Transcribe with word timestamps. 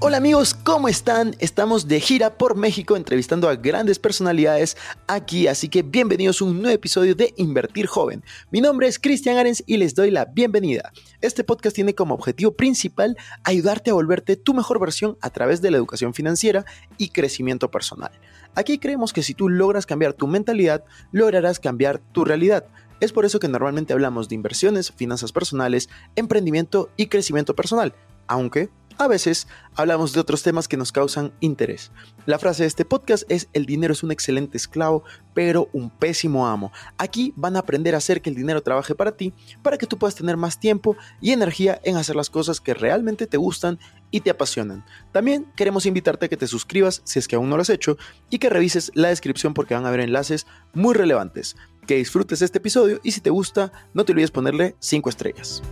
Hola 0.00 0.18
amigos, 0.18 0.54
¿cómo 0.54 0.88
están? 0.88 1.34
Estamos 1.40 1.88
de 1.88 1.98
gira 1.98 2.38
por 2.38 2.54
México 2.54 2.96
entrevistando 2.96 3.48
a 3.48 3.56
grandes 3.56 3.98
personalidades 3.98 4.76
aquí, 5.08 5.48
así 5.48 5.68
que 5.68 5.82
bienvenidos 5.82 6.40
a 6.40 6.44
un 6.44 6.62
nuevo 6.62 6.72
episodio 6.72 7.16
de 7.16 7.34
Invertir 7.36 7.88
Joven. 7.88 8.22
Mi 8.52 8.60
nombre 8.60 8.86
es 8.86 9.00
Cristian 9.00 9.38
Arens 9.38 9.64
y 9.66 9.76
les 9.76 9.96
doy 9.96 10.12
la 10.12 10.26
bienvenida. 10.26 10.92
Este 11.20 11.42
podcast 11.42 11.74
tiene 11.74 11.96
como 11.96 12.14
objetivo 12.14 12.52
principal 12.52 13.16
ayudarte 13.42 13.90
a 13.90 13.94
volverte 13.94 14.36
tu 14.36 14.54
mejor 14.54 14.78
versión 14.78 15.18
a 15.20 15.30
través 15.30 15.62
de 15.62 15.72
la 15.72 15.78
educación 15.78 16.14
financiera 16.14 16.64
y 16.96 17.08
crecimiento 17.08 17.68
personal. 17.68 18.12
Aquí 18.54 18.78
creemos 18.78 19.12
que 19.12 19.24
si 19.24 19.34
tú 19.34 19.48
logras 19.48 19.84
cambiar 19.84 20.12
tu 20.12 20.28
mentalidad, 20.28 20.84
lograrás 21.10 21.58
cambiar 21.58 21.98
tu 21.98 22.24
realidad. 22.24 22.66
Es 23.00 23.10
por 23.10 23.24
eso 23.24 23.40
que 23.40 23.48
normalmente 23.48 23.94
hablamos 23.94 24.28
de 24.28 24.36
inversiones, 24.36 24.92
finanzas 24.92 25.32
personales, 25.32 25.88
emprendimiento 26.14 26.88
y 26.96 27.06
crecimiento 27.06 27.56
personal, 27.56 27.94
aunque 28.28 28.70
a 28.98 29.06
veces 29.06 29.46
hablamos 29.76 30.12
de 30.12 30.20
otros 30.20 30.42
temas 30.42 30.68
que 30.68 30.76
nos 30.76 30.92
causan 30.92 31.32
interés. 31.40 31.92
La 32.26 32.38
frase 32.38 32.64
de 32.64 32.66
este 32.66 32.84
podcast 32.84 33.24
es 33.28 33.48
el 33.52 33.64
dinero 33.64 33.92
es 33.92 34.02
un 34.02 34.10
excelente 34.10 34.56
esclavo, 34.56 35.04
pero 35.34 35.68
un 35.72 35.88
pésimo 35.88 36.46
amo. 36.46 36.72
Aquí 36.98 37.32
van 37.36 37.56
a 37.56 37.60
aprender 37.60 37.94
a 37.94 37.98
hacer 37.98 38.20
que 38.20 38.30
el 38.30 38.36
dinero 38.36 38.62
trabaje 38.62 38.94
para 38.94 39.12
ti, 39.12 39.32
para 39.62 39.78
que 39.78 39.86
tú 39.86 39.98
puedas 39.98 40.16
tener 40.16 40.36
más 40.36 40.58
tiempo 40.58 40.96
y 41.20 41.30
energía 41.30 41.80
en 41.84 41.96
hacer 41.96 42.16
las 42.16 42.28
cosas 42.28 42.60
que 42.60 42.74
realmente 42.74 43.26
te 43.26 43.36
gustan 43.36 43.78
y 44.10 44.20
te 44.20 44.30
apasionan. 44.30 44.84
También 45.12 45.46
queremos 45.54 45.86
invitarte 45.86 46.26
a 46.26 46.28
que 46.28 46.36
te 46.36 46.46
suscribas 46.46 47.00
si 47.04 47.18
es 47.18 47.28
que 47.28 47.36
aún 47.36 47.48
no 47.48 47.56
lo 47.56 47.62
has 47.62 47.70
hecho 47.70 47.96
y 48.30 48.38
que 48.38 48.50
revises 48.50 48.90
la 48.94 49.08
descripción 49.08 49.54
porque 49.54 49.74
van 49.74 49.84
a 49.84 49.88
haber 49.88 50.00
enlaces 50.00 50.46
muy 50.74 50.94
relevantes. 50.94 51.56
Que 51.86 51.96
disfrutes 51.96 52.42
este 52.42 52.58
episodio 52.58 53.00
y 53.02 53.12
si 53.12 53.20
te 53.20 53.30
gusta, 53.30 53.72
no 53.94 54.04
te 54.04 54.12
olvides 54.12 54.30
ponerle 54.30 54.76
5 54.80 55.08
estrellas. 55.08 55.62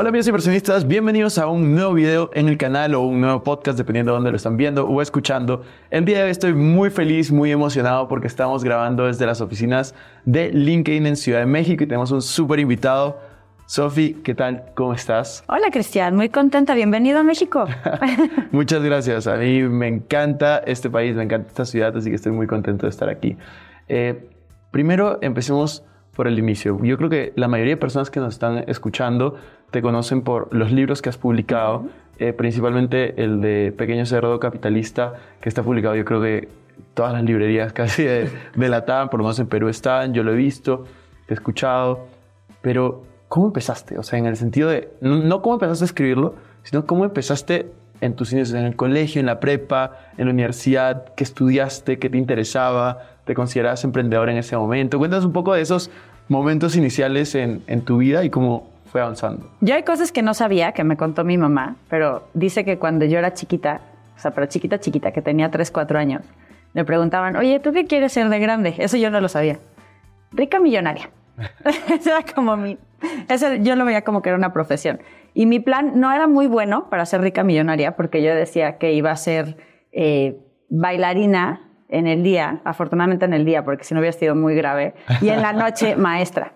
Hola 0.00 0.08
amigos 0.08 0.28
inversionistas, 0.28 0.88
bienvenidos 0.88 1.36
a 1.36 1.46
un 1.46 1.74
nuevo 1.74 1.92
video 1.92 2.30
en 2.32 2.48
el 2.48 2.56
canal 2.56 2.94
o 2.94 3.02
un 3.02 3.20
nuevo 3.20 3.42
podcast, 3.42 3.76
dependiendo 3.76 4.12
de 4.12 4.16
dónde 4.16 4.30
lo 4.30 4.36
están 4.38 4.56
viendo 4.56 4.88
o 4.88 5.02
escuchando. 5.02 5.62
El 5.90 6.06
día 6.06 6.16
de 6.16 6.24
hoy 6.24 6.30
estoy 6.30 6.54
muy 6.54 6.88
feliz, 6.88 7.30
muy 7.30 7.50
emocionado 7.50 8.08
porque 8.08 8.26
estamos 8.26 8.64
grabando 8.64 9.04
desde 9.04 9.26
las 9.26 9.42
oficinas 9.42 9.94
de 10.24 10.52
LinkedIn 10.52 11.06
en 11.06 11.16
Ciudad 11.16 11.40
de 11.40 11.44
México 11.44 11.84
y 11.84 11.86
tenemos 11.86 12.12
un 12.12 12.22
súper 12.22 12.60
invitado. 12.60 13.20
Sofi, 13.66 14.14
¿qué 14.24 14.34
tal? 14.34 14.72
¿Cómo 14.74 14.94
estás? 14.94 15.44
Hola 15.48 15.70
Cristian, 15.70 16.16
muy 16.16 16.30
contenta, 16.30 16.74
bienvenido 16.74 17.18
a 17.18 17.22
México. 17.22 17.66
Muchas 18.52 18.82
gracias, 18.82 19.26
a 19.26 19.36
mí 19.36 19.64
me 19.64 19.88
encanta 19.88 20.62
este 20.64 20.88
país, 20.88 21.14
me 21.14 21.24
encanta 21.24 21.48
esta 21.48 21.66
ciudad, 21.66 21.94
así 21.94 22.08
que 22.08 22.16
estoy 22.16 22.32
muy 22.32 22.46
contento 22.46 22.86
de 22.86 22.90
estar 22.90 23.10
aquí. 23.10 23.36
Eh, 23.86 24.30
primero 24.70 25.18
empecemos 25.20 25.84
por 26.20 26.28
el 26.28 26.38
inicio. 26.38 26.78
Yo 26.84 26.98
creo 26.98 27.08
que 27.08 27.32
la 27.34 27.48
mayoría 27.48 27.76
de 27.76 27.76
personas 27.78 28.10
que 28.10 28.20
nos 28.20 28.34
están 28.34 28.64
escuchando 28.68 29.36
te 29.70 29.80
conocen 29.80 30.20
por 30.20 30.54
los 30.54 30.70
libros 30.70 31.00
que 31.00 31.08
has 31.08 31.16
publicado, 31.16 31.86
eh, 32.18 32.34
principalmente 32.34 33.24
el 33.24 33.40
de 33.40 33.72
Pequeño 33.72 34.04
Cerdo 34.04 34.38
Capitalista, 34.38 35.14
que 35.40 35.48
está 35.48 35.62
publicado 35.62 35.96
yo 35.96 36.04
creo 36.04 36.20
que 36.20 36.48
todas 36.92 37.14
las 37.14 37.24
librerías 37.24 37.72
casi 37.80 38.02
de, 38.02 38.28
de 38.54 38.68
la 38.68 38.84
TAM, 38.84 39.08
por 39.08 39.20
lo 39.20 39.24
menos 39.24 39.38
en 39.38 39.46
Perú 39.46 39.70
están, 39.70 40.12
yo 40.12 40.22
lo 40.22 40.34
he 40.34 40.36
visto, 40.36 40.84
te 41.26 41.32
he 41.32 41.36
escuchado, 41.36 42.06
pero 42.60 43.02
¿cómo 43.28 43.46
empezaste? 43.46 43.96
O 43.98 44.02
sea, 44.02 44.18
en 44.18 44.26
el 44.26 44.36
sentido 44.36 44.68
de, 44.68 44.90
no, 45.00 45.40
cómo 45.40 45.54
empezaste 45.54 45.84
a 45.84 45.86
escribirlo, 45.86 46.34
sino 46.64 46.84
cómo 46.84 47.06
empezaste 47.06 47.72
en 48.02 48.14
tus 48.14 48.30
inicios, 48.34 48.58
en 48.58 48.66
el 48.66 48.76
colegio, 48.76 49.20
en 49.20 49.26
la 49.26 49.40
prepa, 49.40 50.10
en 50.18 50.26
la 50.26 50.32
universidad, 50.32 51.14
qué 51.14 51.24
estudiaste, 51.24 51.98
qué 51.98 52.10
te 52.10 52.18
interesaba, 52.18 53.10
te 53.24 53.34
considerabas 53.34 53.84
emprendedor 53.84 54.28
en 54.28 54.38
ese 54.38 54.56
momento. 54.56 54.98
Cuéntanos 54.98 55.24
un 55.24 55.32
poco 55.32 55.54
de 55.54 55.60
esos 55.60 55.90
momentos 56.30 56.74
iniciales 56.76 57.34
en, 57.34 57.62
en 57.66 57.82
tu 57.82 57.98
vida 57.98 58.24
y 58.24 58.30
cómo, 58.30 58.70
fue 58.90 59.00
avanzando. 59.00 59.48
Yo 59.60 59.74
hay 59.74 59.84
cosas 59.84 60.10
que 60.10 60.22
no 60.22 60.34
sabía, 60.34 60.72
que 60.72 60.82
me 60.84 60.96
contó 60.96 61.24
mi 61.24 61.38
mamá, 61.38 61.76
pero 61.88 62.28
dice 62.34 62.64
que 62.64 62.78
cuando 62.78 63.04
yo 63.04 63.18
era 63.18 63.32
chiquita, 63.32 63.80
o 64.16 64.18
sea, 64.18 64.32
pero 64.32 64.46
chiquita, 64.46 64.80
chiquita, 64.80 65.12
que 65.12 65.22
tenía 65.22 65.50
3, 65.50 65.70
4 65.70 65.98
años, 65.98 66.22
le 66.74 66.84
preguntaban, 66.84 67.36
oye, 67.36 67.60
¿tú 67.60 67.72
qué 67.72 67.86
quieres 67.86 68.12
ser 68.12 68.28
de 68.28 68.38
grande? 68.40 68.74
Eso 68.78 68.96
yo 68.96 69.10
no 69.10 69.20
lo 69.20 69.28
sabía. 69.28 69.58
Rica 70.32 70.60
millonaria. 70.60 71.10
Eso 71.88 72.10
era 72.10 72.24
como 72.34 72.56
mi... 72.56 72.78
Eso 73.28 73.54
yo 73.54 73.76
lo 73.76 73.84
veía 73.84 74.02
como 74.02 74.22
que 74.22 74.28
era 74.28 74.38
una 74.38 74.52
profesión. 74.52 75.00
Y 75.34 75.46
mi 75.46 75.60
plan 75.60 75.92
no 76.00 76.12
era 76.12 76.26
muy 76.26 76.48
bueno 76.48 76.90
para 76.90 77.06
ser 77.06 77.20
rica 77.22 77.44
millonaria, 77.44 77.96
porque 77.96 78.22
yo 78.22 78.34
decía 78.34 78.78
que 78.78 78.92
iba 78.92 79.10
a 79.10 79.16
ser 79.16 79.56
eh, 79.92 80.36
bailarina 80.68 81.69
en 81.90 82.06
el 82.06 82.22
día, 82.22 82.60
afortunadamente 82.64 83.24
en 83.24 83.34
el 83.34 83.44
día, 83.44 83.64
porque 83.64 83.84
si 83.84 83.94
no 83.94 84.00
hubiera 84.00 84.16
sido 84.16 84.34
muy 84.34 84.54
grave, 84.54 84.94
y 85.20 85.28
en 85.28 85.42
la 85.42 85.52
noche 85.52 85.96
maestra. 85.96 86.52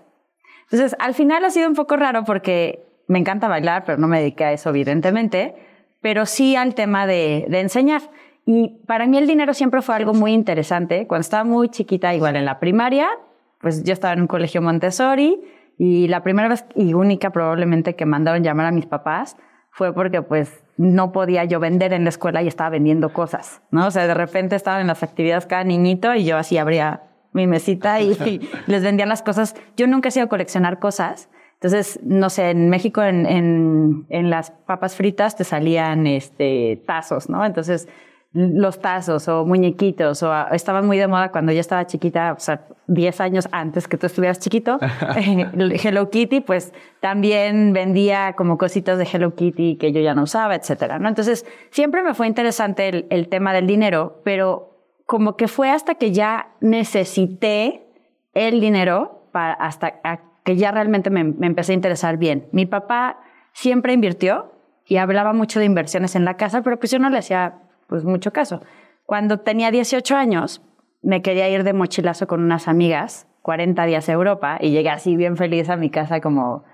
Entonces, 0.64 0.96
al 0.98 1.14
final 1.14 1.44
ha 1.44 1.50
sido 1.50 1.68
un 1.68 1.74
poco 1.74 1.96
raro 1.96 2.24
porque 2.24 2.86
me 3.06 3.18
encanta 3.18 3.48
bailar, 3.48 3.84
pero 3.84 3.98
no 3.98 4.08
me 4.08 4.20
dediqué 4.20 4.44
a 4.44 4.52
eso, 4.52 4.70
evidentemente, 4.70 5.54
pero 6.00 6.26
sí 6.26 6.56
al 6.56 6.74
tema 6.74 7.06
de, 7.06 7.46
enseñar. 7.50 8.02
Y 8.46 8.80
para 8.86 9.06
mí 9.06 9.18
el 9.18 9.26
dinero 9.26 9.54
siempre 9.54 9.82
fue 9.82 9.94
algo 9.94 10.14
muy 10.14 10.32
interesante. 10.32 11.06
Cuando 11.06 11.22
estaba 11.22 11.44
muy 11.44 11.68
chiquita, 11.68 12.14
igual 12.14 12.36
en 12.36 12.44
la 12.44 12.60
primaria, 12.60 13.08
pues 13.60 13.84
yo 13.84 13.92
estaba 13.92 14.14
en 14.14 14.22
un 14.22 14.26
colegio 14.26 14.60
Montessori 14.60 15.40
y 15.78 16.08
la 16.08 16.22
primera 16.22 16.48
vez 16.48 16.64
y 16.74 16.94
única 16.94 17.30
probablemente 17.30 17.96
que 17.96 18.06
mandaron 18.06 18.42
llamar 18.42 18.66
a 18.66 18.70
mis 18.70 18.86
papás 18.86 19.36
fue 19.70 19.94
porque 19.94 20.22
pues 20.22 20.63
no 20.76 21.12
podía 21.12 21.44
yo 21.44 21.60
vender 21.60 21.92
en 21.92 22.04
la 22.04 22.10
escuela 22.10 22.42
y 22.42 22.48
estaba 22.48 22.70
vendiendo 22.70 23.12
cosas, 23.12 23.62
¿no? 23.70 23.86
O 23.86 23.90
sea, 23.90 24.06
de 24.06 24.14
repente 24.14 24.56
estaban 24.56 24.80
en 24.80 24.86
las 24.88 25.02
actividades 25.02 25.46
cada 25.46 25.64
niñito 25.64 26.14
y 26.14 26.24
yo 26.24 26.36
así 26.36 26.58
abría 26.58 27.02
mi 27.32 27.46
mesita 27.46 28.00
y, 28.00 28.16
les 28.66 28.82
vendían 28.82 29.08
las 29.08 29.22
cosas. 29.22 29.54
Yo 29.76 29.86
nunca 29.86 30.08
he 30.08 30.12
sido 30.12 30.28
coleccionar 30.28 30.78
cosas. 30.78 31.28
Entonces, 31.54 32.00
no 32.02 32.28
sé, 32.28 32.50
en 32.50 32.68
México 32.68 33.02
en, 33.02 33.26
en, 33.26 34.06
en, 34.10 34.30
las 34.30 34.50
papas 34.50 34.96
fritas 34.96 35.36
te 35.36 35.44
salían 35.44 36.06
este, 36.06 36.82
tazos, 36.86 37.30
¿no? 37.30 37.44
Entonces, 37.44 37.88
los 38.32 38.80
tazos 38.80 39.28
o 39.28 39.46
muñequitos, 39.46 40.22
o 40.22 40.48
estaban 40.50 40.86
muy 40.86 40.98
de 40.98 41.06
moda 41.06 41.30
cuando 41.30 41.52
yo 41.52 41.60
estaba 41.60 41.86
chiquita, 41.86 42.32
o 42.32 42.40
sea, 42.40 42.66
10 42.86 43.20
años 43.20 43.48
antes 43.52 43.88
que 43.88 43.96
tú 43.96 44.06
estuvieras 44.06 44.38
chiquito. 44.38 44.78
Hello 45.16 46.10
Kitty, 46.10 46.40
pues 46.40 46.72
también 47.00 47.72
vendía 47.72 48.34
como 48.34 48.58
cositas 48.58 48.98
de 48.98 49.08
Hello 49.10 49.34
Kitty 49.34 49.76
que 49.76 49.92
yo 49.92 50.00
ya 50.00 50.14
no 50.14 50.22
usaba, 50.24 50.54
etcétera, 50.54 50.98
¿no? 50.98 51.08
Entonces, 51.08 51.46
siempre 51.70 52.02
me 52.02 52.14
fue 52.14 52.26
interesante 52.26 52.88
el, 52.88 53.06
el 53.10 53.28
tema 53.28 53.52
del 53.52 53.66
dinero, 53.66 54.20
pero 54.24 54.74
como 55.06 55.36
que 55.36 55.48
fue 55.48 55.70
hasta 55.70 55.94
que 55.96 56.12
ya 56.12 56.48
necesité 56.60 57.86
el 58.34 58.60
dinero 58.60 59.28
para 59.32 59.52
hasta 59.54 60.00
que 60.44 60.56
ya 60.56 60.70
realmente 60.70 61.10
me, 61.10 61.20
empecé 61.46 61.72
a 61.72 61.74
interesar 61.74 62.18
bien. 62.18 62.48
Mi 62.52 62.66
papá 62.66 63.18
siempre 63.52 63.92
invirtió 63.92 64.52
y 64.86 64.98
hablaba 64.98 65.32
mucho 65.32 65.58
de 65.58 65.64
inversiones 65.64 66.14
en 66.14 66.24
la 66.24 66.36
casa, 66.36 66.62
pero 66.62 66.78
pues 66.78 66.90
yo 66.90 66.98
no 66.98 67.08
le 67.10 67.18
hacía 67.18 67.62
pues 67.86 68.04
mucho 68.04 68.32
caso. 68.32 68.60
Cuando 69.06 69.40
tenía 69.40 69.70
18 69.70 70.16
años, 70.16 70.62
me 71.04 71.22
quería 71.22 71.48
ir 71.48 71.64
de 71.64 71.72
mochilazo 71.72 72.26
con 72.26 72.42
unas 72.42 72.66
amigas, 72.66 73.28
40 73.42 73.84
días 73.84 74.08
a 74.08 74.12
Europa, 74.12 74.58
y 74.60 74.70
llegué 74.70 74.90
así 74.90 75.16
bien 75.16 75.36
feliz 75.36 75.68
a 75.68 75.76
mi 75.76 75.90
casa 75.90 76.20
como, 76.20 76.64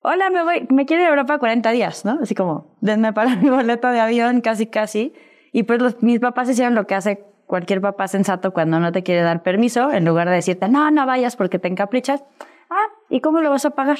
hola, 0.00 0.30
me 0.30 0.42
voy, 0.42 0.66
me 0.70 0.86
quiero 0.86 1.02
ir 1.02 1.08
a 1.08 1.10
Europa 1.10 1.38
40 1.38 1.70
días, 1.72 2.04
¿no? 2.04 2.18
Así 2.22 2.34
como, 2.34 2.76
denme 2.80 3.12
para 3.12 3.36
mi 3.36 3.50
boleto 3.50 3.88
de 3.88 4.00
avión, 4.00 4.40
casi, 4.40 4.66
casi. 4.66 5.14
Y 5.52 5.64
pues 5.64 6.02
mis 6.02 6.20
papás 6.20 6.48
hicieron 6.48 6.74
lo 6.74 6.86
que 6.86 6.94
hace 6.94 7.24
cualquier 7.46 7.80
papá 7.80 8.08
sensato 8.08 8.52
cuando 8.52 8.80
no 8.80 8.92
te 8.92 9.02
quiere 9.02 9.22
dar 9.22 9.42
permiso, 9.42 9.92
en 9.92 10.04
lugar 10.04 10.28
de 10.28 10.36
decirte, 10.36 10.68
no, 10.68 10.90
no 10.90 11.06
vayas 11.06 11.36
porque 11.36 11.58
te 11.58 11.68
encaprichas, 11.68 12.24
ah, 12.70 12.86
¿y 13.08 13.20
cómo 13.20 13.40
lo 13.40 13.50
vas 13.50 13.66
a 13.66 13.70
pagar? 13.70 13.98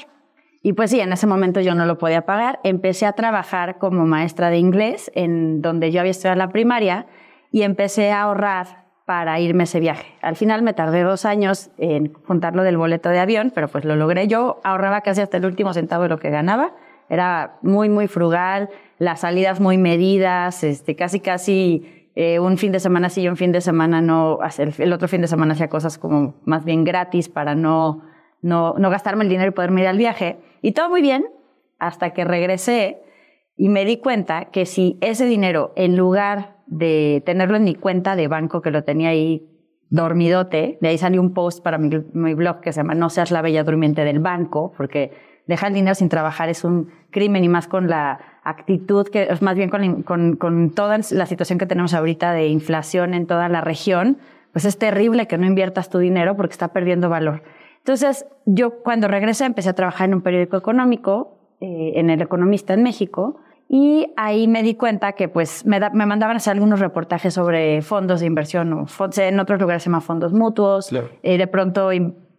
Y 0.62 0.72
pues 0.72 0.91
sí, 0.91 1.00
en 1.00 1.12
ese 1.12 1.26
momento 1.26 1.60
yo 1.60 1.75
no 1.75 1.87
lo 1.87 1.97
podía 1.97 2.26
pagar. 2.26 2.58
Empecé 2.64 3.06
a 3.06 3.12
trabajar 3.12 3.78
como 3.78 4.04
maestra 4.04 4.50
de 4.50 4.58
inglés 4.58 5.12
en 5.14 5.62
donde 5.62 5.93
yo 5.93 6.00
había 6.00 6.10
estudiado 6.10 6.37
la 6.37 6.48
primaria 6.48 7.06
y 7.53 7.62
empecé 7.62 8.10
a 8.10 8.22
ahorrar 8.22 8.86
para 9.06 9.38
irme 9.38 9.64
ese 9.64 9.79
viaje. 9.79 10.12
Al 10.20 10.35
final 10.35 10.62
me 10.62 10.75
tardé 10.75 11.03
dos 11.03 11.25
años 11.25 11.70
en 11.79 12.12
juntarlo 12.26 12.64
del 12.64 12.76
boleto 12.76 13.08
de 13.08 13.20
avión, 13.20 13.53
pero 13.55 13.69
pues 13.69 13.85
lo 13.85 13.94
logré. 13.94 14.26
Yo 14.26 14.61
ahorraba 14.64 15.00
casi 15.00 15.20
hasta 15.20 15.37
el 15.37 15.47
último 15.47 15.73
centavo 15.73 16.03
de 16.03 16.08
lo 16.08 16.19
que 16.19 16.29
ganaba. 16.29 16.73
Era 17.08 17.58
muy, 17.62 17.88
muy 17.88 18.08
frugal, 18.08 18.69
las 18.99 19.20
salidas 19.20 19.61
muy 19.61 19.79
medidas, 19.79 20.64
este, 20.64 20.97
casi, 20.97 21.20
casi 21.20 22.11
eh, 22.17 22.41
un 22.41 22.58
fin 22.58 22.73
de 22.73 22.81
semana 22.81 23.08
sí 23.08 23.23
y 23.23 23.29
un 23.29 23.37
fin 23.37 23.53
de 23.53 23.61
semana 23.61 24.00
no, 24.00 24.41
el 24.79 24.93
otro 24.93 25.06
fin 25.06 25.20
de 25.20 25.29
semana 25.29 25.55
hacía 25.55 25.69
cosas 25.69 25.99
como 25.99 26.35
más 26.44 26.64
bien 26.64 26.82
gratis 26.82 27.29
para 27.29 27.55
no, 27.55 28.02
no, 28.43 28.75
no 28.76 28.91
gastarme 28.91 29.23
el 29.23 29.31
dinero 29.31 29.50
y 29.50 29.55
poderme 29.55 29.82
ir 29.82 29.87
al 29.87 29.99
viaje. 29.99 30.38
Y 30.62 30.73
todo 30.73 30.88
muy 30.88 31.00
bien, 31.00 31.26
hasta 31.79 32.11
que 32.11 32.25
regresé 32.25 33.02
y 33.56 33.69
me 33.69 33.85
di 33.85 33.99
cuenta 33.99 34.47
que 34.47 34.67
si 34.67 34.99
ese 35.00 35.26
dinero, 35.26 35.73
en 35.76 35.97
lugar 35.97 36.56
de 36.66 37.22
tenerlo 37.24 37.56
en 37.56 37.64
mi 37.64 37.74
cuenta 37.74 38.16
de 38.16 38.28
banco, 38.28 38.62
que 38.62 38.70
lo 38.70 38.84
tenía 38.84 39.10
ahí 39.10 39.48
dormidote, 39.88 40.78
de 40.80 40.88
ahí 40.88 40.98
salió 40.98 41.20
un 41.20 41.32
post 41.32 41.62
para 41.62 41.78
mi, 41.78 41.88
blog 42.34 42.60
que 42.60 42.72
se 42.72 42.80
llama 42.80 42.94
No 42.94 43.08
seas 43.08 43.30
la 43.30 43.42
bella 43.42 43.64
durmiente 43.64 44.04
del 44.04 44.18
banco, 44.18 44.72
porque 44.76 45.12
dejar 45.46 45.68
el 45.68 45.74
dinero 45.76 45.94
sin 45.94 46.08
trabajar 46.08 46.48
es 46.48 46.64
un 46.64 46.90
crimen 47.10 47.44
y 47.44 47.48
más 47.48 47.68
con 47.68 47.88
la 47.88 48.18
actitud, 48.42 49.06
que 49.08 49.28
más 49.40 49.56
bien 49.56 49.70
con, 49.70 50.02
con, 50.02 50.36
con, 50.36 50.70
toda 50.70 50.98
la 51.10 51.26
situación 51.26 51.58
que 51.58 51.66
tenemos 51.66 51.94
ahorita 51.94 52.32
de 52.32 52.48
inflación 52.48 53.14
en 53.14 53.26
toda 53.26 53.48
la 53.48 53.60
región, 53.60 54.18
pues 54.52 54.64
es 54.64 54.78
terrible 54.78 55.28
que 55.28 55.38
no 55.38 55.46
inviertas 55.46 55.90
tu 55.90 55.98
dinero 55.98 56.36
porque 56.36 56.52
está 56.52 56.72
perdiendo 56.72 57.08
valor. 57.08 57.42
Entonces, 57.78 58.26
yo 58.46 58.82
cuando 58.82 59.06
regresé 59.06 59.44
empecé 59.44 59.68
a 59.68 59.74
trabajar 59.74 60.08
en 60.08 60.14
un 60.14 60.22
periódico 60.22 60.56
económico, 60.56 61.38
eh, 61.60 61.92
en 61.94 62.10
El 62.10 62.20
Economista 62.20 62.74
en 62.74 62.82
México, 62.82 63.40
y 63.68 64.12
ahí 64.16 64.46
me 64.46 64.62
di 64.62 64.74
cuenta 64.74 65.12
que 65.12 65.28
pues 65.28 65.66
me, 65.66 65.80
me, 65.92 66.06
mandaban 66.06 66.36
a 66.36 66.38
hacer 66.38 66.52
algunos 66.52 66.80
reportajes 66.80 67.34
sobre 67.34 67.82
fondos 67.82 68.20
de 68.20 68.26
inversión, 68.26 68.72
o 68.72 68.86
en 69.16 69.40
otros 69.40 69.60
lugares 69.60 69.82
se 69.82 69.90
llama 69.90 70.00
fondos 70.00 70.32
mutuos, 70.32 70.90
eh, 71.22 71.38
de 71.38 71.46
pronto 71.46 71.90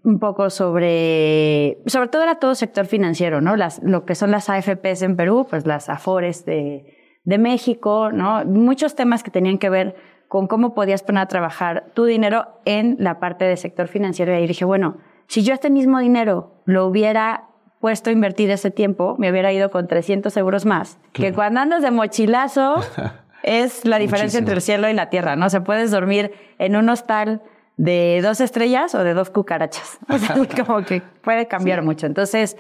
un 0.04 0.20
poco 0.20 0.50
sobre, 0.50 1.80
sobre 1.86 2.08
todo 2.08 2.24
era 2.24 2.36
todo 2.36 2.56
sector 2.56 2.86
financiero, 2.86 3.42
¿no? 3.42 3.58
Las, 3.58 3.84
lo 3.84 4.06
que 4.06 4.16
son 4.16 4.32
las 4.32 4.50
AFPs 4.50 5.02
en 5.02 5.18
Perú, 5.18 5.46
pues 5.50 5.66
las 5.66 5.90
AFORES 5.90 6.46
de, 6.46 6.96
de 7.26 7.38
México, 7.38 8.10
¿no? 8.14 8.46
Muchos 8.46 8.96
temas 8.96 9.22
que 9.22 9.32
tenían 9.32 9.58
que 9.58 9.70
ver 9.70 9.96
con 10.30 10.48
cómo 10.48 10.74
podías 10.74 11.04
poner 11.04 11.24
a 11.24 11.28
trabajar 11.28 11.92
tu 11.94 12.06
dinero 12.06 12.48
en 12.64 12.96
la 13.00 13.20
parte 13.20 13.44
del 13.44 13.58
sector 13.58 13.90
financiero. 13.90 14.32
Y 14.32 14.36
ahí 14.36 14.48
dije, 14.48 14.64
bueno, 14.64 14.98
si 15.28 15.44
yo 15.44 15.54
este 15.54 15.70
mismo 15.70 16.00
dinero 16.00 16.62
lo 16.66 16.86
hubiera 16.86 17.50
puesto 17.80 18.10
a 18.10 18.14
invertir 18.14 18.50
ese 18.50 18.72
tiempo, 18.72 19.16
me 19.20 19.30
hubiera 19.32 19.52
ido 19.54 19.70
con 19.70 19.88
300 19.88 20.36
euros 20.38 20.66
más. 20.66 20.98
Que 21.14 21.34
cuando 21.34 21.60
andas 21.60 21.82
de 21.82 21.92
mochilazo 21.92 22.76
es 23.44 23.86
la 23.86 24.00
diferencia 24.00 24.40
entre 24.40 24.56
el 24.56 24.62
cielo 24.62 24.90
y 24.90 24.94
la 24.94 25.10
tierra, 25.10 25.36
¿no? 25.36 25.50
Se 25.50 25.62
puedes 25.62 25.92
dormir 25.92 26.32
en 26.58 26.76
un 26.76 26.90
hostal 26.90 27.42
de 27.78 28.20
dos 28.24 28.42
estrellas 28.42 28.96
o 28.96 29.04
de 29.04 29.14
dos 29.14 29.30
cucarachas. 29.30 30.00
O 30.10 30.18
sea, 30.18 30.36
como 30.66 30.84
que 30.84 31.02
puede 31.22 31.48
cambiar 31.48 31.84
mucho. 31.84 32.08
Entonces, 32.08 32.58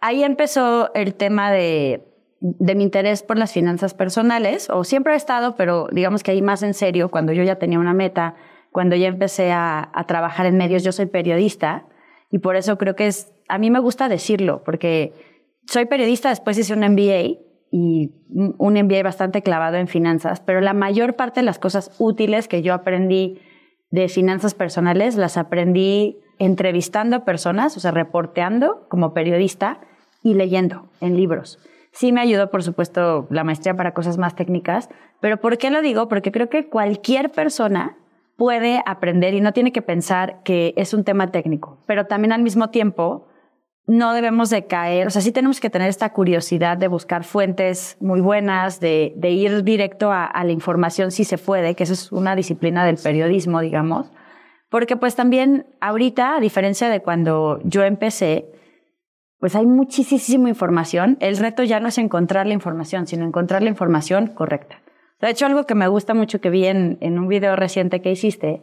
ahí 0.00 0.22
empezó 0.22 0.92
el 0.94 1.14
tema 1.14 1.50
de, 1.50 2.06
de 2.40 2.74
mi 2.74 2.84
interés 2.84 3.22
por 3.22 3.38
las 3.38 3.52
finanzas 3.52 3.94
personales, 3.94 4.68
o 4.70 4.84
siempre 4.84 5.14
he 5.14 5.16
estado, 5.16 5.56
pero 5.56 5.88
digamos 5.90 6.22
que 6.22 6.32
ahí 6.32 6.42
más 6.42 6.62
en 6.62 6.74
serio, 6.74 7.10
cuando 7.10 7.32
yo 7.32 7.42
ya 7.42 7.56
tenía 7.56 7.78
una 7.78 7.94
meta, 7.94 8.34
cuando 8.70 8.94
ya 8.96 9.08
empecé 9.08 9.50
a, 9.50 9.90
a 9.92 10.04
trabajar 10.06 10.44
en 10.46 10.58
medios, 10.58 10.84
yo 10.84 10.92
soy 10.92 11.06
periodista, 11.06 11.86
y 12.30 12.38
por 12.38 12.56
eso 12.56 12.76
creo 12.76 12.94
que 12.94 13.06
es, 13.06 13.32
a 13.48 13.58
mí 13.58 13.70
me 13.70 13.78
gusta 13.78 14.08
decirlo, 14.08 14.62
porque 14.64 15.12
soy 15.66 15.86
periodista, 15.86 16.30
después 16.30 16.58
hice 16.58 16.74
un 16.74 16.80
MBA 16.80 17.40
y 17.70 18.10
un 18.30 18.74
MBA 18.74 19.02
bastante 19.02 19.42
clavado 19.42 19.76
en 19.76 19.88
finanzas, 19.88 20.40
pero 20.40 20.60
la 20.60 20.72
mayor 20.72 21.16
parte 21.16 21.40
de 21.40 21.46
las 21.46 21.58
cosas 21.58 21.94
útiles 21.98 22.48
que 22.48 22.62
yo 22.62 22.74
aprendí 22.74 23.40
de 23.90 24.08
finanzas 24.08 24.54
personales 24.54 25.16
las 25.16 25.36
aprendí 25.36 26.18
entrevistando 26.38 27.24
personas, 27.24 27.76
o 27.76 27.80
sea, 27.80 27.90
reporteando 27.90 28.86
como 28.88 29.12
periodista 29.12 29.80
y 30.22 30.34
leyendo 30.34 30.88
en 31.00 31.16
libros. 31.16 31.58
Sí 31.90 32.12
me 32.12 32.20
ayudó, 32.20 32.50
por 32.50 32.62
supuesto, 32.62 33.26
la 33.30 33.44
maestría 33.44 33.74
para 33.74 33.92
cosas 33.92 34.18
más 34.18 34.36
técnicas, 34.36 34.88
pero 35.20 35.40
¿por 35.40 35.58
qué 35.58 35.70
lo 35.70 35.82
digo? 35.82 36.08
Porque 36.08 36.32
creo 36.32 36.48
que 36.48 36.68
cualquier 36.68 37.30
persona 37.30 37.96
puede 38.36 38.82
aprender 38.86 39.34
y 39.34 39.40
no 39.40 39.52
tiene 39.52 39.72
que 39.72 39.82
pensar 39.82 40.42
que 40.44 40.74
es 40.76 40.94
un 40.94 41.02
tema 41.02 41.32
técnico, 41.32 41.78
pero 41.86 42.06
también 42.06 42.32
al 42.32 42.42
mismo 42.42 42.70
tiempo 42.70 43.27
no 43.88 44.12
debemos 44.12 44.50
de 44.50 44.66
caer, 44.66 45.06
o 45.06 45.10
sea, 45.10 45.22
sí 45.22 45.32
tenemos 45.32 45.60
que 45.60 45.70
tener 45.70 45.88
esta 45.88 46.12
curiosidad 46.12 46.76
de 46.76 46.88
buscar 46.88 47.24
fuentes 47.24 47.96
muy 48.00 48.20
buenas, 48.20 48.80
de, 48.80 49.14
ir 49.22 49.64
directo 49.64 50.12
a, 50.12 50.30
la 50.44 50.52
información 50.52 51.10
si 51.10 51.24
se 51.24 51.38
puede, 51.38 51.74
que 51.74 51.84
eso 51.84 51.94
es 51.94 52.12
una 52.12 52.36
disciplina 52.36 52.84
del 52.84 52.98
periodismo, 52.98 53.62
digamos, 53.62 54.12
porque 54.68 54.98
pues 54.98 55.16
también 55.16 55.66
ahorita, 55.80 56.36
a 56.36 56.40
diferencia 56.40 56.90
de 56.90 57.00
cuando 57.00 57.60
yo 57.64 57.82
empecé, 57.82 58.52
pues 59.38 59.56
hay 59.56 59.64
muchísima 59.64 60.50
información, 60.50 61.16
el 61.20 61.38
reto 61.38 61.62
ya 61.62 61.80
no 61.80 61.88
es 61.88 61.96
encontrar 61.96 62.46
la 62.46 62.52
información, 62.52 63.06
sino 63.06 63.24
encontrar 63.24 63.62
la 63.62 63.70
información 63.70 64.26
correcta. 64.26 64.82
De 65.22 65.30
hecho, 65.30 65.46
algo 65.46 65.64
que 65.64 65.74
me 65.74 65.88
gusta 65.88 66.12
mucho 66.12 66.42
que 66.42 66.50
vi 66.50 66.66
en, 66.66 66.98
en 67.00 67.18
un 67.18 67.26
video 67.26 67.56
reciente 67.56 68.02
que 68.02 68.10
hiciste 68.10 68.62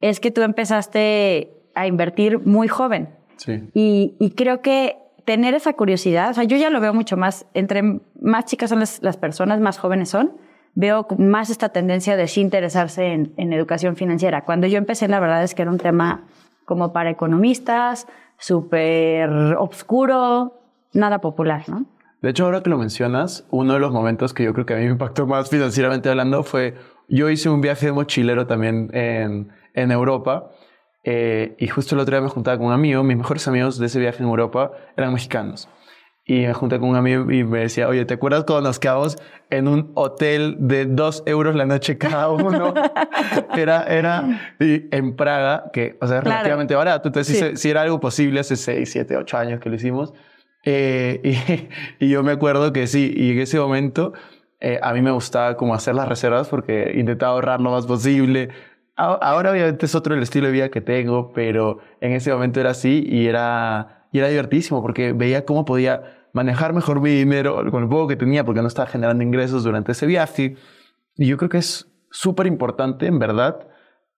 es 0.00 0.18
que 0.18 0.32
tú 0.32 0.42
empezaste 0.42 1.70
a 1.76 1.86
invertir 1.86 2.40
muy 2.40 2.66
joven. 2.66 3.23
Sí. 3.36 3.62
Y, 3.74 4.14
y, 4.18 4.30
creo 4.30 4.60
que 4.62 4.96
tener 5.24 5.54
esa 5.54 5.72
curiosidad, 5.72 6.30
o 6.30 6.34
sea, 6.34 6.44
yo 6.44 6.56
ya 6.56 6.70
lo 6.70 6.80
veo 6.80 6.94
mucho 6.94 7.16
más, 7.16 7.46
entre 7.54 8.00
más 8.20 8.44
chicas 8.44 8.70
son 8.70 8.80
las, 8.80 9.02
las 9.02 9.16
personas, 9.16 9.60
más 9.60 9.78
jóvenes 9.78 10.10
son, 10.10 10.32
veo 10.74 11.06
más 11.18 11.50
esta 11.50 11.70
tendencia 11.70 12.16
de 12.16 12.28
sí 12.28 12.40
interesarse 12.40 13.12
en, 13.12 13.32
en, 13.36 13.52
educación 13.52 13.96
financiera. 13.96 14.44
Cuando 14.44 14.66
yo 14.66 14.78
empecé, 14.78 15.08
la 15.08 15.20
verdad 15.20 15.42
es 15.42 15.54
que 15.54 15.62
era 15.62 15.70
un 15.70 15.78
tema 15.78 16.24
como 16.64 16.92
para 16.92 17.10
economistas, 17.10 18.06
súper 18.38 19.30
obscuro, 19.58 20.60
nada 20.92 21.20
popular, 21.20 21.64
¿no? 21.68 21.86
De 22.22 22.30
hecho, 22.30 22.46
ahora 22.46 22.62
que 22.62 22.70
lo 22.70 22.78
mencionas, 22.78 23.44
uno 23.50 23.74
de 23.74 23.80
los 23.80 23.92
momentos 23.92 24.32
que 24.32 24.44
yo 24.44 24.54
creo 24.54 24.64
que 24.64 24.72
a 24.72 24.78
mí 24.78 24.84
me 24.84 24.92
impactó 24.92 25.26
más 25.26 25.50
financieramente 25.50 26.08
hablando 26.08 26.42
fue, 26.42 26.74
yo 27.06 27.28
hice 27.28 27.50
un 27.50 27.60
viaje 27.60 27.86
de 27.86 27.92
mochilero 27.92 28.46
también 28.46 28.88
en, 28.94 29.50
en 29.74 29.90
Europa 29.90 30.50
eh, 31.04 31.54
y 31.58 31.68
justo 31.68 31.94
el 31.94 32.00
otro 32.00 32.16
día 32.16 32.22
me 32.22 32.28
juntaba 32.28 32.56
con 32.56 32.66
un 32.68 32.72
amigo, 32.72 33.02
mis 33.02 33.16
mejores 33.16 33.46
amigos 33.46 33.78
de 33.78 33.86
ese 33.86 34.00
viaje 34.00 34.22
en 34.22 34.28
Europa 34.28 34.72
eran 34.96 35.12
mexicanos. 35.12 35.68
Y 36.26 36.46
me 36.46 36.54
junté 36.54 36.80
con 36.80 36.88
un 36.88 36.96
amigo 36.96 37.30
y 37.30 37.44
me 37.44 37.60
decía, 37.60 37.86
oye, 37.86 38.06
¿te 38.06 38.14
acuerdas 38.14 38.44
cuando 38.44 38.68
nos 38.68 38.78
quedamos 38.78 39.18
en 39.50 39.68
un 39.68 39.92
hotel 39.94 40.56
de 40.58 40.86
dos 40.86 41.22
euros 41.26 41.54
la 41.54 41.66
noche 41.66 41.98
cada 41.98 42.30
uno? 42.30 42.72
era, 43.54 43.84
era 43.84 44.56
en 44.58 45.16
Praga, 45.16 45.70
que, 45.70 45.98
o 46.00 46.06
sea, 46.06 46.18
es 46.18 46.24
relativamente 46.24 46.74
barato. 46.74 47.08
Entonces, 47.08 47.38
si, 47.38 47.56
si, 47.58 47.68
era 47.68 47.82
algo 47.82 48.00
posible 48.00 48.40
hace 48.40 48.56
seis, 48.56 48.90
siete, 48.90 49.18
ocho 49.18 49.36
años 49.36 49.60
que 49.60 49.68
lo 49.68 49.76
hicimos, 49.76 50.14
eh, 50.64 51.68
y, 52.00 52.08
yo 52.08 52.22
me 52.22 52.32
acuerdo 52.32 52.72
que 52.72 52.86
sí, 52.86 53.12
y 53.14 53.32
en 53.32 53.40
ese 53.40 53.58
momento 53.58 54.14
eh, 54.60 54.78
a 54.82 54.92
mí 54.94 55.02
me 55.02 55.10
gustaba 55.10 55.56
como 55.56 55.74
hacer 55.74 55.94
las 55.94 56.08
reservas 56.08 56.48
porque 56.48 56.94
intentaba 56.96 57.32
ahorrar 57.32 57.60
lo 57.60 57.70
más 57.70 57.86
posible. 57.86 58.48
Ahora 58.96 59.50
obviamente 59.50 59.86
es 59.86 59.94
otro 59.94 60.14
el 60.14 60.22
estilo 60.22 60.46
de 60.46 60.52
vida 60.52 60.68
que 60.70 60.80
tengo, 60.80 61.32
pero 61.32 61.78
en 62.00 62.12
ese 62.12 62.32
momento 62.32 62.60
era 62.60 62.70
así 62.70 63.04
y 63.08 63.26
era, 63.26 64.06
y 64.12 64.18
era 64.18 64.28
divertísimo 64.28 64.82
porque 64.82 65.12
veía 65.12 65.44
cómo 65.44 65.64
podía 65.64 66.28
manejar 66.32 66.74
mejor 66.74 67.00
mi 67.00 67.10
dinero 67.10 67.56
con 67.70 67.82
el 67.82 67.88
poco 67.88 68.08
que 68.08 68.16
tenía 68.16 68.44
porque 68.44 68.60
no 68.60 68.68
estaba 68.68 68.86
generando 68.86 69.24
ingresos 69.24 69.64
durante 69.64 69.92
ese 69.92 70.06
viaje. 70.06 70.56
Y 71.16 71.26
yo 71.26 71.36
creo 71.36 71.48
que 71.48 71.58
es 71.58 71.90
súper 72.10 72.46
importante, 72.46 73.06
en 73.06 73.18
verdad, 73.18 73.66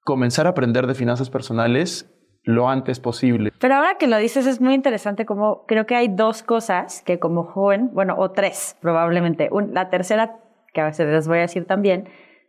comenzar 0.04 0.46
a 0.46 0.50
aprender 0.50 0.86
de 0.86 0.94
finanzas 0.94 1.30
personales 1.30 2.12
lo 2.42 2.68
antes 2.68 3.00
posible. 3.00 3.52
Pero 3.58 3.74
ahora 3.74 3.96
que 3.98 4.06
lo 4.06 4.18
dices 4.18 4.46
es 4.46 4.60
muy 4.60 4.74
interesante 4.74 5.26
como 5.26 5.66
creo 5.66 5.84
que 5.84 5.96
hay 5.96 6.08
dos 6.08 6.42
cosas 6.42 7.02
que 7.02 7.18
como 7.18 7.44
joven, 7.44 7.90
bueno, 7.92 8.14
o 8.18 8.30
tres 8.30 8.76
probablemente. 8.80 9.50
la 9.72 9.90
tercera, 9.90 10.38
que 10.72 10.80
a 10.80 10.84
veces 10.84 11.08
les 11.08 11.26
voy 11.26 11.38
a 11.38 11.42
decir 11.42 11.66
también, 11.66 12.08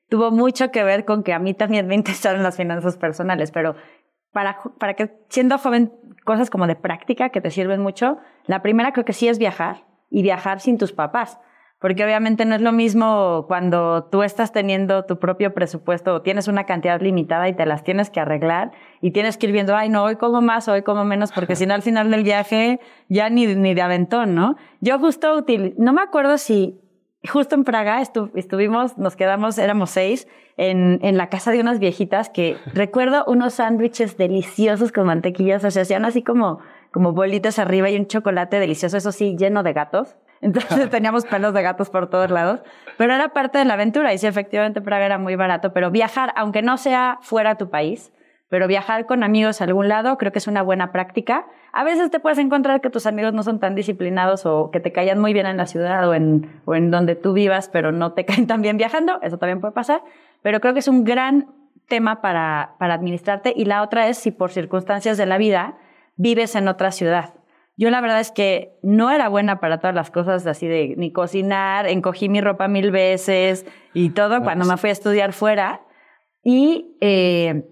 tuvo 0.09 0.31
mucho 0.31 0.71
que 0.71 0.83
ver 0.83 1.05
con 1.05 1.23
que 1.23 1.33
a 1.33 1.39
mí 1.39 1.53
también 1.53 1.87
me 1.87 1.95
interesaron 1.95 2.43
las 2.43 2.57
finanzas 2.57 2.97
personales, 2.97 3.51
pero 3.51 3.75
para, 4.31 4.59
para 4.79 4.93
que 4.93 5.11
siendo 5.29 5.57
joven, 5.57 5.91
cosas 6.25 6.49
como 6.49 6.67
de 6.67 6.75
práctica 6.75 7.29
que 7.29 7.41
te 7.41 7.51
sirven 7.51 7.81
mucho, 7.81 8.17
la 8.45 8.61
primera 8.61 8.91
creo 8.91 9.05
que 9.05 9.13
sí 9.13 9.27
es 9.27 9.39
viajar 9.39 9.85
y 10.09 10.21
viajar 10.21 10.59
sin 10.59 10.77
tus 10.77 10.93
papás. 10.93 11.39
Porque 11.79 12.03
obviamente 12.03 12.43
no 12.45 12.55
es 12.55 12.61
lo 12.61 12.71
mismo 12.71 13.45
cuando 13.47 14.05
tú 14.05 14.23
estás 14.23 14.51
teniendo 14.51 15.05
tu 15.05 15.19
propio 15.19 15.53
presupuesto 15.53 16.15
o 16.15 16.21
tienes 16.23 16.47
una 16.47 16.63
cantidad 16.63 16.99
limitada 16.99 17.47
y 17.49 17.53
te 17.55 17.67
las 17.67 17.83
tienes 17.83 18.09
que 18.09 18.19
arreglar 18.19 18.71
y 18.99 19.11
tienes 19.11 19.37
que 19.37 19.45
ir 19.45 19.51
viendo, 19.51 19.75
ay, 19.75 19.89
no, 19.89 20.03
hoy 20.03 20.15
como 20.15 20.41
más, 20.41 20.67
hoy 20.67 20.81
como 20.81 21.05
menos, 21.05 21.31
porque 21.31 21.55
si 21.55 21.67
no 21.67 21.75
al 21.75 21.83
final 21.83 22.09
del 22.09 22.23
viaje 22.23 22.79
ya 23.09 23.29
ni, 23.29 23.45
ni 23.45 23.75
de 23.75 23.81
aventón, 23.83 24.33
¿no? 24.33 24.55
Yo 24.81 24.97
justo 24.97 25.35
útil, 25.35 25.75
no 25.77 25.93
me 25.93 26.01
acuerdo 26.01 26.39
si 26.39 26.81
justo 27.27 27.55
en 27.55 27.63
Praga 27.63 28.01
estuvimos, 28.01 28.97
nos 28.97 29.15
quedamos, 29.15 29.57
éramos 29.57 29.89
seis, 29.91 30.27
en, 30.57 30.99
en 31.03 31.17
la 31.17 31.29
casa 31.29 31.51
de 31.51 31.61
unas 31.61 31.79
viejitas 31.79 32.29
que 32.29 32.57
recuerdo 32.73 33.23
unos 33.27 33.55
sándwiches 33.55 34.17
deliciosos 34.17 34.91
con 34.91 35.05
mantequillas, 35.05 35.63
o 35.63 35.71
sea, 35.71 35.83
hacían 35.83 36.05
así 36.05 36.23
como, 36.23 36.59
como 36.91 37.13
bolitas 37.13 37.59
arriba 37.59 37.89
y 37.89 37.97
un 37.97 38.07
chocolate 38.07 38.59
delicioso, 38.59 38.97
eso 38.97 39.11
sí, 39.11 39.35
lleno 39.37 39.63
de 39.63 39.73
gatos. 39.73 40.15
Entonces 40.41 40.89
teníamos 40.91 41.25
pelos 41.25 41.53
de 41.53 41.61
gatos 41.61 41.89
por 41.89 42.09
todos 42.09 42.29
lados, 42.31 42.61
pero 42.97 43.13
era 43.13 43.29
parte 43.29 43.57
de 43.57 43.65
la 43.65 43.75
aventura 43.75 44.13
y 44.13 44.17
sí, 44.17 44.27
efectivamente 44.27 44.81
Praga 44.81 45.05
era 45.05 45.17
muy 45.17 45.35
barato, 45.35 45.73
pero 45.73 45.91
viajar, 45.91 46.33
aunque 46.35 46.61
no 46.61 46.77
sea 46.77 47.19
fuera 47.21 47.55
tu 47.55 47.69
país, 47.69 48.11
pero 48.49 48.67
viajar 48.67 49.05
con 49.05 49.23
amigos 49.23 49.61
a 49.61 49.65
algún 49.65 49.87
lado 49.87 50.17
creo 50.17 50.31
que 50.31 50.39
es 50.39 50.47
una 50.47 50.61
buena 50.61 50.91
práctica. 50.91 51.47
A 51.73 51.83
veces 51.83 52.09
te 52.09 52.19
puedes 52.19 52.37
encontrar 52.37 52.81
que 52.81 52.89
tus 52.89 53.05
amigos 53.05 53.33
no 53.33 53.43
son 53.43 53.59
tan 53.59 53.75
disciplinados 53.75 54.45
o 54.45 54.71
que 54.71 54.79
te 54.79 54.91
caían 54.91 55.19
muy 55.19 55.33
bien 55.33 55.45
en 55.45 55.57
la 55.57 55.65
ciudad 55.65 56.07
o 56.07 56.13
en, 56.13 56.61
o 56.65 56.75
en 56.75 56.91
donde 56.91 57.15
tú 57.15 57.33
vivas, 57.33 57.69
pero 57.69 57.91
no 57.91 58.13
te 58.13 58.25
caen 58.25 58.47
tan 58.47 58.61
bien 58.61 58.77
viajando, 58.77 59.19
eso 59.21 59.37
también 59.37 59.59
puede 59.59 59.73
pasar, 59.73 60.01
pero 60.41 60.59
creo 60.61 60.73
que 60.73 60.79
es 60.79 60.87
un 60.87 61.03
gran 61.03 61.47
tema 61.87 62.21
para, 62.21 62.75
para 62.79 62.93
administrarte. 62.93 63.53
Y 63.55 63.65
la 63.65 63.81
otra 63.81 64.07
es 64.07 64.17
si 64.17 64.31
por 64.31 64.51
circunstancias 64.51 65.17
de 65.17 65.25
la 65.25 65.37
vida 65.37 65.77
vives 66.15 66.55
en 66.55 66.67
otra 66.67 66.91
ciudad. 66.91 67.33
Yo 67.79 67.91
la 67.91 68.01
verdad 68.01 68.19
es 68.19 68.31
que 68.31 68.75
no 68.81 69.11
era 69.11 69.29
buena 69.29 69.59
para 69.59 69.77
todas 69.77 69.95
las 69.95 70.09
cosas 70.09 70.47
así 70.47 70.67
de 70.67 70.95
ni 70.97 71.11
cocinar, 71.11 71.87
encogí 71.87 72.27
mi 72.27 72.41
ropa 72.41 72.67
mil 72.67 72.89
veces 72.89 73.67
y 73.93 74.09
todo 74.09 74.41
cuando 74.41 74.65
me 74.65 74.77
fui 74.77 74.89
a 74.89 74.93
estudiar 74.93 75.31
fuera. 75.31 75.81
Y, 76.43 76.97
eh, 77.01 77.65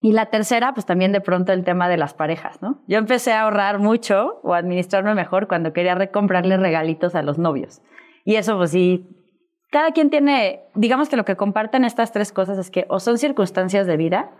y 0.00 0.12
la 0.12 0.26
tercera, 0.26 0.72
pues 0.72 0.86
también 0.86 1.12
de 1.12 1.20
pronto 1.20 1.52
el 1.52 1.64
tema 1.64 1.88
de 1.88 1.98
las 1.98 2.14
parejas, 2.14 2.62
¿no? 2.62 2.82
Yo 2.86 2.98
empecé 2.98 3.32
a 3.32 3.42
ahorrar 3.42 3.78
mucho 3.78 4.40
o 4.42 4.54
a 4.54 4.58
administrarme 4.58 5.14
mejor 5.14 5.46
cuando 5.46 5.72
quería 5.72 5.94
recomprarle 5.94 6.56
regalitos 6.56 7.14
a 7.14 7.22
los 7.22 7.38
novios. 7.38 7.82
Y 8.24 8.36
eso, 8.36 8.56
pues 8.56 8.70
sí, 8.70 9.06
cada 9.70 9.92
quien 9.92 10.10
tiene, 10.10 10.62
digamos 10.74 11.08
que 11.08 11.16
lo 11.16 11.24
que 11.24 11.36
comparten 11.36 11.84
estas 11.84 12.12
tres 12.12 12.32
cosas 12.32 12.58
es 12.58 12.70
que 12.70 12.86
o 12.88 12.98
son 12.98 13.18
circunstancias 13.18 13.86
de 13.86 13.96
vida 13.96 14.30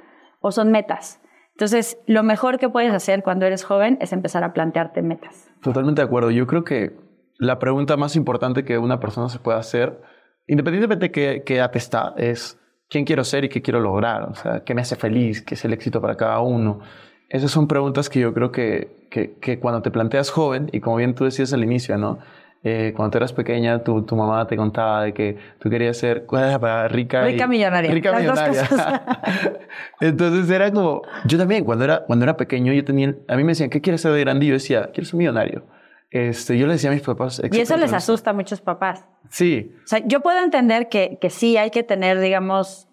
o 0.41 0.51
son 0.51 0.71
metas. 0.71 1.21
Entonces, 1.53 1.99
lo 2.07 2.23
mejor 2.23 2.59
que 2.59 2.71
puedes 2.71 2.93
hacer 2.93 3.23
cuando 3.23 3.45
eres 3.45 3.65
joven 3.65 3.99
es 4.01 4.15
empezar 4.15 4.45
a 4.45 4.55
plantearte 4.55 5.03
metas. 5.03 5.51
Totalmente 5.63 6.01
de 6.01 6.07
acuerdo. 6.07 6.31
Yo 6.31 6.47
creo 6.47 6.65
que 6.65 6.97
la 7.37 7.59
pregunta 7.59 7.99
más 7.99 8.17
importante 8.17 8.65
que 8.65 8.79
una 8.79 8.99
persona 8.99 9.29
se 9.29 9.39
puede 9.39 9.59
hacer, 9.59 10.01
independientemente 10.47 11.07
de 11.07 11.13
qué, 11.13 11.43
qué 11.45 11.57
edad 11.57 11.71
está, 11.75 12.15
es 12.17 12.60
quién 12.91 13.05
quiero 13.05 13.25
ser 13.25 13.45
y 13.45 13.49
qué 13.49 13.63
quiero 13.63 13.81
lograr, 13.81 14.25
o 14.25 14.35
sea, 14.35 14.65
qué 14.65 14.75
me 14.75 14.83
hace 14.83 14.97
feliz, 14.97 15.41
qué 15.41 15.55
es 15.55 15.65
el 15.65 15.73
éxito 15.73 16.01
para 16.01 16.17
cada 16.17 16.41
uno. 16.41 16.81
Esas 17.29 17.51
son 17.51 17.69
preguntas 17.69 18.11
que 18.11 18.21
yo 18.21 18.35
creo 18.35 18.51
que, 18.51 19.07
que, 19.09 19.35
que 19.41 19.61
cuando 19.61 19.81
te 19.81 19.91
planteas 19.91 20.31
joven, 20.31 20.69
y 20.73 20.81
como 20.81 20.97
bien 20.97 21.15
tú 21.15 21.25
decías 21.25 21.53
al 21.53 21.63
inicio, 21.63 21.97
¿no? 21.97 22.19
Eh, 22.63 22.93
cuando 22.95 23.13
tú 23.13 23.19
eras 23.19 23.33
pequeña, 23.33 23.83
tu, 23.83 24.03
tu, 24.03 24.17
mamá 24.17 24.47
te 24.47 24.55
contaba 24.55 25.05
de 25.05 25.15
que 25.15 25.39
tú 25.61 25.71
querías 25.71 25.97
ser 25.97 26.27
rica. 26.91 27.25
Rica 27.25 27.47
millonaria. 27.47 27.91
Rica 27.91 28.13
millonaria. 28.13 28.69
Entonces 30.01 30.51
era 30.51 30.71
como, 30.71 31.03
yo 31.25 31.39
también, 31.39 31.65
cuando 31.65 31.85
era, 31.85 32.05
cuando 32.05 32.25
era 32.25 32.37
pequeño, 32.37 32.73
yo 32.75 32.85
tenía, 32.85 33.15
a 33.29 33.37
mí 33.37 33.45
me 33.45 33.53
decían, 33.53 33.71
¿qué 33.71 33.81
quieres 33.81 34.03
ser 34.03 34.13
de 34.13 34.21
grande? 34.21 34.45
Y 34.45 34.49
yo 34.49 34.55
decía, 34.55 34.91
quiero 34.93 35.09
ser 35.09 35.17
millonario. 35.17 35.63
Este, 36.11 36.59
yo 36.59 36.67
le 36.67 36.73
decía 36.73 36.91
a 36.91 36.93
mis 36.93 37.03
papás. 37.03 37.41
Y 37.53 37.61
eso 37.61 37.77
les 37.77 37.93
asusta 37.93 38.31
a 38.31 38.33
muchos 38.33 38.61
papás. 38.61 39.07
Sí. 39.29 39.73
O 39.85 39.87
sea, 39.87 40.01
yo 40.05 40.21
puedo 40.21 40.43
entender 40.43 40.89
que, 40.89 41.19
que 41.21 41.31
sí 41.31 41.57
hay 41.57 41.71
que 41.71 41.85
tener, 41.85 42.19
digamos, 42.19 42.89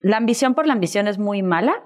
la 0.00 0.16
ambición 0.16 0.54
por 0.54 0.66
la 0.66 0.72
ambición 0.72 1.08
es 1.08 1.18
muy 1.18 1.42
mala, 1.42 1.82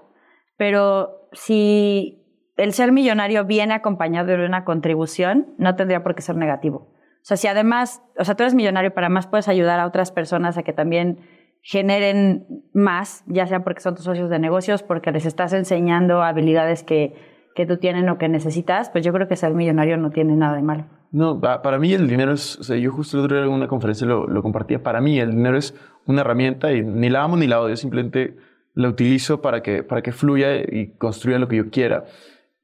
pero 0.57 1.29
si 1.33 2.23
el 2.57 2.73
ser 2.75 2.93
millonario 2.93 3.45
viene 3.45 3.75
acompañado 3.75 4.37
de 4.37 4.45
una 4.45 4.64
contribución, 4.64 5.55
no 5.59 5.75
tendría 5.75 6.03
por 6.03 6.14
qué 6.14 6.23
ser 6.23 6.37
negativo. 6.37 6.93
O 7.25 7.26
sea, 7.26 7.38
si 7.38 7.49
además, 7.49 8.03
o 8.19 8.25
sea, 8.25 8.35
tú 8.35 8.43
eres 8.43 8.55
millonario, 8.55 8.93
para 8.93 9.09
más 9.09 9.26
puedes 9.26 9.49
ayudar 9.49 9.81
a 9.81 9.87
otras 9.87 10.12
personas 10.12 10.59
a 10.59 10.62
que 10.62 10.75
también 10.75 11.21
generen 11.62 12.47
más, 12.75 13.25
ya 13.26 13.47
sea 13.47 13.64
porque 13.64 13.81
son 13.81 13.95
tus 13.95 14.05
socios 14.05 14.29
de 14.29 14.38
negocios, 14.38 14.83
porque 14.83 15.11
les 15.11 15.25
estás 15.25 15.55
enseñando 15.55 16.23
habilidades 16.23 16.83
que, 16.85 17.14
que 17.54 17.66
tú 17.66 17.76
tienes 17.76 18.08
o 18.11 18.18
que 18.18 18.28
necesitas, 18.28 18.90
pues 18.90 19.04
yo 19.04 19.12
creo 19.12 19.28
que 19.28 19.37
ser 19.37 19.54
millonario 19.54 19.96
no 19.96 20.11
tiene 20.11 20.34
nada 20.37 20.56
de 20.56 20.62
malo. 20.62 20.87
No, 21.12 21.40
para 21.40 21.78
mí 21.78 21.92
el 21.92 22.08
dinero 22.08 22.32
es, 22.32 22.58
o 22.58 22.64
sea, 22.64 22.76
yo 22.76 22.90
justo 22.90 23.16
el 23.16 23.25
otro 23.25 23.37
día 23.37 23.46
en 23.46 23.52
una 23.52 23.68
conferencia 23.68 24.06
lo, 24.06 24.26
lo 24.26 24.42
compartía, 24.42 24.82
para 24.82 25.00
mí 25.00 25.20
el 25.20 25.30
dinero 25.30 25.56
es 25.56 25.75
una 26.06 26.23
herramienta 26.23 26.73
y 26.73 26.82
ni 26.82 27.08
la 27.08 27.23
amo 27.23 27.37
ni 27.37 27.46
la 27.46 27.61
odio, 27.61 27.76
simplemente 27.76 28.37
la 28.75 28.88
utilizo 28.88 29.40
para 29.40 29.62
que, 29.62 29.84
para 29.84 30.02
que 30.02 30.11
fluya 30.11 30.56
y 30.56 30.94
construya 30.99 31.38
lo 31.38 31.46
que 31.46 31.56
yo 31.56 31.70
quiera. 31.70 32.04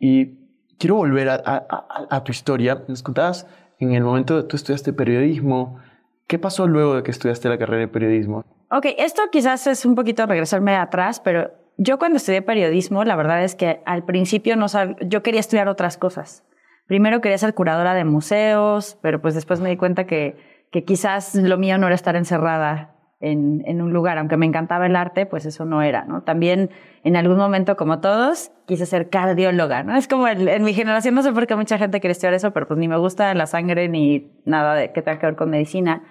Y 0.01 0.39
quiero 0.79 0.97
volver 0.97 1.29
a, 1.29 1.37
a, 1.45 2.07
a 2.11 2.25
tu 2.25 2.33
historia. 2.33 2.83
Nos 2.89 3.05
contabas 3.05 3.47
en 3.79 3.95
el 3.95 4.03
momento 4.03 4.37
de 4.37 4.43
tú 4.43 4.57
estudiaste 4.57 4.93
periodismo, 4.93 5.79
¿qué 6.27 6.39
pasó 6.39 6.67
luego 6.67 6.97
de 6.97 7.03
que 7.05 7.13
estudiaste 7.13 7.49
la 7.49 7.59
carrera 7.59 7.83
de 7.83 7.89
periodismo? 7.89 8.45
Ok, 8.71 8.87
esto 8.99 9.23
quizás 9.31 9.67
es 9.67 9.85
un 9.85 9.95
poquito 9.95 10.27
regresarme 10.27 10.75
atrás, 10.77 11.21
pero 11.21 11.51
yo 11.83 11.99
cuando 11.99 12.19
estudié 12.19 12.43
periodismo, 12.43 13.05
la 13.05 13.17
verdad 13.17 13.43
es 13.43 13.55
que 13.55 13.81
al 13.87 14.05
principio 14.05 14.55
no 14.55 14.69
sab... 14.69 14.97
yo 15.01 15.23
quería 15.23 15.41
estudiar 15.41 15.67
otras 15.67 15.97
cosas. 15.97 16.45
Primero 16.87 17.23
quería 17.23 17.39
ser 17.39 17.55
curadora 17.55 17.95
de 17.95 18.05
museos, 18.05 18.99
pero 19.01 19.23
pues 19.23 19.35
después 19.35 19.61
me 19.61 19.71
di 19.71 19.79
cuenta 19.79 20.05
que, 20.05 20.37
que 20.71 20.85
quizás 20.85 21.35
lo 21.35 21.57
mío 21.57 21.79
no 21.79 21.87
era 21.87 21.95
estar 21.95 22.17
encerrada 22.17 22.97
en, 23.19 23.63
en, 23.65 23.81
un 23.81 23.95
lugar, 23.95 24.19
aunque 24.19 24.37
me 24.37 24.45
encantaba 24.45 24.85
el 24.85 24.95
arte, 24.95 25.25
pues 25.25 25.47
eso 25.47 25.65
no 25.65 25.81
era, 25.81 26.05
¿no? 26.05 26.23
También 26.23 26.69
en 27.03 27.17
algún 27.17 27.39
momento, 27.39 27.79
como 27.79 28.01
todos, 28.01 28.53
quise 28.67 28.85
ser 28.85 29.09
cardióloga, 29.09 29.83
¿no? 29.83 29.97
Es 29.97 30.07
como 30.07 30.29
en 30.29 30.63
mi 30.63 30.75
generación, 30.75 31.15
no 31.15 31.23
sé 31.23 31.33
por 31.33 31.47
qué 31.47 31.57
mucha 31.57 31.79
gente 31.79 32.01
quiere 32.01 32.13
estudiar 32.13 32.35
eso, 32.35 32.51
pero 32.53 32.69
pues 32.69 32.79
ni 32.79 32.89
me 32.89 32.99
gusta 32.99 33.33
la 33.33 33.47
sangre 33.47 33.89
ni 33.89 34.39
nada 34.45 34.75
de, 34.75 34.93
que 34.93 35.01
tenga 35.01 35.19
que 35.19 35.27
ver 35.27 35.37
con 35.37 35.49
medicina. 35.49 36.03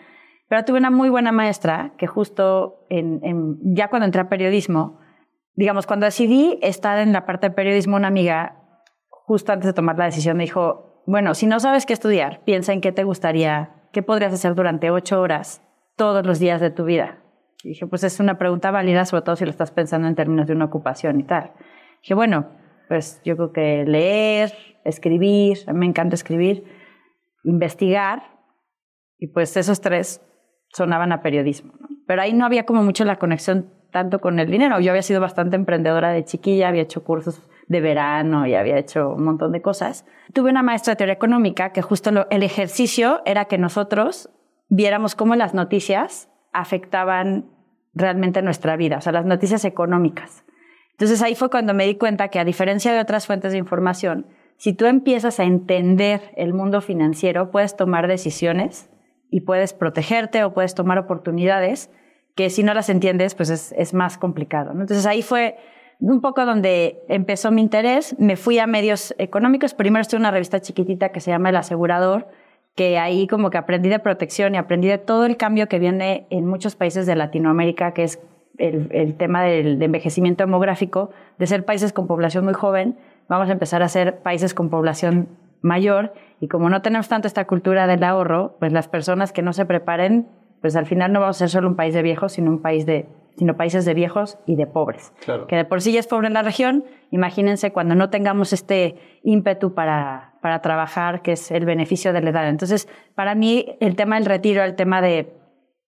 Pero 0.48 0.66
tuve 0.66 0.80
una 0.80 0.90
muy 0.90 1.10
buena 1.10 1.32
maestra 1.32 1.94
que 2.00 2.08
justo 2.08 2.88
en, 2.90 3.20
en, 3.24 3.76
ya 3.76 3.90
cuando 3.90 4.08
entré 4.08 4.22
a 4.22 4.30
periodismo, 4.30 5.00
digamos, 5.60 5.86
cuando 5.86 6.06
decidí 6.06 6.58
estar 6.62 7.00
en 7.00 7.12
la 7.12 7.26
parte 7.26 7.50
de 7.50 7.54
periodismo, 7.54 7.98
una 7.98 8.08
amiga, 8.08 8.64
justo 9.10 9.52
antes 9.52 9.68
de 9.68 9.74
tomar 9.74 9.98
la 9.98 10.06
decisión, 10.06 10.38
me 10.38 10.46
dijo, 10.46 11.04
bueno, 11.06 11.36
si 11.36 11.48
no 11.48 11.60
sabes 11.60 11.86
qué 11.86 11.92
estudiar, 11.92 12.46
piensa 12.46 12.72
en 12.72 12.80
qué 12.80 12.94
te 12.94 13.04
gustaría, 13.04 13.72
qué 13.92 14.02
podrías 14.02 14.32
hacer 14.34 14.56
durante 14.56 14.90
ocho 14.90 15.20
horas 15.20 15.62
todos 15.98 16.26
los 16.26 16.40
días 16.40 16.62
de 16.62 16.72
tu 16.72 16.86
vida? 16.86 17.18
Y 17.62 17.70
dije, 17.70 17.88
pues 17.88 18.06
es 18.06 18.22
una 18.22 18.38
pregunta 18.38 18.72
válida, 18.72 19.04
sobre 19.04 19.24
todo 19.24 19.36
si 19.36 19.44
lo 19.44 19.52
estás 19.52 19.72
pensando 19.72 20.08
en 20.08 20.16
términos 20.16 20.48
de 20.48 20.54
una 20.54 20.64
ocupación 20.64 21.20
y 21.20 21.24
tal. 21.24 21.52
Dije, 22.04 22.14
bueno, 22.14 22.48
pues 22.88 23.22
yo 23.26 23.36
creo 23.36 23.52
que 23.52 23.84
leer, 23.86 24.54
escribir, 24.86 25.58
a 25.68 25.74
mí 25.74 25.80
me 25.80 25.88
encanta 25.88 26.16
escribir, 26.16 26.64
investigar, 27.44 28.24
y 29.18 29.28
pues 29.28 29.58
esos 29.58 29.82
tres 29.82 30.26
sonaban 30.70 31.12
a 31.12 31.22
periodismo. 31.22 31.74
Pero 32.08 32.22
ahí 32.22 32.32
no 32.32 32.46
había 32.46 32.66
como 32.66 32.82
mucho 32.82 33.04
la 33.04 33.18
conexión 33.18 33.74
tanto 33.92 34.20
con 34.20 34.40
el 34.40 34.50
dinero. 34.50 34.80
Yo 34.80 34.92
había 34.92 35.02
sido 35.02 35.22
bastante 35.22 35.56
emprendedora 35.56 36.12
de 36.12 36.24
chiquilla, 36.24 36.68
había 36.68 36.84
hecho 36.84 37.04
cursos 37.04 37.42
de 37.68 37.82
verano 37.82 38.46
y 38.48 38.56
había 38.56 38.78
hecho 38.78 39.14
un 39.14 39.24
montón 39.24 39.52
de 39.52 39.62
cosas. 39.62 40.06
Tuve 40.34 40.50
una 40.50 40.64
maestra 40.64 40.94
de 40.94 40.98
teoría 40.98 41.14
económica 41.14 41.72
que 41.72 41.82
justo 41.82 42.12
el 42.30 42.44
ejercicio 42.44 43.22
era 43.26 43.46
que 43.46 43.58
nosotros 43.58 44.30
viéramos 44.70 45.16
cómo 45.16 45.36
las 45.36 45.54
noticias 45.54 46.30
afectaban 46.52 47.46
realmente 47.94 48.42
nuestra 48.42 48.76
vida, 48.76 48.98
o 48.98 49.02
sea, 49.02 49.12
las 49.12 49.26
noticias 49.26 49.66
económicas. 49.66 50.46
Entonces 50.92 51.22
ahí 51.22 51.36
fue 51.36 51.50
cuando 51.50 51.74
me 51.74 51.86
di 51.86 51.96
cuenta 51.96 52.28
que 52.28 52.40
a 52.40 52.46
diferencia 52.46 52.92
de 52.92 53.00
otras 53.00 53.26
fuentes 53.26 53.52
de 53.52 53.58
información, 53.58 54.28
si 54.58 54.74
tú 54.74 54.86
empiezas 54.86 55.40
a 55.40 55.46
entender 55.46 56.34
el 56.36 56.54
mundo 56.54 56.82
financiero, 56.82 57.52
puedes 57.52 57.78
tomar 57.78 58.08
decisiones 58.08 58.90
y 59.32 59.42
puedes 59.42 59.74
protegerte 59.74 60.44
o 60.44 60.54
puedes 60.54 60.76
tomar 60.76 60.98
oportunidades 60.98 61.92
que 62.40 62.50
si 62.50 62.64
no 62.64 62.74
las 62.74 62.88
entiendes, 62.88 63.36
pues 63.36 63.50
es, 63.50 63.74
es 63.74 63.94
más 63.94 64.18
complicado. 64.18 64.74
¿no? 64.74 64.80
Entonces 64.80 65.06
ahí 65.06 65.22
fue 65.22 65.58
un 66.00 66.22
poco 66.22 66.46
donde 66.46 67.04
empezó 67.10 67.52
mi 67.52 67.62
interés. 67.62 68.18
Me 68.18 68.38
fui 68.38 68.60
a 68.60 68.66
medios 68.66 69.14
económicos. 69.18 69.74
Primero 69.74 70.00
estuve 70.00 70.20
en 70.20 70.22
una 70.22 70.32
revista 70.32 70.62
chiquitita 70.62 71.10
que 71.10 71.20
se 71.20 71.32
llama 71.32 71.50
El 71.50 71.58
Asegurador, 71.58 72.30
que 72.76 72.98
ahí 72.98 73.28
como 73.28 73.50
que 73.50 73.58
aprendí 73.58 73.90
de 73.90 74.00
protección 74.00 74.56
y 74.56 74.58
aprendí 74.58 74.88
de 74.88 74.98
todo 74.98 75.26
el 75.26 75.36
cambio 75.36 75.68
que 75.68 75.80
viene 75.80 76.28
en 76.30 76.46
muchos 76.46 76.78
países 76.78 77.06
de 77.06 77.18
Latinoamérica, 77.18 77.94
que 77.94 78.06
es 78.06 78.22
el, 78.58 78.88
el 78.94 79.18
tema 79.18 79.44
del 79.44 79.78
de 79.78 79.84
envejecimiento 79.84 80.46
demográfico, 80.46 81.12
de 81.40 81.46
ser 81.46 81.66
países 81.66 81.92
con 81.92 82.08
población 82.08 82.46
muy 82.46 82.54
joven, 82.54 82.98
vamos 83.28 83.50
a 83.50 83.52
empezar 83.52 83.84
a 83.84 83.90
ser 83.90 84.20
países 84.20 84.54
con 84.54 84.70
población 84.70 85.28
mayor 85.62 86.14
y 86.40 86.48
como 86.48 86.70
no 86.70 86.82
tenemos 86.82 87.10
tanto 87.10 87.28
esta 87.28 87.46
cultura 87.48 87.86
del 87.86 88.02
ahorro, 88.02 88.56
pues 88.60 88.72
las 88.72 88.88
personas 88.88 89.34
que 89.34 89.42
no 89.42 89.52
se 89.52 89.66
preparen, 89.66 90.30
pues 90.62 90.76
al 90.76 90.86
final 90.86 91.12
no 91.14 91.20
vamos 91.20 91.38
a 91.38 91.40
ser 91.40 91.50
solo 91.50 91.68
un 91.68 91.76
país 91.76 91.94
de 91.94 92.02
viejos, 92.02 92.34
sino 92.34 92.50
un 92.50 92.62
país 92.62 92.86
de 92.86 93.08
sino 93.40 93.56
países 93.56 93.86
de 93.86 93.94
viejos 93.94 94.38
y 94.46 94.58
de 94.58 94.68
pobres. 94.68 95.14
Claro. 95.24 95.48
Que 95.48 95.56
de 95.56 95.64
por 95.64 95.82
sí 95.82 95.94
ya 95.94 96.02
es 96.02 96.08
pobre 96.08 96.28
en 96.28 96.34
la 96.34 96.42
región, 96.42 96.84
imagínense 97.10 97.72
cuando 97.72 97.96
no 97.96 98.10
tengamos 98.10 98.52
este 98.52 98.96
ímpetu 99.24 99.74
para, 99.74 100.34
para 100.42 100.62
trabajar, 100.62 101.22
que 101.22 101.32
es 101.32 101.50
el 101.50 101.64
beneficio 101.64 102.12
de 102.12 102.22
la 102.22 102.32
edad. 102.32 102.50
Entonces, 102.50 102.90
para 103.16 103.36
mí, 103.36 103.78
el 103.80 103.96
tema 103.96 104.18
del 104.18 104.26
retiro, 104.26 104.62
el 104.62 104.76
tema 104.76 105.02
de, 105.02 105.34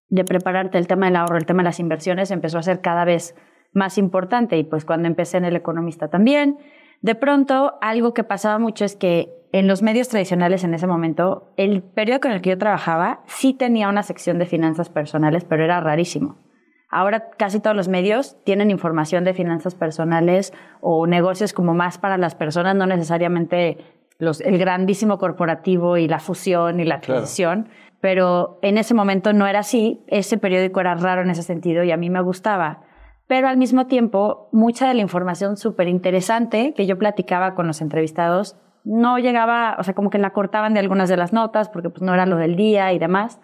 de 0.08 0.24
prepararte, 0.24 0.78
el 0.78 0.88
tema 0.88 1.08
del 1.08 1.18
ahorro, 1.18 1.38
el 1.38 1.46
tema 1.46 1.62
de 1.62 1.66
las 1.66 1.82
inversiones 1.82 2.32
empezó 2.32 2.58
a 2.58 2.64
ser 2.64 2.80
cada 2.80 3.04
vez 3.04 3.36
más 3.74 3.98
importante. 3.98 4.58
Y 4.58 4.64
pues 4.64 4.86
cuando 4.86 5.10
empecé 5.10 5.36
en 5.38 5.44
El 5.44 5.58
Economista 5.58 6.08
también, 6.08 6.58
de 7.02 7.16
pronto 7.16 7.78
algo 7.82 8.14
que 8.14 8.24
pasaba 8.24 8.60
mucho 8.60 8.86
es 8.86 8.96
que 8.96 9.34
en 9.52 9.68
los 9.68 9.82
medios 9.82 10.08
tradicionales 10.08 10.64
en 10.64 10.74
ese 10.74 10.88
momento, 10.88 11.52
el 11.58 11.84
periódico 11.84 12.28
en 12.28 12.36
el 12.36 12.42
que 12.42 12.52
yo 12.52 12.58
trabajaba 12.58 13.22
sí 13.26 13.54
tenía 13.54 13.90
una 13.90 14.04
sección 14.04 14.40
de 14.40 14.46
finanzas 14.46 14.90
personales, 14.90 15.44
pero 15.44 15.64
era 15.64 15.82
rarísimo. 15.82 16.38
Ahora 16.90 17.30
casi 17.38 17.60
todos 17.60 17.76
los 17.76 17.88
medios 17.88 18.38
tienen 18.44 18.70
información 18.70 19.24
de 19.24 19.34
finanzas 19.34 19.76
personales 19.76 20.54
o 20.82 21.08
negocios 21.08 21.54
como 21.54 21.74
más 21.74 21.98
para 21.98 22.18
las 22.18 22.36
personas, 22.36 22.76
no 22.76 22.86
necesariamente 22.86 23.78
los, 24.18 24.42
el 24.42 24.58
grandísimo 24.58 25.18
corporativo 25.18 25.98
y 25.98 26.08
la 26.08 26.20
fusión 26.20 26.80
y 26.80 26.86
la 26.86 26.96
adquisición. 26.96 27.64
Claro. 27.64 27.78
Pero 28.02 28.60
en 28.62 28.78
ese 28.78 28.94
momento 28.94 29.32
no 29.32 29.48
era 29.48 29.60
así. 29.60 30.02
Ese 30.08 30.38
periódico 30.38 30.80
era 30.80 30.96
raro 30.96 31.22
en 31.22 31.30
ese 31.30 31.44
sentido 31.44 31.84
y 31.84 31.92
a 31.92 31.98
mí 31.98 32.10
me 32.10 32.22
gustaba. 32.22 32.82
Pero 33.32 33.48
al 33.48 33.56
mismo 33.56 33.88
tiempo, 33.88 34.50
mucha 34.52 34.90
de 34.90 34.94
la 34.94 35.00
información 35.00 35.56
súper 35.56 35.88
interesante 35.88 36.74
que 36.74 36.86
yo 36.86 36.98
platicaba 36.98 37.56
con 37.56 37.66
los 37.66 37.80
entrevistados 37.80 38.58
no 38.84 39.20
llegaba, 39.20 39.78
o 39.80 39.84
sea, 39.84 39.94
como 39.94 40.10
que 40.10 40.18
la 40.18 40.32
cortaban 40.32 40.74
de 40.74 40.82
algunas 40.82 41.08
de 41.08 41.16
las 41.16 41.32
notas 41.32 41.70
porque 41.70 41.90
pues 41.90 42.02
no 42.02 42.14
era 42.14 42.26
lo 42.26 42.36
del 42.36 42.58
día 42.58 42.92
y 42.92 43.00
demás. 43.00 43.40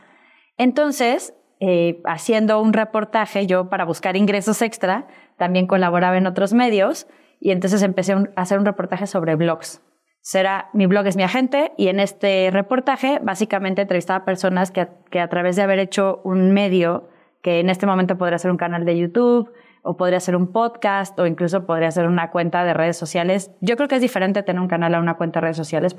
Entonces, 0.58 1.36
eh, 1.62 2.01
haciendo 2.03 2.62
un 2.62 2.74
reportaje, 2.74 3.48
yo 3.48 3.70
para 3.70 3.86
buscar 3.86 4.17
ingresos 4.17 4.62
extra, 4.62 5.08
también 5.38 5.67
colaboraba 5.67 6.17
en 6.17 6.27
otros 6.27 6.51
medios 6.51 7.08
y 7.39 7.51
entonces 7.51 7.82
empecé 7.82 8.12
a 8.12 8.25
hacer 8.36 8.60
un 8.60 8.65
reportaje 8.65 9.08
sobre 9.08 9.36
blogs. 9.36 9.82
Será, 10.20 10.70
mi 10.74 10.86
blog 10.86 11.08
es 11.08 11.15
mi 11.15 11.24
agente 11.24 11.72
y 11.77 11.88
en 11.88 12.01
este 12.01 12.50
reportaje 12.51 13.22
básicamente 13.24 13.84
entrevistaba 13.84 14.20
a 14.20 14.25
personas 14.25 14.70
que, 14.70 14.89
que 15.10 15.22
a 15.22 15.29
través 15.29 15.56
de 15.56 15.62
haber 15.62 15.79
hecho 15.79 16.20
un 16.25 16.51
medio, 16.51 17.08
que 17.41 17.62
en 17.62 17.70
este 17.70 17.86
momento 17.86 18.17
podría 18.17 18.38
ser 18.38 18.51
un 18.51 18.58
canal 18.58 18.84
de 18.84 18.98
YouTube, 18.98 19.50
o 19.88 19.96
podría 19.96 20.20
ser 20.20 20.36
un 20.36 20.48
podcast 20.51 21.17
o 21.17 21.25
incluso 21.25 21.65
podría 21.65 21.89
ser 21.91 22.08
una 22.08 22.29
cuenta 22.29 22.65
de 22.65 22.74
redes 22.74 22.98
sociales. 22.98 23.51
Yo 23.62 23.77
creo 23.77 23.88
que 23.88 23.96
es 23.96 24.01
diferente 24.01 24.44
tener 24.44 24.62
un 24.62 24.67
canal 24.67 24.94
a 24.94 25.00
una 25.00 25.15
cuenta 25.15 25.39
de 25.39 25.46
redes 25.46 25.58
sociales 25.58 25.96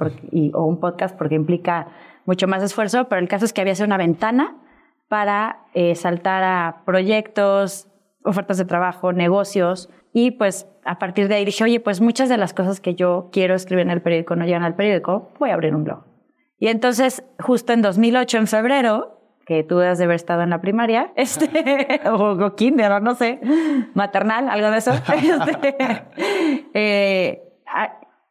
o 0.52 0.64
un 0.66 0.78
podcast 0.78 1.16
porque 1.16 1.34
implica 1.34 1.88
mucho 2.26 2.46
más 2.46 2.62
esfuerzo, 2.62 3.08
pero 3.08 3.18
el 3.18 3.28
caso 3.28 3.46
es 3.46 3.54
que 3.54 3.62
había 3.62 3.74
sido 3.74 3.86
una 3.86 3.96
ventana 3.96 4.58
para 5.08 5.60
eh, 5.72 5.94
saltar 5.94 6.44
a 6.44 6.82
proyectos, 6.84 7.88
ofertas 8.24 8.58
de 8.58 8.66
trabajo, 8.66 9.14
negocios. 9.14 9.88
Y 10.12 10.32
pues 10.32 10.68
a 10.84 10.98
partir 10.98 11.28
de 11.28 11.36
ahí 11.36 11.46
dije, 11.46 11.64
oye, 11.64 11.80
pues 11.80 12.02
muchas 12.02 12.28
de 12.28 12.36
las 12.36 12.52
cosas 12.52 12.80
que 12.80 12.94
yo 12.94 13.30
quiero 13.32 13.54
escribir 13.54 13.86
en 13.86 13.90
el 13.90 14.02
periódico 14.02 14.36
no 14.36 14.44
llegan 14.44 14.64
al 14.64 14.74
periódico, 14.74 15.30
voy 15.38 15.48
a 15.48 15.54
abrir 15.54 15.74
un 15.74 15.84
blog. 15.84 16.04
Y 16.58 16.68
entonces, 16.68 17.24
justo 17.38 17.72
en 17.72 17.80
2008, 17.80 18.36
en 18.36 18.46
febrero, 18.48 19.17
que 19.48 19.64
tú 19.64 19.78
debes 19.78 19.96
de 19.96 20.04
haber 20.04 20.16
estado 20.16 20.42
en 20.42 20.50
la 20.50 20.60
primaria, 20.60 21.10
este, 21.16 22.02
o, 22.04 22.54
kinder, 22.54 23.00
no 23.00 23.14
sé, 23.14 23.40
maternal, 23.94 24.50
algo 24.50 24.70
de 24.70 24.76
eso. 24.76 24.92
Este, 25.08 25.76
eh, 26.74 27.42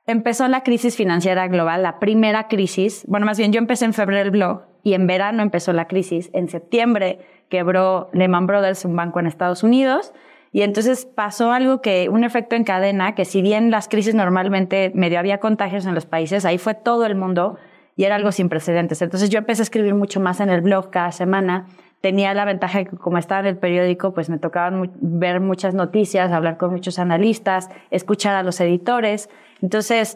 empezó 0.05 0.47
la 0.47 0.61
crisis 0.61 0.95
financiera 0.95 1.47
global, 1.47 1.81
la 1.81 1.97
primera 1.97 2.47
crisis. 2.47 3.03
Bueno, 3.07 3.25
más 3.25 3.39
bien 3.39 3.51
yo 3.51 3.57
empecé 3.57 3.85
en 3.85 3.93
febrero 3.93 4.21
el 4.21 4.29
blog 4.29 4.61
y 4.83 4.93
en 4.93 5.07
verano 5.07 5.41
empezó 5.41 5.73
la 5.73 5.87
crisis. 5.87 6.29
En 6.33 6.49
septiembre 6.49 7.19
quebró 7.49 8.09
Lehman 8.13 8.45
Brothers, 8.45 8.85
un 8.85 8.95
banco 8.95 9.19
en 9.19 9.25
Estados 9.25 9.63
Unidos. 9.63 10.13
Y 10.51 10.61
entonces 10.61 11.07
pasó 11.07 11.51
algo 11.51 11.81
que, 11.81 12.09
un 12.09 12.25
efecto 12.25 12.55
en 12.55 12.63
cadena, 12.63 13.15
que 13.15 13.25
si 13.25 13.41
bien 13.41 13.71
las 13.71 13.87
crisis 13.87 14.13
normalmente 14.13 14.91
medio 14.93 15.17
había 15.17 15.39
contagios 15.39 15.87
en 15.87 15.95
los 15.95 16.05
países, 16.05 16.45
ahí 16.45 16.59
fue 16.59 16.75
todo 16.75 17.07
el 17.07 17.15
mundo 17.15 17.57
y 17.97 18.03
era 18.03 18.15
algo 18.15 18.31
sin 18.31 18.47
precedentes. 18.47 19.01
Entonces 19.01 19.29
yo 19.29 19.39
empecé 19.39 19.63
a 19.63 19.63
escribir 19.63 19.95
mucho 19.95 20.21
más 20.21 20.39
en 20.39 20.49
el 20.49 20.61
blog 20.61 20.91
cada 20.91 21.11
semana. 21.11 21.65
Tenía 21.99 22.33
la 22.35 22.45
ventaja 22.45 22.77
de 22.77 22.85
que 22.85 22.95
como 22.95 23.17
estaba 23.17 23.41
en 23.41 23.47
el 23.47 23.57
periódico, 23.57 24.13
pues 24.13 24.29
me 24.29 24.37
tocaba 24.37 24.87
ver 25.01 25.41
muchas 25.41 25.73
noticias, 25.73 26.31
hablar 26.31 26.57
con 26.57 26.71
muchos 26.71 26.99
analistas, 26.99 27.69
escuchar 27.89 28.35
a 28.35 28.43
los 28.43 28.61
editores. 28.61 29.29
Entonces, 29.63 30.15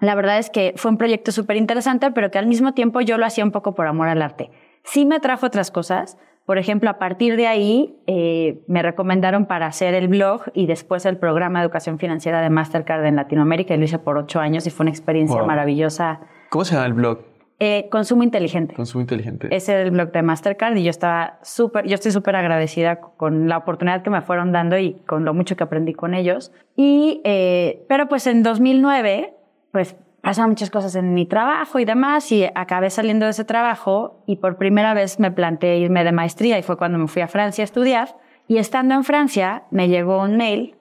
la 0.00 0.14
verdad 0.14 0.38
es 0.38 0.50
que 0.50 0.74
fue 0.76 0.90
un 0.90 0.98
proyecto 0.98 1.32
súper 1.32 1.56
interesante, 1.56 2.10
pero 2.10 2.30
que 2.30 2.38
al 2.38 2.46
mismo 2.46 2.74
tiempo 2.74 3.00
yo 3.00 3.16
lo 3.16 3.24
hacía 3.24 3.42
un 3.42 3.52
poco 3.52 3.74
por 3.74 3.86
amor 3.86 4.08
al 4.08 4.20
arte. 4.20 4.50
Sí 4.84 5.06
me 5.06 5.18
trajo 5.18 5.46
otras 5.46 5.70
cosas. 5.70 6.18
Por 6.44 6.58
ejemplo, 6.58 6.90
a 6.90 6.98
partir 6.98 7.36
de 7.36 7.46
ahí 7.46 7.96
eh, 8.06 8.62
me 8.68 8.82
recomendaron 8.82 9.46
para 9.46 9.66
hacer 9.66 9.94
el 9.94 10.08
blog 10.08 10.42
y 10.52 10.66
después 10.66 11.06
el 11.06 11.16
programa 11.16 11.60
de 11.60 11.64
educación 11.64 11.98
financiera 11.98 12.42
de 12.42 12.50
Mastercard 12.50 13.04
en 13.06 13.16
Latinoamérica. 13.16 13.74
Y 13.74 13.78
lo 13.78 13.84
hice 13.84 13.98
por 13.98 14.18
ocho 14.18 14.40
años 14.40 14.66
y 14.66 14.70
fue 14.70 14.84
una 14.84 14.90
experiencia 14.90 15.42
maravillosa 15.42 16.20
¿Cómo 16.48 16.64
se 16.64 16.74
llama 16.74 16.86
el 16.86 16.94
blog? 16.94 17.18
Eh, 17.60 17.88
Consumo 17.90 18.22
Inteligente. 18.22 18.74
Consumo 18.74 19.02
Inteligente. 19.02 19.48
Ese 19.50 19.80
es 19.80 19.86
el 19.86 19.90
blog 19.90 20.12
de 20.12 20.22
Mastercard 20.22 20.76
y 20.76 20.84
yo 20.84 20.90
estaba 20.90 21.40
súper, 21.42 21.86
yo 21.86 21.94
estoy 21.94 22.12
súper 22.12 22.36
agradecida 22.36 23.00
con 23.00 23.48
la 23.48 23.58
oportunidad 23.58 24.02
que 24.02 24.10
me 24.10 24.22
fueron 24.22 24.52
dando 24.52 24.78
y 24.78 24.94
con 25.06 25.24
lo 25.24 25.34
mucho 25.34 25.56
que 25.56 25.64
aprendí 25.64 25.92
con 25.92 26.14
ellos. 26.14 26.52
Y, 26.76 27.20
eh, 27.24 27.84
pero 27.88 28.08
pues 28.08 28.28
en 28.28 28.44
2009, 28.44 29.34
pues 29.72 29.96
pasaron 30.22 30.50
muchas 30.50 30.70
cosas 30.70 30.94
en 30.94 31.14
mi 31.14 31.26
trabajo 31.26 31.80
y 31.80 31.84
demás 31.84 32.30
y 32.30 32.44
acabé 32.54 32.90
saliendo 32.90 33.24
de 33.24 33.32
ese 33.32 33.44
trabajo 33.44 34.22
y 34.26 34.36
por 34.36 34.56
primera 34.56 34.94
vez 34.94 35.18
me 35.18 35.32
planteé 35.32 35.78
irme 35.78 36.04
de 36.04 36.12
maestría 36.12 36.58
y 36.58 36.62
fue 36.62 36.76
cuando 36.76 36.98
me 36.98 37.08
fui 37.08 37.22
a 37.22 37.28
Francia 37.28 37.62
a 37.62 37.66
estudiar. 37.66 38.16
Y 38.46 38.58
estando 38.58 38.94
en 38.94 39.02
Francia 39.02 39.64
me 39.72 39.88
llegó 39.88 40.22
un 40.22 40.36
mail 40.36 40.76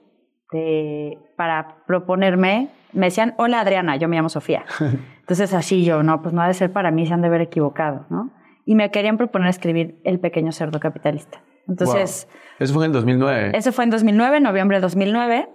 de, 0.51 1.17
para 1.35 1.77
proponerme, 1.87 2.69
me 2.93 3.07
decían, 3.07 3.33
hola 3.37 3.61
Adriana, 3.61 3.95
yo 3.97 4.07
me 4.07 4.15
llamo 4.15 4.29
Sofía. 4.29 4.63
Entonces 5.27 5.53
así 5.53 5.83
yo, 5.83 6.03
no, 6.03 6.21
pues 6.21 6.33
no 6.33 6.41
ha 6.41 6.47
de 6.47 6.53
ser 6.53 6.71
para 6.71 6.89
mí, 6.89 7.05
se 7.05 7.13
han 7.13 7.19
de 7.19 7.27
haber 7.27 7.41
equivocado, 7.41 8.05
¿no? 8.09 8.31
Y 8.63 8.75
me 8.75 8.91
querían 8.91 9.17
proponer 9.17 9.49
escribir 9.49 9.99
El 10.05 10.21
pequeño 10.21 10.53
cerdo 10.53 10.79
capitalista. 10.79 11.41
Entonces... 11.67 12.29
Eso 12.59 12.73
fue 12.73 12.85
en 12.85 12.91
el 12.91 12.93
2009. 12.93 13.51
Eso 13.53 13.73
fue 13.73 13.83
en 13.83 13.89
2009, 13.89 14.39
noviembre 14.39 14.77
de 14.77 14.81
2009. 14.81 15.49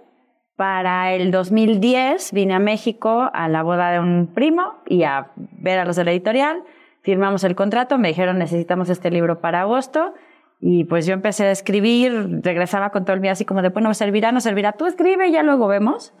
Para 0.55 1.11
el 1.13 1.31
2010 1.31 2.33
vine 2.33 2.53
a 2.53 2.59
México 2.59 3.31
a 3.33 3.49
la 3.49 3.63
boda 3.63 3.89
de 3.89 3.99
un 3.99 4.27
primo 4.27 4.75
y 4.85 5.05
a 5.05 5.31
ver 5.35 5.79
a 5.79 5.85
los 5.85 5.95
de 5.95 6.03
la 6.03 6.11
editorial. 6.11 6.61
Firmamos 7.01 7.43
el 7.43 7.55
contrato, 7.55 7.97
me 7.97 8.09
dijeron 8.09 8.37
necesitamos 8.37 8.91
este 8.91 9.09
libro 9.09 9.41
para 9.41 9.61
agosto. 9.61 10.13
Y 10.59 10.83
pues 10.83 11.07
yo 11.07 11.15
empecé 11.15 11.45
a 11.45 11.51
escribir, 11.51 12.41
regresaba 12.43 12.91
con 12.91 13.05
todo 13.05 13.15
el 13.15 13.23
día 13.23 13.31
así 13.31 13.43
como 13.43 13.63
de, 13.63 13.69
bueno, 13.69 13.91
servirá, 13.95 14.31
no 14.31 14.39
servirá, 14.39 14.73
tú 14.73 14.85
escribe 14.85 15.29
y 15.29 15.31
ya 15.31 15.41
luego 15.41 15.67
vemos. 15.67 16.13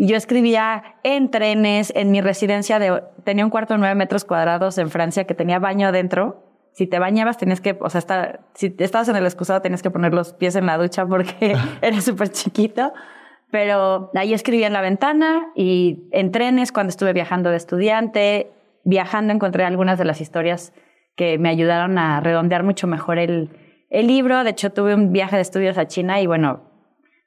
Y 0.00 0.06
yo 0.06 0.16
escribía 0.16 0.94
en 1.02 1.28
trenes, 1.28 1.92
en 1.96 2.12
mi 2.12 2.20
residencia 2.20 2.78
de, 2.78 3.02
tenía 3.24 3.44
un 3.44 3.50
cuarto 3.50 3.74
de 3.74 3.80
nueve 3.80 3.96
metros 3.96 4.24
cuadrados 4.24 4.78
en 4.78 4.90
Francia 4.90 5.24
que 5.24 5.34
tenía 5.34 5.58
baño 5.58 5.88
adentro. 5.88 6.44
Si 6.72 6.86
te 6.86 7.00
bañabas 7.00 7.36
tenías 7.36 7.60
que, 7.60 7.76
o 7.80 7.90
sea, 7.90 8.38
si 8.54 8.76
estabas 8.78 9.08
en 9.08 9.16
el 9.16 9.24
excusado 9.24 9.60
tenías 9.60 9.82
que 9.82 9.90
poner 9.90 10.14
los 10.14 10.34
pies 10.34 10.54
en 10.54 10.66
la 10.66 10.78
ducha 10.78 11.04
porque 11.04 11.56
era 11.82 12.00
súper 12.00 12.28
chiquito. 12.30 12.92
Pero 13.50 14.12
ahí 14.14 14.34
escribía 14.34 14.68
en 14.68 14.72
la 14.72 14.82
ventana 14.82 15.50
y 15.56 16.08
en 16.12 16.30
trenes 16.30 16.70
cuando 16.70 16.90
estuve 16.90 17.12
viajando 17.12 17.50
de 17.50 17.56
estudiante, 17.56 18.52
viajando 18.84 19.32
encontré 19.32 19.64
algunas 19.64 19.98
de 19.98 20.04
las 20.04 20.20
historias 20.20 20.72
que 21.16 21.38
me 21.38 21.48
ayudaron 21.48 21.98
a 21.98 22.20
redondear 22.20 22.62
mucho 22.62 22.86
mejor 22.86 23.18
el, 23.18 23.50
el 23.90 24.06
libro. 24.06 24.44
De 24.44 24.50
hecho, 24.50 24.70
tuve 24.70 24.94
un 24.94 25.10
viaje 25.10 25.34
de 25.34 25.42
estudios 25.42 25.76
a 25.76 25.88
China 25.88 26.20
y 26.20 26.28
bueno, 26.28 26.67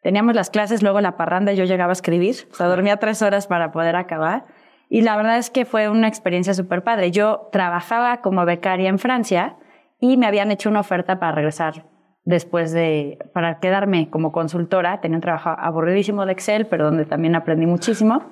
Teníamos 0.02 0.36
las 0.36 0.50
clases, 0.50 0.82
luego 0.82 1.00
la 1.00 1.16
parranda 1.16 1.54
y 1.54 1.56
yo 1.56 1.66
llegaba 1.66 1.92
a 1.92 1.94
escribir. 1.94 2.36
O 2.52 2.56
sea, 2.56 2.68
dormía 2.68 2.98
tres 2.98 3.22
horas 3.22 3.48
para 3.48 3.72
poder 3.72 3.96
acabar. 3.96 4.46
Y 4.90 5.02
la 5.02 5.16
verdad 5.16 5.38
es 5.38 5.50
que 5.50 5.66
fue 5.66 5.90
una 5.90 6.08
experiencia 6.08 6.54
súper 6.54 6.84
padre. 6.84 7.12
Yo 7.12 7.50
trabajaba 7.52 8.22
como 8.22 8.44
becaria 8.46 8.90
en 8.90 9.00
Francia 9.00 9.58
y 10.00 10.18
me 10.18 10.26
habían 10.26 10.52
hecho 10.52 10.70
una 10.70 10.80
oferta 10.80 11.20
para 11.20 11.34
regresar 11.34 11.86
después 12.24 12.72
de, 12.72 13.20
para 13.34 13.60
quedarme 13.60 14.10
como 14.10 14.32
consultora. 14.32 15.00
Tenía 15.02 15.18
un 15.18 15.22
trabajo 15.22 15.50
aburridísimo 15.50 16.26
de 16.26 16.34
Excel, 16.34 16.66
pero 16.66 16.86
donde 16.86 17.06
también 17.06 17.36
aprendí 17.36 17.68
muchísimo. 17.68 18.24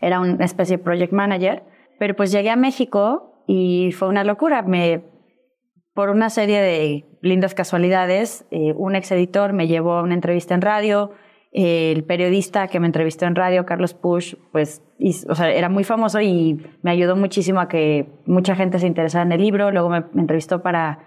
Era 0.00 0.20
una 0.20 0.44
especie 0.44 0.76
de 0.76 0.82
project 0.84 1.12
manager. 1.12 1.64
Pero 1.98 2.14
pues 2.14 2.30
llegué 2.30 2.50
a 2.50 2.56
México 2.56 3.42
y 3.46 3.90
fue 3.92 4.08
una 4.08 4.22
locura. 4.22 4.62
Me 4.62 5.02
por 5.96 6.10
una 6.10 6.28
serie 6.28 6.60
de 6.60 7.04
lindas 7.22 7.54
casualidades, 7.54 8.44
eh, 8.50 8.74
un 8.76 8.94
ex 8.94 9.10
editor 9.12 9.54
me 9.54 9.66
llevó 9.66 9.94
a 9.94 10.02
una 10.02 10.12
entrevista 10.12 10.54
en 10.54 10.60
radio, 10.60 11.10
el 11.52 12.04
periodista 12.04 12.68
que 12.68 12.78
me 12.80 12.86
entrevistó 12.86 13.24
en 13.24 13.34
radio, 13.34 13.64
Carlos 13.64 13.94
Push, 13.94 14.34
pues 14.52 14.82
o 15.26 15.34
sea, 15.34 15.50
era 15.50 15.70
muy 15.70 15.84
famoso 15.84 16.20
y 16.20 16.60
me 16.82 16.90
ayudó 16.90 17.16
muchísimo 17.16 17.60
a 17.60 17.68
que 17.68 18.10
mucha 18.26 18.54
gente 18.54 18.78
se 18.78 18.86
interesara 18.86 19.24
en 19.24 19.32
el 19.32 19.40
libro, 19.40 19.70
luego 19.70 19.88
me, 19.88 20.04
entrevistó 20.20 20.62
para, 20.62 20.98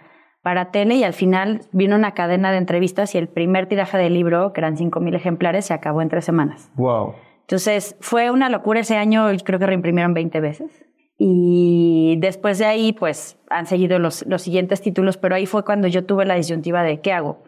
para 0.41 0.71
tele 0.71 0.95
y 0.95 1.03
al 1.03 1.13
final 1.13 1.61
vino 1.71 1.95
una 1.95 2.15
cadena 2.15 2.51
de 2.51 2.57
entrevistas 2.57 3.13
y 3.13 3.19
el 3.19 3.27
primer 3.27 3.67
tiraje 3.67 3.99
del 3.99 4.15
libro, 4.15 4.53
que 4.53 4.61
eran 4.61 4.75
5.000 4.75 5.15
ejemplares, 5.15 5.65
se 5.65 5.75
acabó 5.75 6.01
en 6.01 6.09
tres 6.09 6.25
semanas. 6.25 6.71
¡Wow! 6.73 7.13
Entonces 7.41 7.95
fue 7.99 8.31
una 8.31 8.49
locura 8.49 8.79
ese 8.79 8.97
año, 8.97 9.27
creo 9.45 9.59
que 9.59 9.67
reimprimieron 9.67 10.15
20 10.15 10.39
veces. 10.39 10.88
Y 11.21 12.15
después 12.19 12.59
de 12.59 12.65
ahí, 12.65 12.93
pues 12.93 13.37
han 13.49 13.67
seguido 13.67 13.99
los, 13.99 14.25
los 14.25 14.41
siguientes 14.41 14.81
títulos, 14.81 15.17
pero 15.17 15.35
ahí 15.35 15.45
fue 15.45 15.65
cuando 15.65 15.89
yo 15.89 16.05
tuve 16.05 16.25
la 16.25 16.35
disyuntiva 16.35 16.81
de 16.81 17.01
qué 17.01 17.11
hago. 17.11 17.43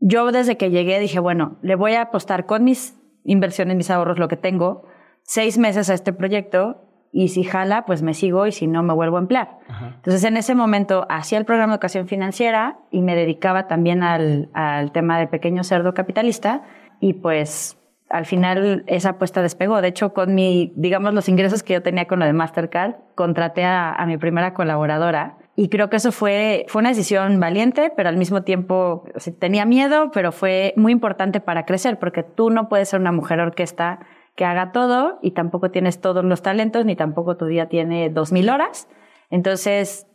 yo 0.00 0.30
desde 0.30 0.58
que 0.58 0.70
llegué 0.70 1.00
dije, 1.00 1.18
bueno, 1.18 1.56
le 1.62 1.76
voy 1.76 1.94
a 1.94 2.02
apostar 2.02 2.44
con 2.44 2.62
mis 2.62 3.00
inversiones, 3.24 3.74
mis 3.78 3.90
ahorros, 3.90 4.18
lo 4.18 4.28
que 4.28 4.36
tengo, 4.36 4.84
seis 5.22 5.56
meses 5.56 5.88
a 5.88 5.94
este 5.94 6.12
proyecto 6.12 6.82
y 7.10 7.28
si 7.28 7.42
jala, 7.42 7.86
pues 7.86 8.02
me 8.02 8.12
sigo 8.12 8.46
y 8.46 8.52
si 8.52 8.66
no, 8.66 8.82
me 8.82 8.92
vuelvo 8.92 9.16
a 9.16 9.20
emplear. 9.20 9.58
Entonces, 9.94 10.22
en 10.24 10.36
ese 10.36 10.54
momento 10.54 11.06
hacía 11.08 11.38
el 11.38 11.46
programa 11.46 11.72
de 11.72 11.76
educación 11.76 12.06
financiera 12.06 12.80
y 12.90 13.00
me 13.00 13.16
dedicaba 13.16 13.66
también 13.66 14.02
al, 14.02 14.50
al 14.52 14.92
tema 14.92 15.18
de 15.18 15.26
pequeño 15.26 15.64
cerdo 15.64 15.94
capitalista 15.94 16.64
y 17.00 17.14
pues 17.14 17.78
al 18.08 18.26
final 18.26 18.84
esa 18.86 19.10
apuesta 19.10 19.42
despegó. 19.42 19.80
De 19.80 19.88
hecho, 19.88 20.12
con 20.12 20.34
mi, 20.34 20.72
digamos, 20.76 21.12
los 21.14 21.28
ingresos 21.28 21.62
que 21.62 21.74
yo 21.74 21.82
tenía 21.82 22.06
con 22.06 22.20
lo 22.20 22.26
de 22.26 22.32
Mastercard, 22.32 22.94
contraté 23.14 23.64
a, 23.64 24.02
mi 24.06 24.16
primera 24.16 24.54
colaboradora. 24.54 25.38
Y 25.56 25.68
creo 25.68 25.88
que 25.88 25.96
eso 25.96 26.12
fue, 26.12 26.66
fue 26.68 26.80
una 26.80 26.90
decisión 26.90 27.40
valiente, 27.40 27.92
pero 27.96 28.08
al 28.08 28.16
mismo 28.16 28.42
tiempo 28.42 29.04
tenía 29.38 29.64
miedo, 29.64 30.10
pero 30.12 30.30
fue 30.30 30.74
muy 30.76 30.92
importante 30.92 31.40
para 31.40 31.64
crecer, 31.64 31.98
porque 31.98 32.22
tú 32.22 32.50
no 32.50 32.68
puedes 32.68 32.90
ser 32.90 33.00
una 33.00 33.12
mujer 33.12 33.40
orquesta 33.40 34.00
que 34.36 34.44
haga 34.44 34.70
todo 34.70 35.18
y 35.22 35.30
tampoco 35.30 35.70
tienes 35.70 36.00
todos 36.00 36.22
los 36.24 36.42
talentos, 36.42 36.84
ni 36.84 36.94
tampoco 36.94 37.38
tu 37.38 37.46
día 37.46 37.68
tiene 37.68 38.10
dos 38.10 38.32
mil 38.32 38.50
horas. 38.50 38.86
Entonces, 39.30 40.06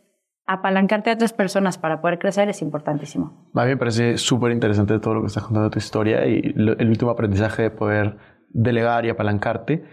apalancarte 0.46 1.10
a 1.10 1.14
otras 1.14 1.32
personas 1.32 1.78
para 1.78 2.00
poder 2.00 2.18
crecer 2.18 2.48
es 2.48 2.62
importantísimo. 2.62 3.50
A 3.54 3.64
mí 3.64 3.70
me 3.70 3.76
parece 3.76 4.18
súper 4.18 4.52
interesante 4.52 4.98
todo 4.98 5.14
lo 5.14 5.20
que 5.20 5.28
estás 5.28 5.44
contando 5.44 5.68
de 5.68 5.72
tu 5.72 5.78
historia 5.78 6.26
y 6.26 6.54
el 6.56 6.88
último 6.88 7.10
aprendizaje 7.10 7.62
de 7.62 7.70
poder 7.70 8.16
delegar 8.50 9.04
y 9.04 9.10
apalancarte. 9.10 9.84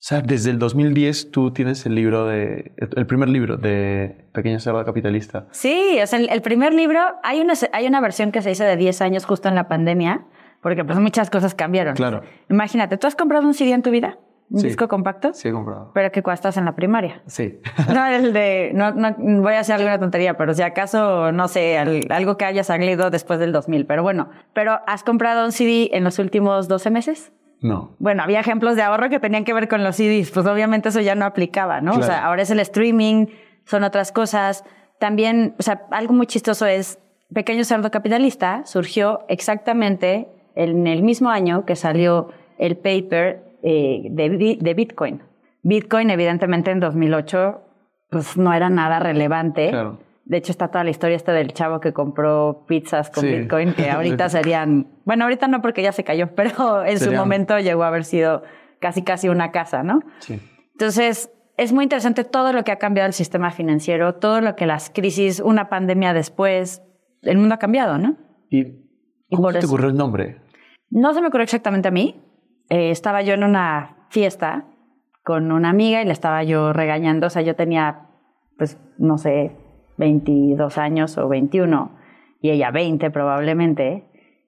O 0.00 0.02
sea, 0.02 0.22
desde 0.22 0.50
el 0.50 0.58
2010 0.58 1.30
tú 1.30 1.52
tienes 1.52 1.84
el 1.84 1.94
libro 1.94 2.24
de, 2.24 2.72
el 2.78 3.06
primer 3.06 3.28
libro 3.28 3.58
de 3.58 4.30
Pequeña 4.32 4.58
Cerda 4.58 4.84
Capitalista. 4.84 5.46
Sí, 5.50 5.98
o 6.02 6.06
sea, 6.06 6.18
el, 6.18 6.40
primer 6.40 6.72
libro, 6.72 7.00
hay 7.22 7.40
una, 7.40 7.52
hay 7.72 7.86
una 7.86 8.00
versión 8.00 8.32
que 8.32 8.40
se 8.40 8.50
hizo 8.50 8.64
de 8.64 8.76
10 8.76 9.02
años 9.02 9.26
justo 9.26 9.50
en 9.50 9.54
la 9.54 9.68
pandemia, 9.68 10.24
porque 10.62 10.86
pues 10.86 10.98
muchas 10.98 11.28
cosas 11.28 11.54
cambiaron. 11.54 11.96
Claro. 11.96 12.22
Imagínate, 12.48 12.96
¿tú 12.96 13.06
has 13.06 13.14
comprado 13.14 13.46
un 13.46 13.52
CD 13.52 13.72
en 13.72 13.82
tu 13.82 13.90
vida? 13.90 14.18
¿Un 14.50 14.62
disco 14.62 14.88
compacto? 14.88 15.32
Sí, 15.32 15.48
he 15.48 15.52
comprado. 15.52 15.92
Pero 15.94 16.10
que 16.10 16.22
cuando 16.22 16.34
estás 16.34 16.56
en 16.56 16.64
la 16.64 16.74
primaria. 16.74 17.22
Sí. 17.26 17.60
no, 17.94 18.06
el 18.06 18.32
de. 18.32 18.72
No, 18.74 18.90
no, 18.90 19.14
voy 19.42 19.54
a 19.54 19.60
hacer 19.60 19.76
alguna 19.76 19.98
tontería, 19.98 20.36
pero 20.36 20.54
si 20.54 20.62
acaso, 20.62 21.30
no 21.30 21.46
sé, 21.46 21.78
algo 21.78 22.36
que 22.36 22.44
haya 22.44 22.64
salido 22.64 23.10
después 23.10 23.38
del 23.38 23.52
2000. 23.52 23.86
Pero 23.86 24.02
bueno, 24.02 24.28
¿pero 24.52 24.80
has 24.86 25.04
comprado 25.04 25.44
un 25.44 25.52
CD 25.52 25.90
en 25.92 26.02
los 26.02 26.18
últimos 26.18 26.66
12 26.66 26.90
meses? 26.90 27.32
No. 27.60 27.94
Bueno, 27.98 28.22
había 28.22 28.40
ejemplos 28.40 28.74
de 28.74 28.82
ahorro 28.82 29.08
que 29.08 29.20
tenían 29.20 29.44
que 29.44 29.52
ver 29.52 29.68
con 29.68 29.84
los 29.84 29.96
CDs. 29.96 30.30
Pues 30.30 30.46
obviamente 30.46 30.88
eso 30.88 31.00
ya 31.00 31.14
no 31.14 31.26
aplicaba, 31.26 31.80
¿no? 31.80 31.92
O 31.92 32.02
sea, 32.02 32.24
ahora 32.24 32.42
es 32.42 32.50
el 32.50 32.58
streaming, 32.60 33.26
son 33.64 33.84
otras 33.84 34.12
cosas. 34.12 34.64
También, 34.98 35.54
o 35.58 35.62
sea, 35.62 35.82
algo 35.90 36.12
muy 36.12 36.26
chistoso 36.26 36.66
es 36.66 36.98
Pequeño 37.32 37.64
Cerdo 37.64 37.90
Capitalista 37.90 38.62
surgió 38.66 39.20
exactamente 39.28 40.28
en 40.56 40.86
el 40.86 41.02
mismo 41.02 41.30
año 41.30 41.64
que 41.64 41.76
salió 41.76 42.30
el 42.58 42.76
paper 42.76 43.49
eh, 43.62 44.08
de, 44.10 44.74
Bitcoin. 44.74 45.22
Bitcoin, 45.62 46.10
evidentemente, 46.10 46.70
en 46.70 46.80
2008, 46.80 47.60
pues 48.10 48.36
no 48.36 48.52
era 48.52 48.70
nada 48.70 48.98
relevante. 48.98 49.72
De 50.24 50.36
hecho, 50.36 50.52
está 50.52 50.68
toda 50.68 50.84
la 50.84 50.90
historia 50.90 51.16
esta 51.16 51.32
del 51.32 51.52
chavo 51.52 51.80
que 51.80 51.92
compró 51.92 52.64
pizzas 52.66 53.10
con 53.10 53.24
Bitcoin, 53.24 53.74
que 53.74 53.90
ahorita 53.90 54.28
serían, 54.30 54.86
bueno, 55.04 55.24
ahorita 55.24 55.48
no 55.48 55.60
porque 55.60 55.82
ya 55.82 55.92
se 55.92 56.04
cayó, 56.04 56.34
pero 56.34 56.84
en 56.84 56.98
su 56.98 57.12
momento 57.12 57.58
llegó 57.58 57.84
a 57.84 57.88
haber 57.88 58.04
sido 58.04 58.42
casi 58.78 59.02
casi 59.02 59.28
una 59.28 59.50
casa, 59.50 59.82
¿no? 59.82 60.00
Sí. 60.20 60.40
Entonces, 60.72 61.30
es 61.56 61.72
muy 61.72 61.84
interesante 61.84 62.24
todo 62.24 62.54
lo 62.54 62.64
que 62.64 62.72
ha 62.72 62.76
cambiado 62.76 63.06
el 63.06 63.12
sistema 63.12 63.50
financiero, 63.50 64.14
todo 64.14 64.40
lo 64.40 64.56
que 64.56 64.64
las 64.64 64.88
crisis, 64.88 65.40
una 65.40 65.68
pandemia 65.68 66.14
después, 66.14 66.82
el 67.20 67.36
mundo 67.36 67.56
ha 67.56 67.58
cambiado, 67.58 67.98
¿no? 67.98 68.16
¿Y 68.48 68.64
cómo 69.30 69.52
te 69.52 69.66
ocurrió 69.66 69.88
el 69.88 69.96
nombre? 69.96 70.40
No 70.88 71.12
se 71.12 71.20
me 71.20 71.28
ocurrió 71.28 71.44
exactamente 71.44 71.88
a 71.88 71.90
mí. 71.90 72.20
Eh, 72.70 72.90
estaba 72.90 73.20
yo 73.22 73.34
en 73.34 73.44
una 73.44 73.96
fiesta 74.08 74.64
con 75.24 75.52
una 75.52 75.70
amiga 75.70 76.00
y 76.00 76.04
le 76.04 76.12
estaba 76.12 76.42
yo 76.44 76.72
regañando. 76.72 77.26
O 77.26 77.30
sea, 77.30 77.42
yo 77.42 77.56
tenía, 77.56 78.06
pues, 78.56 78.80
no 78.96 79.18
sé, 79.18 79.56
22 79.98 80.78
años 80.78 81.18
o 81.18 81.28
21 81.28 81.90
y 82.40 82.50
ella 82.50 82.70
20 82.70 83.10
probablemente. 83.10 84.06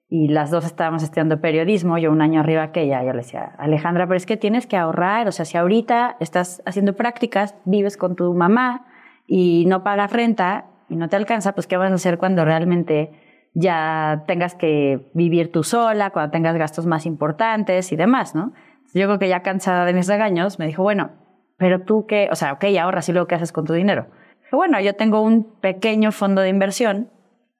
Y 0.09 0.27
las 0.27 0.51
dos 0.51 0.65
estábamos 0.65 1.03
estudiando 1.03 1.41
periodismo, 1.41 1.97
yo 1.97 2.11
un 2.11 2.21
año 2.21 2.39
arriba 2.39 2.71
que 2.71 2.83
ella. 2.83 3.03
Yo 3.03 3.11
le 3.11 3.19
decía, 3.19 3.55
Alejandra, 3.57 4.05
pero 4.07 4.15
es 4.15 4.25
que 4.25 4.37
tienes 4.37 4.67
que 4.67 4.77
ahorrar. 4.77 5.27
O 5.27 5.31
sea, 5.31 5.43
si 5.43 5.57
ahorita 5.57 6.17
estás 6.19 6.61
haciendo 6.65 6.95
prácticas, 6.95 7.55
vives 7.65 7.97
con 7.97 8.15
tu 8.15 8.33
mamá 8.33 8.85
y 9.27 9.65
no 9.67 9.83
pagas 9.83 10.13
renta 10.13 10.65
y 10.87 10.95
no 10.95 11.09
te 11.09 11.15
alcanza, 11.15 11.53
pues 11.53 11.67
¿qué 11.67 11.77
vas 11.77 11.91
a 11.91 11.95
hacer 11.95 12.17
cuando 12.17 12.45
realmente 12.45 13.11
ya 13.53 14.23
tengas 14.27 14.55
que 14.55 15.09
vivir 15.13 15.51
tú 15.51 15.63
sola, 15.63 16.09
cuando 16.09 16.31
tengas 16.31 16.57
gastos 16.57 16.85
más 16.85 17.05
importantes 17.05 17.91
y 17.91 17.95
demás, 17.95 18.35
¿no? 18.35 18.53
Yo 18.93 19.07
creo 19.07 19.19
que 19.19 19.27
ya 19.27 19.41
cansada 19.41 19.85
de 19.85 19.93
mis 19.93 20.07
regaños, 20.07 20.59
me 20.59 20.67
dijo, 20.67 20.83
bueno, 20.83 21.11
pero 21.57 21.81
tú 21.81 22.05
qué, 22.07 22.29
o 22.31 22.35
sea, 22.35 22.53
ok, 22.53 22.65
ahorras 22.79 23.09
y 23.09 23.13
luego 23.13 23.27
qué 23.27 23.35
haces 23.35 23.51
con 23.51 23.65
tu 23.65 23.73
dinero. 23.73 24.07
Dije, 24.43 24.55
bueno, 24.55 24.79
yo 24.79 24.95
tengo 24.95 25.21
un 25.21 25.59
pequeño 25.59 26.11
fondo 26.11 26.41
de 26.41 26.49
inversión 26.49 27.09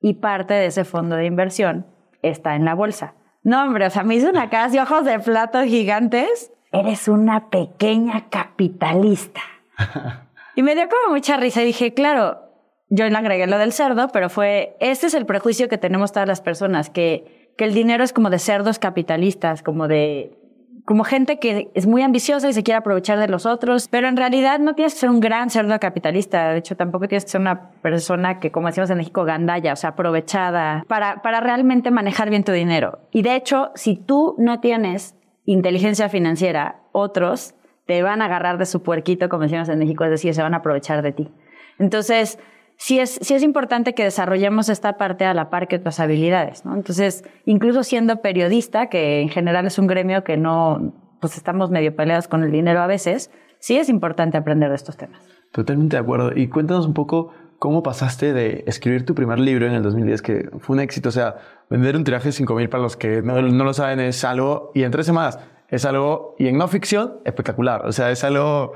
y 0.02 0.16
parte 0.16 0.54
de 0.54 0.68
ese 0.68 0.84
fondo 0.84 1.16
de 1.16 1.26
inversión 1.26 1.88
está 2.22 2.56
en 2.56 2.66
la 2.66 2.76
bolsa. 2.76 3.16
No, 3.44 3.64
hombre, 3.64 3.86
o 3.86 3.90
sea, 3.90 4.04
me 4.04 4.16
hizo 4.16 4.30
una 4.30 4.50
cara 4.50 4.70
de 4.70 4.82
ojos 4.82 5.06
de 5.06 5.20
plato 5.20 5.62
gigantes. 5.64 6.52
Eres 6.72 7.08
una 7.08 7.50
pequeña 7.50 8.30
capitalista. 8.30 9.42
y 10.56 10.64
me 10.64 10.76
dio 10.76 10.88
como 10.90 11.16
mucha 11.16 11.38
risa 11.38 11.62
y 11.62 11.66
dije, 11.66 11.94
claro, 11.94 12.43
yo 12.96 13.10
le 13.10 13.18
agregué 13.18 13.48
lo 13.48 13.58
del 13.58 13.74
cerdo, 13.74 14.10
pero 14.10 14.30
fue, 14.30 14.78
este 14.80 15.08
es 15.08 15.16
el 15.16 15.26
prejuicio 15.26 15.68
que 15.68 15.80
tenemos 15.80 16.12
todas 16.12 16.28
las 16.28 16.42
personas, 16.42 16.92
que, 16.92 17.52
que 17.58 17.66
el 17.66 17.74
dinero 17.74 18.04
es 18.04 18.14
como 18.14 18.30
de 18.30 18.38
cerdos 18.38 18.78
capitalistas, 18.78 19.64
como 19.64 19.88
de, 19.88 20.38
como 20.86 21.04
gente 21.04 21.40
que 21.40 21.72
es 21.74 21.88
muy 21.88 22.04
ambiciosa 22.04 22.48
y 22.50 22.54
se 22.54 22.62
quiere 22.62 22.78
aprovechar 22.78 23.18
de 23.18 23.28
los 23.28 23.48
otros, 23.48 23.88
pero 23.88 24.08
en 24.08 24.16
realidad 24.16 24.60
no 24.60 24.76
tienes 24.76 24.94
que 24.94 25.00
ser 25.00 25.10
un 25.10 25.22
gran 25.22 25.50
cerdo 25.50 25.80
capitalista, 25.80 26.50
de 26.50 26.60
hecho 26.60 26.78
tampoco 26.78 27.08
tienes 27.08 27.26
que 27.26 27.32
ser 27.32 27.42
una 27.42 27.72
persona 27.82 28.40
que, 28.40 28.52
como 28.52 28.68
decimos 28.68 28.92
en 28.92 28.98
México, 28.98 29.24
gandalla, 29.26 29.74
o 29.74 29.76
sea, 29.76 29.92
aprovechada, 29.92 30.86
para, 30.88 31.24
para 31.24 31.40
realmente 31.40 31.90
manejar 31.90 32.30
bien 32.30 32.44
tu 32.44 32.52
dinero. 32.52 33.00
Y 33.12 33.24
de 33.24 33.36
hecho, 33.36 33.72
si 33.74 33.96
tú 33.96 34.36
no 34.38 34.60
tienes 34.60 35.16
inteligencia 35.46 36.10
financiera, 36.10 36.82
otros 36.92 37.56
te 37.88 38.04
van 38.04 38.22
a 38.22 38.26
agarrar 38.26 38.60
de 38.60 38.68
su 38.68 38.84
puerquito, 38.84 39.30
como 39.30 39.44
decimos 39.44 39.68
en 39.70 39.80
México, 39.80 40.04
es 40.04 40.12
decir, 40.12 40.36
se 40.36 40.44
van 40.44 40.54
a 40.54 40.58
aprovechar 40.58 41.02
de 41.02 41.12
ti. 41.12 41.32
Entonces, 41.80 42.38
sí 42.78 43.00
es, 43.00 43.20
sí 43.22 43.34
es 43.34 43.44
importante 43.44 43.94
que 43.94 44.04
desarrollemos 44.04 44.70
esta 44.70 44.98
parte 44.98 45.26
a 45.26 45.34
la 45.34 45.50
par 45.50 45.68
que 45.68 45.78
otras 45.78 46.00
habilidades, 46.00 46.66
¿no? 46.66 46.76
Entonces, 46.76 47.24
incluso 47.46 47.84
siendo 47.84 48.22
periodista, 48.22 48.88
que 48.88 49.22
en 49.22 49.30
general 49.30 49.66
es 49.66 49.80
un 49.80 49.88
gremio 49.88 50.24
que 50.24 50.38
no, 50.38 50.94
pues 51.20 51.38
estamos 51.38 51.70
medio 51.70 51.96
peleados 51.96 52.28
con 52.28 52.44
el 52.44 52.52
dinero 52.52 52.82
a 52.82 52.88
veces, 52.88 53.32
sí 53.60 53.78
es 53.78 53.90
importante 53.90 54.38
aprender 54.38 54.70
de 54.70 54.76
estos 54.76 54.98
temas. 54.98 55.22
Totalmente 55.52 55.96
de 55.96 56.02
acuerdo. 56.02 56.32
Y 56.36 56.48
cuéntanos 56.48 56.86
un 56.86 56.94
poco 56.94 57.32
cómo 57.60 57.82
pasaste 57.82 58.34
de 58.34 58.66
escribir 58.68 59.06
tu 59.06 59.16
primer 59.16 59.40
libro 59.40 59.68
en 59.68 59.74
el 59.74 59.84
2010, 59.84 60.22
que 60.22 60.50
fue 60.60 60.76
un 60.76 60.82
éxito. 60.82 61.08
O 61.08 61.12
sea, 61.14 61.36
vender 61.70 61.96
un 61.96 62.04
tiraje 62.04 62.30
de 62.30 62.34
5.000 62.34 62.68
para 62.68 62.84
los 62.84 62.98
que 62.98 63.22
no, 63.22 63.42
no, 63.42 63.64
lo 63.64 63.74
saben 63.74 64.02
es 64.02 64.26
algo, 64.26 64.72
y 64.74 64.84
en 64.84 64.92
tres 64.92 65.06
semanas 65.06 65.40
es 65.74 65.86
algo, 65.86 66.36
y 66.38 66.50
en 66.50 66.58
no 66.60 66.68
ficción, 66.68 67.16
espectacular. 67.26 67.88
O 67.88 67.92
sea, 67.92 68.12
es 68.12 68.24
algo 68.24 68.74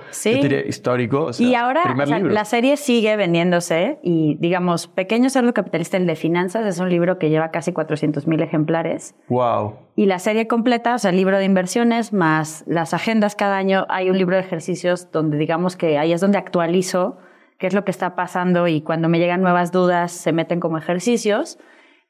histórico. 0.65 1.29
y 1.37 1.53
ahora 1.53 1.83
la 1.95 2.43
serie 2.43 2.75
sigue 2.75 3.15
vendiéndose 3.15 3.99
y, 4.01 4.35
digamos, 4.39 4.87
Pequeño 4.87 5.29
Cerdo 5.29 5.53
Capitalista, 5.53 5.97
el 5.97 6.07
de 6.07 6.15
finanzas, 6.15 6.65
es 6.65 6.79
un 6.79 6.89
libro 6.89 7.19
que 7.19 7.29
lleva 7.29 7.51
casi 7.51 7.71
400 7.71 8.25
mil 8.25 8.41
ejemplares. 8.41 9.13
¡Wow! 9.27 9.75
Y 9.95 10.07
la 10.07 10.17
serie 10.17 10.47
completa, 10.47 10.95
o 10.95 10.97
sea, 10.97 11.11
el 11.11 11.17
libro 11.17 11.37
de 11.37 11.45
inversiones 11.45 12.13
más 12.13 12.63
las 12.65 12.95
agendas 12.95 13.35
cada 13.35 13.57
año, 13.57 13.85
hay 13.89 14.09
un 14.09 14.17
libro 14.17 14.35
de 14.35 14.41
ejercicios 14.41 15.11
donde, 15.11 15.37
digamos, 15.37 15.75
que 15.75 15.99
ahí 15.99 16.13
es 16.13 16.21
donde 16.21 16.39
actualizo 16.39 17.19
qué 17.59 17.67
es 17.67 17.75
lo 17.75 17.85
que 17.85 17.91
está 17.91 18.15
pasando 18.15 18.67
y 18.67 18.81
cuando 18.81 19.07
me 19.07 19.19
llegan 19.19 19.41
nuevas 19.41 19.71
dudas 19.71 20.11
se 20.11 20.31
meten 20.31 20.59
como 20.59 20.79
ejercicios. 20.79 21.59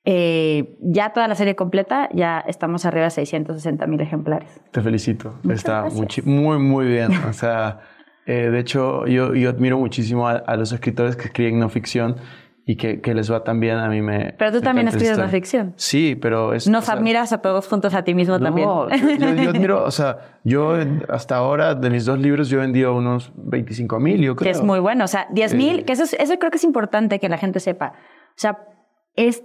Eh, 0.10 0.78
ya 0.80 1.12
toda 1.12 1.28
la 1.28 1.36
serie 1.36 1.58
completa, 1.58 2.08
ya 2.14 2.40
estamos 2.48 2.86
arriba 2.86 3.04
de 3.04 3.10
660 3.10 3.88
mil 3.88 4.00
ejemplares. 4.00 4.50
Te 4.72 4.80
felicito. 4.80 5.38
Está 5.50 5.84
muy, 6.24 6.60
muy, 6.60 6.86
bien. 6.86 7.12
O 7.28 7.34
sea, 7.34 7.82
eh, 8.26 8.50
de 8.50 8.58
hecho, 8.58 9.06
yo, 9.06 9.36
yo, 9.36 9.50
admiro 9.50 9.78
muchísimo 9.78 10.26
a, 10.30 10.56
los 10.56 10.72
escritores 10.72 11.18
que 11.18 11.26
escriben 11.26 11.60
no 11.60 11.68
ficción 11.68 12.16
y 12.66 12.78
que, 12.78 13.02
que, 13.02 13.14
les 13.14 13.30
va 13.30 13.44
tan 13.44 13.60
bien. 13.60 13.80
A 13.80 13.90
mí 13.90 14.02
me. 14.02 14.34
Pero 14.38 14.54
tú 14.54 14.62
también 14.62 14.88
escribes 14.88 15.18
no 15.18 15.28
ficción. 15.28 15.74
Sí, 15.76 16.16
pero 16.16 16.54
es. 16.54 16.70
Nos 16.70 16.88
admiras 16.88 17.34
a 17.34 17.42
todos 17.42 17.68
juntos 17.68 17.94
a 17.94 18.06
ti 18.06 18.14
mismo 18.14 18.40
también. 18.40 18.66
Yo, 18.66 18.88
yo, 18.90 19.50
admiro, 19.50 19.84
o 19.84 19.92
sea, 19.92 20.20
yo 20.46 20.78
hasta 21.10 21.36
ahora 21.36 21.76
de 21.76 21.90
mis 21.90 22.06
dos 22.06 22.18
libros 22.18 22.48
yo 22.48 22.60
he 22.60 22.62
vendido 22.62 22.96
unos 22.96 23.34
25 23.36 24.00
mil, 24.00 24.22
yo 24.22 24.38
creo. 24.38 24.54
Que 24.54 24.58
es 24.58 24.64
muy 24.64 24.80
bueno. 24.80 25.04
O 25.04 25.08
sea, 25.08 25.28
10 25.32 25.54
mil, 25.56 25.84
que 25.84 25.92
eso, 25.92 26.04
eso 26.04 26.40
creo 26.40 26.50
que 26.50 26.58
es 26.58 26.64
importante 26.64 27.20
que 27.20 27.28
la 27.28 27.38
gente 27.38 27.60
sepa. 27.60 27.92
O 28.30 28.40
sea, 28.40 28.60
es 29.14 29.44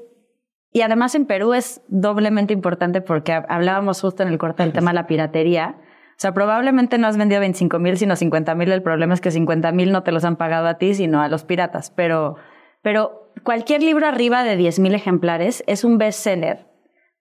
y 0.72 0.80
además 0.80 1.14
en 1.14 1.26
Perú 1.26 1.52
es 1.52 1.82
doblemente 1.88 2.54
importante 2.54 3.02
porque 3.02 3.32
hablábamos 3.32 4.00
justo 4.00 4.22
en 4.22 4.30
el 4.30 4.38
corte 4.38 4.62
del 4.62 4.72
tema 4.72 4.90
de 4.92 4.94
la 4.94 5.06
piratería. 5.06 5.76
O 6.12 6.22
sea, 6.22 6.32
probablemente 6.32 6.96
no 6.96 7.06
has 7.06 7.18
vendido 7.18 7.40
25 7.40 7.78
mil, 7.78 7.98
sino 7.98 8.16
50 8.16 8.54
mil. 8.54 8.72
El 8.72 8.82
problema 8.82 9.12
es 9.12 9.20
que 9.20 9.30
50 9.30 9.70
mil 9.72 9.92
no 9.92 10.02
te 10.02 10.12
los 10.12 10.24
han 10.24 10.36
pagado 10.36 10.66
a 10.68 10.78
ti, 10.78 10.94
sino 10.94 11.20
a 11.20 11.28
los 11.28 11.44
piratas. 11.44 11.90
Pero, 11.90 12.36
pero 12.80 13.32
cualquier 13.44 13.82
libro 13.82 14.06
arriba 14.06 14.44
de 14.44 14.56
10 14.56 14.78
mil 14.78 14.94
ejemplares 14.94 15.62
es 15.66 15.84
un 15.84 15.98
bestseller 15.98 16.66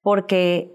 porque 0.01 0.71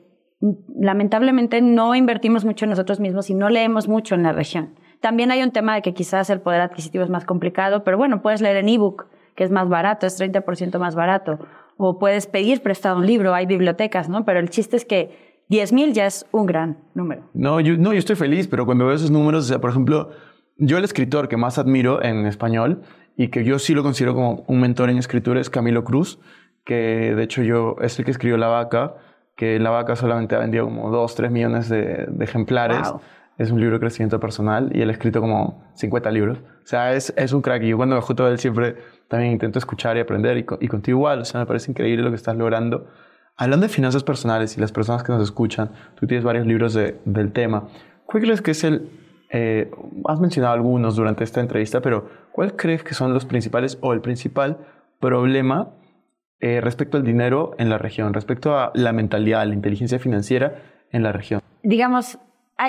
lamentablemente 0.78 1.62
no 1.62 1.94
invertimos 1.94 2.44
mucho 2.44 2.66
en 2.66 2.70
nosotros 2.70 3.00
mismos 3.00 3.30
y 3.30 3.34
no 3.34 3.48
leemos 3.48 3.88
mucho 3.88 4.14
en 4.14 4.22
la 4.22 4.32
región. 4.32 4.78
También 5.00 5.30
hay 5.30 5.42
un 5.42 5.50
tema 5.50 5.74
de 5.74 5.82
que 5.82 5.94
quizás 5.94 6.28
el 6.28 6.42
poder 6.42 6.60
adquisitivo 6.60 7.04
es 7.04 7.10
más 7.10 7.24
complicado, 7.24 7.84
pero 7.84 7.96
bueno, 7.96 8.20
puedes 8.20 8.42
leer 8.42 8.58
en 8.58 8.68
ebook, 8.68 9.08
que 9.34 9.44
es 9.44 9.50
más 9.50 9.68
barato, 9.68 10.06
es 10.06 10.20
30% 10.20 10.78
más 10.78 10.94
barato 10.94 11.38
o 11.76 11.98
puedes 11.98 12.26
pedir 12.26 12.62
prestado 12.62 12.98
un 12.98 13.06
libro, 13.06 13.34
hay 13.34 13.46
bibliotecas, 13.46 14.08
¿no? 14.08 14.24
Pero 14.24 14.40
el 14.40 14.50
chiste 14.50 14.76
es 14.76 14.84
que 14.84 15.44
10.000 15.50 15.92
ya 15.92 16.06
es 16.06 16.26
un 16.32 16.46
gran 16.46 16.78
número. 16.94 17.22
No 17.34 17.60
yo, 17.60 17.76
no, 17.76 17.92
yo 17.92 17.98
estoy 17.98 18.16
feliz, 18.16 18.48
pero 18.48 18.66
cuando 18.66 18.86
veo 18.86 18.94
esos 18.94 19.10
números, 19.10 19.44
o 19.44 19.48
sea, 19.48 19.60
por 19.60 19.70
ejemplo, 19.70 20.10
yo 20.56 20.78
el 20.78 20.84
escritor 20.84 21.28
que 21.28 21.36
más 21.36 21.58
admiro 21.58 22.02
en 22.02 22.26
español 22.26 22.82
y 23.16 23.28
que 23.28 23.44
yo 23.44 23.58
sí 23.58 23.74
lo 23.74 23.82
considero 23.82 24.14
como 24.14 24.44
un 24.46 24.60
mentor 24.60 24.90
en 24.90 24.98
escritura 24.98 25.40
es 25.40 25.50
Camilo 25.50 25.84
Cruz, 25.84 26.18
que 26.64 27.14
de 27.14 27.22
hecho 27.22 27.42
yo 27.42 27.76
es 27.80 27.98
el 27.98 28.04
que 28.04 28.10
escribió 28.10 28.36
La 28.36 28.48
Vaca, 28.48 28.94
que 29.36 29.58
La 29.60 29.70
Vaca 29.70 29.96
solamente 29.96 30.34
ha 30.34 30.38
vendido 30.38 30.64
como 30.64 30.90
2, 30.90 31.14
3 31.14 31.30
millones 31.30 31.68
de, 31.68 32.08
ejemplares. 32.20 32.92
Es 33.38 33.50
un 33.50 33.60
libro 33.60 33.76
de 33.76 33.80
crecimiento 33.80 34.18
personal 34.18 34.70
y 34.74 34.80
él 34.80 34.88
ha 34.88 34.92
escrito 34.92 35.20
como 35.20 35.64
50 35.74 36.10
libros. 36.10 36.38
O 36.38 36.66
sea, 36.66 36.94
es, 36.94 37.12
es 37.16 37.32
un 37.32 37.42
crack. 37.42 37.62
Y 37.62 37.68
yo 37.68 37.76
cuando 37.76 37.96
me 37.96 38.02
junto 38.02 38.24
a 38.24 38.30
él 38.30 38.38
siempre 38.38 38.76
también 39.08 39.32
intento 39.32 39.58
escuchar 39.58 39.96
y 39.96 40.00
aprender 40.00 40.38
y, 40.38 40.44
contigo 40.44 40.98
igual, 40.98 41.20
o 41.20 41.24
sea, 41.24 41.40
me 41.40 41.46
parece 41.46 41.70
increíble 41.70 42.02
lo 42.02 42.10
que 42.10 42.16
estás 42.16 42.36
logrando. 42.36 42.88
Hablando 43.36 43.66
de 43.66 43.72
finanzas 43.72 44.02
personales 44.02 44.56
y 44.56 44.60
las 44.60 44.72
personas 44.72 45.02
que 45.02 45.12
nos 45.12 45.22
escuchan, 45.22 45.70
tú 45.94 46.06
tienes 46.06 46.24
varios 46.24 46.46
libros 46.46 46.74
del 46.74 47.32
tema. 47.32 47.68
¿Cuál 48.06 48.22
crees 48.22 48.40
que 48.40 48.52
es 48.52 48.64
el, 48.64 48.88
eh, 49.30 49.70
has 50.06 50.20
mencionado 50.20 50.54
algunos 50.54 50.96
durante 50.96 51.24
esta 51.24 51.40
entrevista, 51.40 51.80
pero 51.80 52.08
¿cuál 52.32 52.54
crees 52.54 52.84
que 52.84 52.94
son 52.94 53.12
los 53.12 53.26
principales 53.26 53.78
o 53.80 53.92
el 53.92 54.00
principal 54.00 54.58
problema 55.00 55.74
eh, 56.40 56.60
respecto 56.60 56.96
al 56.96 57.04
dinero 57.04 57.54
en 57.58 57.68
la 57.68 57.78
región, 57.78 58.14
respecto 58.14 58.56
a 58.56 58.70
la 58.74 58.92
mentalidad, 58.92 59.44
la 59.46 59.54
inteligencia 59.54 59.98
financiera 59.98 60.62
en 60.90 61.02
la 61.02 61.12
región? 61.12 61.40
Digamos, 61.62 62.18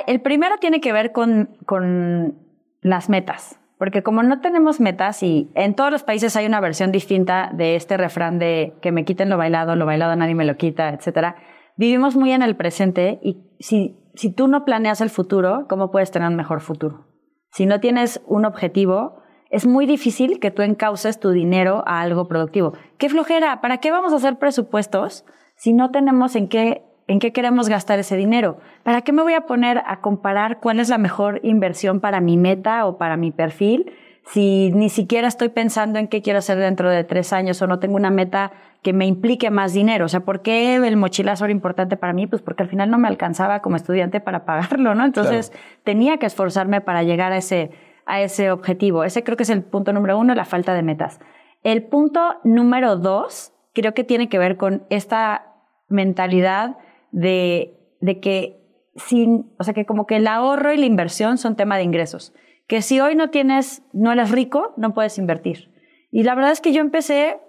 el 0.05 0.21
primero 0.21 0.57
tiene 0.57 0.81
que 0.81 0.93
ver 0.93 1.11
con, 1.11 1.57
con 1.65 2.35
las 2.81 3.09
metas. 3.09 3.59
Porque 3.77 4.01
como 4.01 4.23
no 4.23 4.41
tenemos 4.41 4.79
metas 4.79 5.21
y 5.21 5.51
en 5.53 5.75
todos 5.75 5.91
los 5.91 6.03
países 6.03 6.35
hay 6.35 6.47
una 6.47 6.59
versión 6.59 6.91
distinta 6.91 7.51
de 7.53 7.75
este 7.75 7.95
refrán 7.95 8.39
de 8.39 8.73
que 8.81 8.91
me 8.91 9.05
quiten 9.05 9.29
lo 9.29 9.37
bailado, 9.37 9.75
lo 9.75 9.85
bailado 9.85 10.15
nadie 10.15 10.33
me 10.33 10.45
lo 10.45 10.57
quita, 10.57 10.89
etcétera, 10.89 11.35
vivimos 11.75 12.15
muy 12.15 12.31
en 12.31 12.41
el 12.41 12.55
presente 12.55 13.19
y 13.21 13.37
si, 13.59 13.99
si 14.15 14.33
tú 14.33 14.47
no 14.47 14.65
planeas 14.65 14.99
el 15.01 15.11
futuro, 15.11 15.67
¿cómo 15.69 15.91
puedes 15.91 16.09
tener 16.09 16.27
un 16.27 16.35
mejor 16.35 16.61
futuro? 16.61 17.05
Si 17.51 17.67
no 17.67 17.79
tienes 17.79 18.19
un 18.25 18.45
objetivo, 18.45 19.21
es 19.51 19.67
muy 19.67 19.85
difícil 19.85 20.39
que 20.39 20.49
tú 20.49 20.63
encauces 20.63 21.19
tu 21.19 21.29
dinero 21.29 21.83
a 21.85 22.01
algo 22.01 22.27
productivo. 22.27 22.73
¡Qué 22.97 23.09
flojera! 23.09 23.61
¿Para 23.61 23.77
qué 23.77 23.91
vamos 23.91 24.11
a 24.11 24.17
hacer 24.17 24.39
presupuestos 24.39 25.23
si 25.55 25.73
no 25.73 25.91
tenemos 25.91 26.35
en 26.35 26.49
qué, 26.49 26.83
en 27.07 27.19
qué 27.19 27.31
queremos 27.31 27.69
gastar 27.69 27.99
ese 27.99 28.17
dinero? 28.17 28.57
¿Para 28.83 29.01
qué 29.01 29.13
me 29.13 29.23
voy 29.23 29.33
a 29.33 29.41
poner 29.41 29.81
a 29.85 30.01
comparar 30.01 30.59
cuál 30.59 30.79
es 30.79 30.89
la 30.89 30.97
mejor 30.97 31.39
inversión 31.43 31.99
para 31.99 32.21
mi 32.21 32.37
meta 32.37 32.85
o 32.85 32.97
para 32.97 33.17
mi 33.17 33.31
perfil? 33.31 33.93
si 34.27 34.71
ni 34.71 34.89
siquiera 34.89 35.27
estoy 35.27 35.49
pensando 35.49 35.99
en 35.99 36.07
qué 36.07 36.21
quiero 36.21 36.39
hacer 36.39 36.57
dentro 36.57 36.89
de 36.89 37.03
tres 37.03 37.31
años 37.31 37.61
o 37.61 37.67
no 37.67 37.79
tengo 37.79 37.95
una 37.95 38.09
meta 38.09 38.51
que 38.81 38.91
me 38.91 39.05
implique 39.05 39.49
más 39.49 39.73
dinero. 39.73 40.05
O 40.05 40.07
sea, 40.09 40.21
¿por 40.21 40.41
qué 40.41 40.75
el 40.75 40.97
mochilazo 40.97 41.45
era 41.45 41.51
importante 41.51 41.97
para 41.97 42.13
mí? 42.13 42.27
Pues 42.27 42.41
porque 42.41 42.63
al 42.63 42.69
final 42.69 42.91
no 42.91 42.97
me 42.97 43.07
alcanzaba 43.07 43.61
como 43.61 43.77
estudiante 43.77 44.19
para 44.19 44.45
pagarlo, 44.45 44.95
¿no? 44.95 45.05
Entonces 45.05 45.53
tenía 45.83 46.17
que 46.17 46.25
esforzarme 46.25 46.81
para 46.81 47.03
llegar 47.03 47.31
a 47.31 47.37
ese, 47.37 47.71
a 48.05 48.21
ese 48.21 48.51
objetivo. 48.51 49.03
Ese 49.03 49.23
creo 49.23 49.37
que 49.37 49.43
es 49.43 49.49
el 49.49 49.63
punto 49.63 49.93
número 49.93 50.17
uno, 50.17 50.35
la 50.35 50.45
falta 50.45 50.73
de 50.73 50.83
metas. 50.83 51.19
El 51.63 51.83
punto 51.83 52.35
número 52.43 52.97
dos 52.97 53.53
creo 53.73 53.93
que 53.93 54.03
tiene 54.03 54.27
que 54.27 54.39
ver 54.39 54.57
con 54.57 54.83
esta 54.89 55.53
mentalidad 55.87 56.77
de, 57.11 57.73
de 58.01 58.19
que 58.19 58.59
sin, 58.95 59.51
o 59.59 59.63
sea, 59.63 59.73
que 59.73 59.85
como 59.85 60.05
que 60.07 60.17
el 60.17 60.27
ahorro 60.27 60.73
y 60.73 60.77
la 60.77 60.85
inversión 60.85 61.37
son 61.37 61.55
tema 61.55 61.77
de 61.77 61.83
ingresos 61.83 62.33
que 62.67 62.81
si 62.81 62.99
hoy 62.99 63.15
no 63.15 63.29
tienes, 63.29 63.81
no 63.93 64.11
eres 64.11 64.29
rico, 64.29 64.73
no 64.77 64.93
puedes 64.93 65.17
invertir. 65.17 65.71
Y 66.11 66.23
la 66.23 66.35
verdad 66.35 66.51
es 66.51 66.61
que 66.61 66.73
yo 66.73 66.81
empecé 66.81 67.39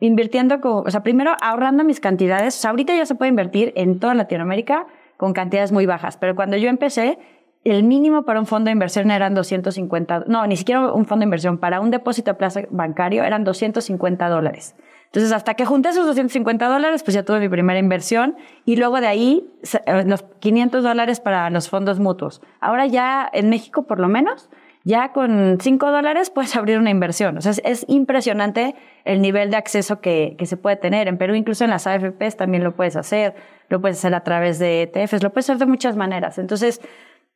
invirtiendo, 0.00 0.58
o 0.62 0.90
sea, 0.90 1.02
primero 1.02 1.36
ahorrando 1.40 1.84
mis 1.84 2.00
cantidades. 2.00 2.62
O 2.64 2.68
ahorita 2.68 2.94
ya 2.94 3.06
se 3.06 3.14
puede 3.14 3.28
invertir 3.28 3.72
en 3.76 4.00
toda 4.00 4.14
Latinoamérica 4.14 4.86
con 5.16 5.32
cantidades 5.32 5.70
muy 5.70 5.86
bajas, 5.86 6.16
pero 6.16 6.34
cuando 6.34 6.56
yo 6.56 6.68
empecé, 6.68 7.18
el 7.62 7.84
mínimo 7.84 8.24
para 8.24 8.40
un 8.40 8.46
fondo 8.46 8.66
de 8.66 8.72
inversión 8.72 9.10
eran 9.10 9.34
250, 9.34 10.24
no, 10.26 10.46
ni 10.46 10.56
siquiera 10.56 10.92
un 10.92 11.06
fondo 11.06 11.20
de 11.20 11.26
inversión, 11.26 11.58
para 11.58 11.80
un 11.80 11.90
depósito 11.90 12.32
a 12.32 12.34
plazo 12.34 12.60
bancario 12.70 13.22
eran 13.22 13.44
250 13.44 14.28
dólares. 14.28 14.74
Entonces, 15.14 15.30
hasta 15.30 15.54
que 15.54 15.64
junté 15.64 15.90
esos 15.90 16.06
250 16.06 16.66
dólares, 16.66 17.04
pues 17.04 17.14
ya 17.14 17.22
tuve 17.22 17.38
mi 17.38 17.48
primera 17.48 17.78
inversión 17.78 18.34
y 18.64 18.74
luego 18.74 19.00
de 19.00 19.06
ahí 19.06 19.48
eh, 19.86 20.02
los 20.04 20.24
500 20.40 20.82
dólares 20.82 21.20
para 21.20 21.48
los 21.50 21.68
fondos 21.68 22.00
mutuos. 22.00 22.42
Ahora 22.60 22.86
ya 22.86 23.30
en 23.32 23.48
México, 23.48 23.84
por 23.84 24.00
lo 24.00 24.08
menos, 24.08 24.50
ya 24.82 25.12
con 25.12 25.58
5 25.60 25.92
dólares 25.92 26.30
puedes 26.30 26.56
abrir 26.56 26.78
una 26.80 26.90
inversión. 26.90 27.38
O 27.38 27.40
sea, 27.42 27.52
es, 27.62 27.84
impresionante 27.86 28.74
el 29.04 29.22
nivel 29.22 29.52
de 29.52 29.56
acceso 29.56 30.00
que, 30.00 30.34
que, 30.36 30.46
se 30.46 30.56
puede 30.56 30.74
tener. 30.74 31.06
En 31.06 31.16
Perú, 31.16 31.36
incluso 31.36 31.62
en 31.62 31.70
las 31.70 31.86
AFPs 31.86 32.36
también 32.36 32.64
lo 32.64 32.74
puedes 32.74 32.96
hacer. 32.96 33.36
Lo 33.68 33.80
puedes 33.80 33.98
hacer 33.98 34.16
a 34.16 34.24
través 34.24 34.58
de 34.58 34.82
ETFs, 34.82 35.22
lo 35.22 35.30
puedes 35.30 35.48
hacer 35.48 35.58
de 35.58 35.66
muchas 35.66 35.96
maneras. 35.96 36.38
Entonces, 36.38 36.80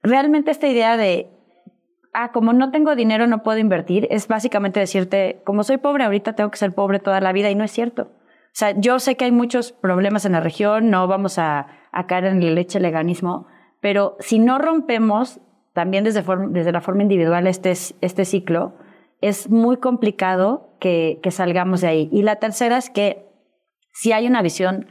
realmente 0.02 0.50
esta 0.50 0.66
idea 0.66 0.96
de, 0.96 1.30
ah, 2.12 2.32
como 2.32 2.52
no 2.52 2.70
tengo 2.70 2.94
dinero, 2.96 3.26
no 3.26 3.42
puedo 3.42 3.58
invertir, 3.58 4.06
es 4.10 4.28
básicamente 4.28 4.80
decirte, 4.80 5.40
como 5.44 5.62
soy 5.62 5.78
pobre 5.78 6.04
ahorita, 6.04 6.34
tengo 6.34 6.50
que 6.50 6.58
ser 6.58 6.74
pobre 6.74 6.98
toda 6.98 7.20
la 7.20 7.32
vida 7.32 7.50
y 7.50 7.54
no 7.54 7.64
es 7.64 7.70
cierto. 7.70 8.02
O 8.02 8.58
sea, 8.58 8.78
yo 8.78 8.98
sé 8.98 9.16
que 9.16 9.24
hay 9.24 9.32
muchos 9.32 9.72
problemas 9.72 10.24
en 10.24 10.32
la 10.32 10.40
región, 10.40 10.90
no 10.90 11.06
vamos 11.06 11.38
a, 11.38 11.68
a 11.92 12.06
caer 12.06 12.24
en 12.24 12.42
el 12.42 12.54
leche 12.54 12.80
leganismo, 12.80 13.46
pero 13.80 14.16
si 14.20 14.38
no 14.38 14.58
rompemos 14.58 15.40
también 15.72 16.02
desde, 16.02 16.72
la 16.72 16.80
forma 16.80 17.02
individual 17.02 17.46
este, 17.46 17.70
este 17.70 18.24
ciclo, 18.24 18.74
es 19.20 19.48
muy 19.48 19.76
complicado 19.76 20.76
que, 20.80 21.20
que 21.22 21.30
salgamos 21.30 21.82
de 21.82 21.88
ahí. 21.88 22.08
Y 22.10 22.22
la 22.22 22.36
tercera 22.36 22.78
es 22.78 22.90
que 22.90 23.28
si 23.92 24.12
hay 24.12 24.26
una 24.26 24.42
visión 24.42 24.88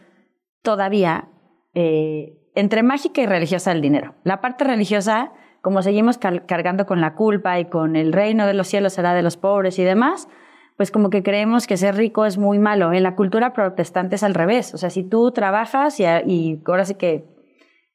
todavía 0.61 1.29
eh, 1.73 2.37
entre 2.55 2.83
mágica 2.83 3.21
y 3.21 3.25
religiosa 3.25 3.71
del 3.71 3.81
dinero. 3.81 4.15
La 4.23 4.41
parte 4.41 4.63
religiosa, 4.63 5.31
como 5.67 5.81
seguimos 5.81 6.17
cargando 6.17 6.85
con 6.85 7.01
la 7.01 7.13
culpa 7.13 7.59
y 7.59 7.65
con 7.65 7.97
el 7.97 8.13
reino 8.13 8.47
de 8.47 8.53
los 8.53 8.69
cielos 8.69 8.93
será 8.93 9.13
de 9.13 9.21
los 9.21 9.35
pobres 9.35 9.77
y 9.79 9.83
demás, 9.83 10.29
pues 10.77 10.91
como 10.91 11.09
que 11.09 11.23
creemos 11.23 11.67
que 11.67 11.75
ser 11.75 11.95
rico 11.95 12.25
es 12.25 12.37
muy 12.37 12.57
malo. 12.57 12.93
En 12.93 13.03
la 13.03 13.17
cultura 13.17 13.51
protestante 13.51 14.15
es 14.15 14.23
al 14.23 14.33
revés. 14.33 14.73
O 14.73 14.77
sea, 14.77 14.89
si 14.89 15.03
tú 15.03 15.29
trabajas 15.31 15.99
y, 15.99 16.05
y 16.05 16.61
ahora 16.65 16.85
sí 16.85 16.95
que 16.95 17.25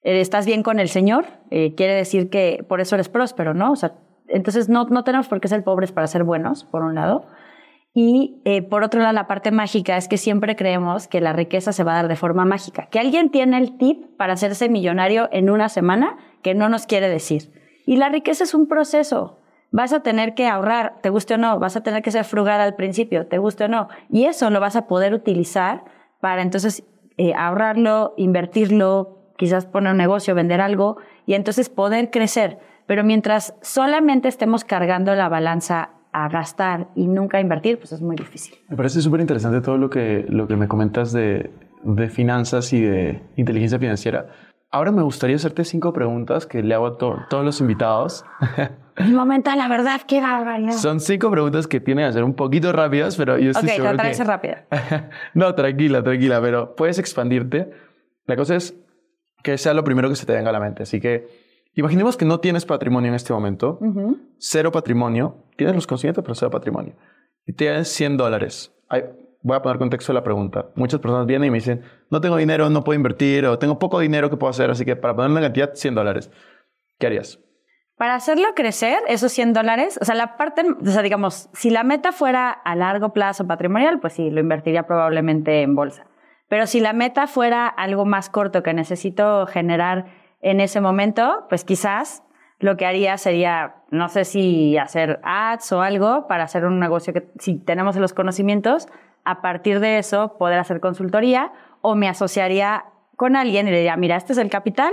eh, 0.02 0.20
estás 0.20 0.44
bien 0.44 0.62
con 0.62 0.80
el 0.80 0.90
Señor, 0.90 1.24
eh, 1.50 1.74
quiere 1.74 1.94
decir 1.94 2.28
que 2.28 2.62
por 2.68 2.82
eso 2.82 2.94
eres 2.94 3.08
próspero, 3.08 3.54
¿no? 3.54 3.72
O 3.72 3.76
sea, 3.76 3.94
entonces 4.28 4.68
no, 4.68 4.84
no 4.90 5.02
tenemos 5.02 5.28
por 5.28 5.40
qué 5.40 5.48
ser 5.48 5.64
pobres 5.64 5.92
para 5.92 6.06
ser 6.08 6.24
buenos, 6.24 6.64
por 6.64 6.82
un 6.82 6.94
lado. 6.94 7.24
Y 7.94 8.40
eh, 8.44 8.62
por 8.62 8.82
otro 8.82 9.00
lado, 9.00 9.12
la 9.12 9.26
parte 9.26 9.50
mágica 9.50 9.96
es 9.96 10.08
que 10.08 10.16
siempre 10.16 10.56
creemos 10.56 11.08
que 11.08 11.20
la 11.20 11.32
riqueza 11.32 11.72
se 11.72 11.84
va 11.84 11.92
a 11.92 11.96
dar 11.96 12.08
de 12.08 12.16
forma 12.16 12.44
mágica. 12.44 12.88
Que 12.90 12.98
alguien 12.98 13.30
tiene 13.30 13.58
el 13.58 13.76
tip 13.76 14.16
para 14.16 14.32
hacerse 14.32 14.68
millonario 14.68 15.28
en 15.30 15.50
una 15.50 15.68
semana, 15.68 16.16
que 16.42 16.54
no 16.54 16.68
nos 16.68 16.86
quiere 16.86 17.08
decir. 17.08 17.61
Y 17.86 17.96
la 17.96 18.08
riqueza 18.08 18.44
es 18.44 18.54
un 18.54 18.66
proceso. 18.66 19.38
Vas 19.70 19.92
a 19.92 20.00
tener 20.00 20.34
que 20.34 20.46
ahorrar, 20.46 21.00
te 21.02 21.08
guste 21.08 21.34
o 21.34 21.38
no, 21.38 21.58
vas 21.58 21.76
a 21.76 21.82
tener 21.82 22.02
que 22.02 22.10
ser 22.10 22.24
frugal 22.24 22.60
al 22.60 22.74
principio, 22.74 23.26
te 23.26 23.38
guste 23.38 23.64
o 23.64 23.68
no. 23.68 23.88
Y 24.10 24.24
eso 24.26 24.50
lo 24.50 24.60
vas 24.60 24.76
a 24.76 24.86
poder 24.86 25.14
utilizar 25.14 25.84
para 26.20 26.42
entonces 26.42 26.84
ahorrarlo, 27.36 28.14
invertirlo, 28.16 29.18
quizás 29.36 29.66
poner 29.66 29.92
un 29.92 29.98
negocio, 29.98 30.34
vender 30.34 30.60
algo 30.60 30.98
y 31.26 31.34
entonces 31.34 31.68
poder 31.68 32.10
crecer. 32.10 32.58
Pero 32.86 33.04
mientras 33.04 33.54
solamente 33.62 34.28
estemos 34.28 34.64
cargando 34.64 35.14
la 35.14 35.28
balanza 35.28 35.90
a 36.12 36.28
gastar 36.28 36.88
y 36.94 37.06
nunca 37.06 37.38
a 37.38 37.40
invertir, 37.40 37.78
pues 37.78 37.92
es 37.92 38.02
muy 38.02 38.16
difícil. 38.16 38.54
Me 38.68 38.76
parece 38.76 39.00
súper 39.00 39.20
interesante 39.20 39.60
todo 39.60 39.78
lo 39.78 39.88
que, 39.88 40.26
lo 40.28 40.46
que 40.46 40.56
me 40.56 40.68
comentas 40.68 41.12
de, 41.12 41.50
de 41.82 42.08
finanzas 42.08 42.72
y 42.72 42.82
de 42.82 43.22
inteligencia 43.36 43.78
financiera. 43.78 44.26
Ahora 44.74 44.90
me 44.90 45.02
gustaría 45.02 45.36
hacerte 45.36 45.64
cinco 45.64 45.92
preguntas 45.92 46.46
que 46.46 46.62
le 46.62 46.74
hago 46.74 46.86
a 46.86 46.96
todos 46.96 47.44
los 47.44 47.60
invitados. 47.60 48.24
Mi 48.98 49.12
momento, 49.12 49.54
la 49.54 49.68
verdad, 49.68 50.00
qué 50.08 50.22
barbaridad. 50.22 50.72
Son 50.72 50.98
cinco 50.98 51.30
preguntas 51.30 51.66
que 51.66 51.78
tienen 51.78 52.06
que 52.06 52.14
ser 52.14 52.24
un 52.24 52.32
poquito 52.32 52.72
rápidas, 52.72 53.16
pero 53.16 53.38
yo 53.38 53.50
estoy 53.50 53.64
okay, 53.64 53.76
seguro 53.76 53.90
trataré 53.90 54.08
de 54.08 54.14
ser 54.14 54.26
rápida. 54.26 54.64
no, 55.34 55.54
tranquila, 55.54 56.02
tranquila, 56.02 56.40
pero 56.40 56.74
puedes 56.74 56.98
expandirte. 56.98 57.70
La 58.24 58.34
cosa 58.34 58.56
es, 58.56 58.74
que 59.42 59.58
sea 59.58 59.74
lo 59.74 59.84
primero 59.84 60.08
que 60.08 60.16
se 60.16 60.24
te 60.24 60.32
venga 60.32 60.48
a 60.48 60.52
la 60.54 60.60
mente. 60.60 60.84
Así 60.84 61.00
que 61.00 61.28
imaginemos 61.74 62.16
que 62.16 62.24
no 62.24 62.40
tienes 62.40 62.64
patrimonio 62.64 63.10
en 63.10 63.14
este 63.14 63.34
momento, 63.34 63.78
cero 64.38 64.72
patrimonio, 64.72 65.36
tienes 65.56 65.74
los 65.74 65.86
conscientes, 65.86 66.22
pero 66.22 66.34
cero 66.34 66.50
patrimonio, 66.50 66.94
y 67.44 67.52
tienes 67.52 67.88
100 67.88 68.16
dólares. 68.16 68.72
Voy 69.42 69.56
a 69.56 69.62
poner 69.62 69.78
contexto 69.78 70.12
de 70.12 70.18
la 70.18 70.24
pregunta. 70.24 70.66
Muchas 70.74 71.00
personas 71.00 71.26
vienen 71.26 71.48
y 71.48 71.50
me 71.50 71.58
dicen, 71.58 71.82
no 72.10 72.20
tengo 72.20 72.36
dinero, 72.36 72.70
no 72.70 72.84
puedo 72.84 72.96
invertir, 72.96 73.46
o 73.46 73.58
tengo 73.58 73.78
poco 73.78 74.00
dinero 74.00 74.30
que 74.30 74.36
puedo 74.36 74.50
hacer, 74.50 74.70
así 74.70 74.84
que 74.84 74.96
para 74.96 75.14
poner 75.14 75.30
una 75.30 75.40
cantidad, 75.40 75.74
100 75.74 75.94
dólares. 75.94 76.30
¿Qué 76.98 77.06
harías? 77.06 77.40
Para 77.96 78.14
hacerlo 78.14 78.48
crecer, 78.54 78.98
esos 79.06 79.32
100 79.32 79.52
dólares, 79.52 79.98
o 80.00 80.04
sea, 80.04 80.14
la 80.14 80.36
parte, 80.36 80.62
o 80.62 80.90
sea, 80.90 81.02
digamos, 81.02 81.48
si 81.52 81.70
la 81.70 81.84
meta 81.84 82.12
fuera 82.12 82.50
a 82.50 82.74
largo 82.74 83.12
plazo 83.12 83.46
patrimonial, 83.46 84.00
pues 84.00 84.14
sí, 84.14 84.30
lo 84.30 84.40
invertiría 84.40 84.86
probablemente 84.86 85.62
en 85.62 85.74
bolsa. 85.74 86.06
Pero 86.48 86.66
si 86.66 86.80
la 86.80 86.92
meta 86.92 87.26
fuera 87.26 87.66
algo 87.66 88.04
más 88.04 88.28
corto 88.28 88.62
que 88.62 88.74
necesito 88.74 89.46
generar 89.46 90.06
en 90.40 90.60
ese 90.60 90.80
momento, 90.80 91.46
pues 91.48 91.64
quizás 91.64 92.22
lo 92.62 92.76
que 92.76 92.86
haría 92.86 93.18
sería, 93.18 93.74
no 93.90 94.08
sé 94.08 94.24
si 94.24 94.78
hacer 94.78 95.20
ads 95.24 95.72
o 95.72 95.82
algo 95.82 96.26
para 96.28 96.44
hacer 96.44 96.64
un 96.64 96.78
negocio 96.78 97.12
que 97.12 97.28
si 97.38 97.58
tenemos 97.58 97.96
los 97.96 98.14
conocimientos, 98.14 98.88
a 99.24 99.42
partir 99.42 99.80
de 99.80 99.98
eso 99.98 100.36
poder 100.38 100.58
hacer 100.58 100.80
consultoría 100.80 101.52
o 101.80 101.94
me 101.94 102.08
asociaría 102.08 102.84
con 103.16 103.36
alguien 103.36 103.66
y 103.66 103.72
le 103.72 103.78
diría, 103.78 103.96
mira, 103.96 104.16
este 104.16 104.32
es 104.32 104.38
el 104.38 104.48
capital 104.48 104.92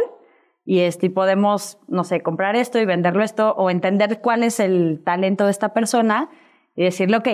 y, 0.66 0.80
este, 0.80 1.10
podemos, 1.10 1.80
no 1.88 2.04
sé, 2.04 2.22
comprar 2.22 2.56
esto 2.56 2.80
y 2.80 2.86
venderlo 2.86 3.24
esto 3.24 3.52
o 3.52 3.70
entender 3.70 4.20
cuál 4.22 4.44
es 4.44 4.60
el 4.60 5.02
talento 5.04 5.46
de 5.46 5.52
esta 5.52 5.74
persona 5.74 6.30
y 6.76 6.84
decirle, 6.84 7.18
ok, 7.18 7.28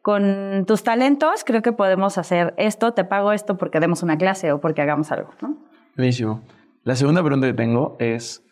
con 0.00 0.64
tus 0.66 0.82
talentos 0.82 1.44
creo 1.44 1.62
que 1.62 1.72
podemos 1.72 2.18
hacer 2.18 2.54
esto, 2.56 2.92
te 2.92 3.04
pago 3.04 3.32
esto 3.32 3.56
porque 3.58 3.78
demos 3.78 4.02
una 4.02 4.16
clase 4.16 4.52
o 4.52 4.60
porque 4.60 4.82
hagamos 4.82 5.12
algo, 5.12 5.30
¿no? 5.40 5.56
Buenísimo. 5.96 6.42
La 6.82 6.96
segunda 6.96 7.22
pregunta 7.22 7.46
que 7.46 7.54
tengo 7.54 7.96
es, 7.98 8.44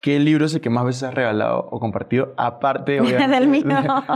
¿qué 0.00 0.18
libro 0.18 0.46
es 0.46 0.54
el 0.54 0.60
que 0.60 0.70
más 0.70 0.84
veces 0.84 1.04
has 1.04 1.14
regalado 1.14 1.68
o 1.70 1.80
compartido? 1.80 2.34
Aparte, 2.36 3.00
Del 3.28 3.48
mío. 3.48 3.64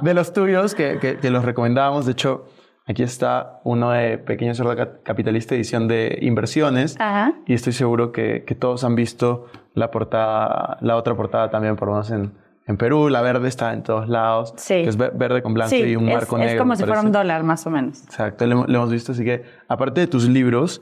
De, 0.03 0.15
los 0.15 0.33
tuyos 0.33 0.75
que, 0.75 0.99
que, 1.21 1.31
los 1.31 1.45
recomendábamos. 1.45 2.07
De 2.07 2.13
hecho, 2.13 2.47
aquí 2.87 3.03
está 3.03 3.61
uno 3.65 3.91
de 3.91 4.19
Pequeño 4.19 4.55
Cerdo 4.55 4.75
Capitalista, 5.03 5.55
edición 5.55 5.89
de 5.89 6.19
inversiones. 6.23 6.97
Y 7.47 7.55
estoy 7.55 7.73
seguro 7.73 8.13
que, 8.13 8.45
que, 8.47 8.55
todos 8.55 8.85
han 8.85 8.95
visto 8.95 9.47
la 9.75 9.91
portada, 9.91 10.79
la 10.81 10.97
otra 10.97 11.15
portada 11.17 11.51
también, 11.51 11.77
por 11.77 11.89
lo 11.89 11.95
menos 11.95 12.11
en 12.11 12.33
en 12.71 12.77
Perú, 12.77 13.09
la 13.09 13.21
verde 13.21 13.49
está 13.49 13.73
en 13.73 13.83
todos 13.83 14.09
lados. 14.09 14.55
Sí. 14.57 14.75
Que 14.75 14.89
es 14.89 14.97
verde 14.97 15.43
con 15.43 15.55
blanco 15.55 15.75
y 15.75 15.97
un 15.97 16.07
marco 16.07 16.39
negro. 16.39 16.53
Es 16.53 16.59
como 16.59 16.77
si 16.77 16.85
fuera 16.85 17.01
un 17.01 17.11
dólar, 17.11 17.43
más 17.43 17.67
o 17.67 17.71
menos. 17.71 18.05
Exacto, 18.05 18.47
lo, 18.47 18.65
hemos 18.65 18.91
visto. 18.93 19.11
Así 19.11 19.25
que, 19.25 19.43
aparte 19.67 20.03
de 20.03 20.07
tus 20.07 20.29
libros, 20.29 20.81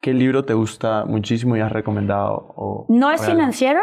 ¿qué 0.00 0.14
libro 0.14 0.44
te 0.44 0.54
gusta 0.54 1.04
muchísimo 1.04 1.56
y 1.56 1.60
has 1.60 1.72
recomendado? 1.72 2.54
O 2.56 2.86
no 2.88 3.10
es 3.10 3.26
financiero. 3.26 3.80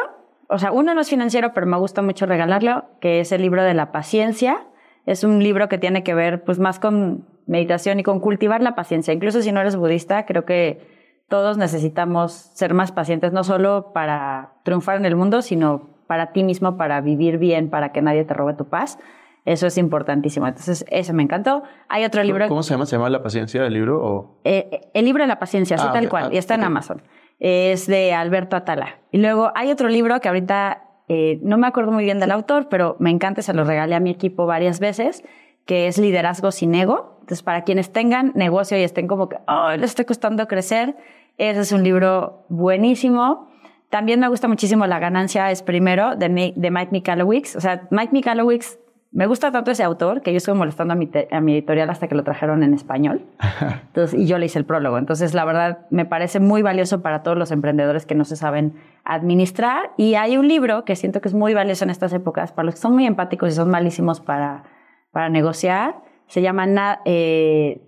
O 0.54 0.60
sea, 0.60 0.72
uno 0.72 0.94
no 0.94 1.02
es 1.02 1.10
financiero, 1.10 1.52
pero 1.54 1.66
me 1.66 1.78
gusta 1.78 2.04
mucho 2.04 2.28
regalarlo, 2.28 2.86
que 3.02 3.20
es 3.20 3.32
el 3.32 3.42
libro 3.42 3.64
de 3.64 3.74
la 3.74 3.92
paciencia. 3.92 4.68
Es 5.08 5.24
un 5.24 5.42
libro 5.42 5.68
que 5.68 5.80
tiene 5.80 6.04
que 6.04 6.14
ver, 6.14 6.44
pues, 6.44 6.60
más 6.60 6.80
con 6.80 7.26
meditación 7.48 8.00
y 8.00 8.04
con 8.04 8.20
cultivar 8.20 8.62
la 8.62 8.76
paciencia. 8.76 9.16
Incluso 9.16 9.42
si 9.42 9.52
no 9.52 9.62
eres 9.62 9.76
budista, 9.76 10.28
creo 10.28 10.46
que 10.46 10.88
todos 11.28 11.58
necesitamos 11.58 12.34
ser 12.34 12.76
más 12.76 12.92
pacientes, 12.92 13.34
no 13.34 13.44
solo 13.44 13.94
para 13.94 14.54
triunfar 14.62 14.98
en 14.98 15.06
el 15.06 15.16
mundo, 15.16 15.42
sino 15.42 15.90
para 16.06 16.34
ti 16.34 16.44
mismo, 16.44 16.78
para 16.78 17.02
vivir 17.02 17.40
bien, 17.40 17.72
para 17.72 17.92
que 17.92 18.04
nadie 18.04 18.24
te 18.24 18.36
robe 18.36 18.54
tu 18.54 18.66
paz. 18.66 19.00
Eso 19.46 19.66
es 19.66 19.80
importantísimo. 19.80 20.46
Entonces, 20.46 20.86
eso 20.88 21.14
me 21.14 21.24
encantó. 21.24 21.64
Hay 21.90 22.06
otro 22.06 22.24
libro. 22.24 22.48
¿Cómo 22.48 22.62
se 22.62 22.76
llama? 22.76 22.86
¿Se 22.86 22.96
llama 22.96 23.10
La 23.10 23.24
paciencia 23.24 23.64
del 23.64 23.74
libro? 23.74 24.06
O... 24.06 24.40
Eh, 24.44 24.92
el 24.94 25.04
libro 25.04 25.24
de 25.24 25.28
la 25.28 25.40
paciencia, 25.40 25.78
así 25.78 25.88
ah, 25.90 25.94
tal 25.94 26.10
cual. 26.10 26.26
Ah, 26.26 26.30
y 26.32 26.38
está 26.38 26.54
en 26.54 26.64
Amazon. 26.64 27.02
Es 27.44 27.88
de 27.88 28.14
Alberto 28.14 28.56
Atala. 28.56 29.00
Y 29.12 29.18
luego 29.18 29.52
hay 29.54 29.70
otro 29.70 29.90
libro 29.90 30.20
que 30.22 30.30
ahorita 30.30 30.84
eh, 31.10 31.40
no 31.44 31.58
me 31.58 31.68
acuerdo 31.68 31.92
muy 31.92 32.06
bien 32.06 32.22
del 32.22 32.32
autor, 32.32 32.70
pero 32.70 32.96
me 33.00 33.10
encanta, 33.10 33.42
se 33.42 33.54
lo 33.54 33.66
regalé 33.66 33.96
a 33.96 34.00
mi 34.00 34.12
equipo 34.12 34.46
varias 34.46 34.80
veces, 34.80 35.26
que 35.66 35.88
es 35.88 35.98
Liderazgo 35.98 36.52
sin 36.52 36.74
Ego. 36.74 37.18
Entonces, 37.20 37.44
para 37.44 37.66
quienes 37.66 37.92
tengan 37.92 38.32
negocio 38.34 38.78
y 38.78 38.84
estén 38.84 39.08
como 39.08 39.28
que, 39.28 39.38
oh, 39.48 39.72
les 39.72 39.92
estoy 39.92 40.06
costando 40.06 40.48
crecer, 40.48 40.96
ese 41.38 41.60
es 41.60 41.72
un 41.74 41.84
libro 41.84 42.46
buenísimo. 42.48 43.50
También 43.90 44.22
me 44.22 44.30
gusta 44.30 44.48
muchísimo 44.48 44.88
La 44.88 45.00
ganancia 45.00 45.52
es 45.52 45.64
primero, 45.64 46.16
de, 46.16 46.54
de 46.56 46.72
Mike 46.72 46.92
Michalowicz. 46.92 47.58
O 47.58 47.62
sea, 47.62 47.88
Mike 47.92 48.14
Michalowicz 48.14 48.80
me 49.14 49.28
gusta 49.28 49.52
tanto 49.52 49.70
ese 49.70 49.84
autor 49.84 50.24
que 50.24 50.32
yo 50.32 50.38
estuve 50.38 50.56
molestando 50.56 50.94
a 50.94 50.98
mi, 50.98 51.10
a 51.32 51.40
mi 51.40 51.54
editorial 51.54 51.88
hasta 51.92 52.08
que 52.08 52.16
lo 52.16 52.24
trajeron 52.24 52.64
en 52.64 52.74
español. 52.74 53.22
Entonces, 53.88 54.20
y 54.20 54.26
yo 54.26 54.40
le 54.40 54.48
hice 54.48 54.58
el 54.58 54.66
prólogo. 54.66 54.98
Entonces, 54.98 55.36
la 55.36 55.46
verdad, 55.46 55.86
me 55.92 56.06
parece 56.06 56.40
muy 56.40 56.64
valioso 56.64 57.04
para 57.04 57.22
todos 57.22 57.38
los 57.38 57.52
emprendedores 57.52 58.08
que 58.08 58.16
no 58.16 58.26
se 58.26 58.36
saben 58.36 58.74
administrar. 59.04 59.92
Y 59.98 60.16
hay 60.16 60.38
un 60.38 60.48
libro 60.48 60.84
que 60.84 60.96
siento 60.96 61.22
que 61.22 61.28
es 61.28 61.36
muy 61.36 61.54
valioso 61.54 61.84
en 61.84 61.92
estas 61.92 62.12
épocas, 62.12 62.52
para 62.52 62.66
los 62.66 62.76
que 62.76 62.82
son 62.82 62.94
muy 62.94 63.06
empáticos 63.06 63.50
y 63.50 63.52
son 63.52 63.70
malísimos 63.70 64.20
para, 64.20 64.64
para 65.12 65.30
negociar. 65.30 66.02
Se 66.26 66.42
llama 66.42 67.00
eh, 67.06 67.82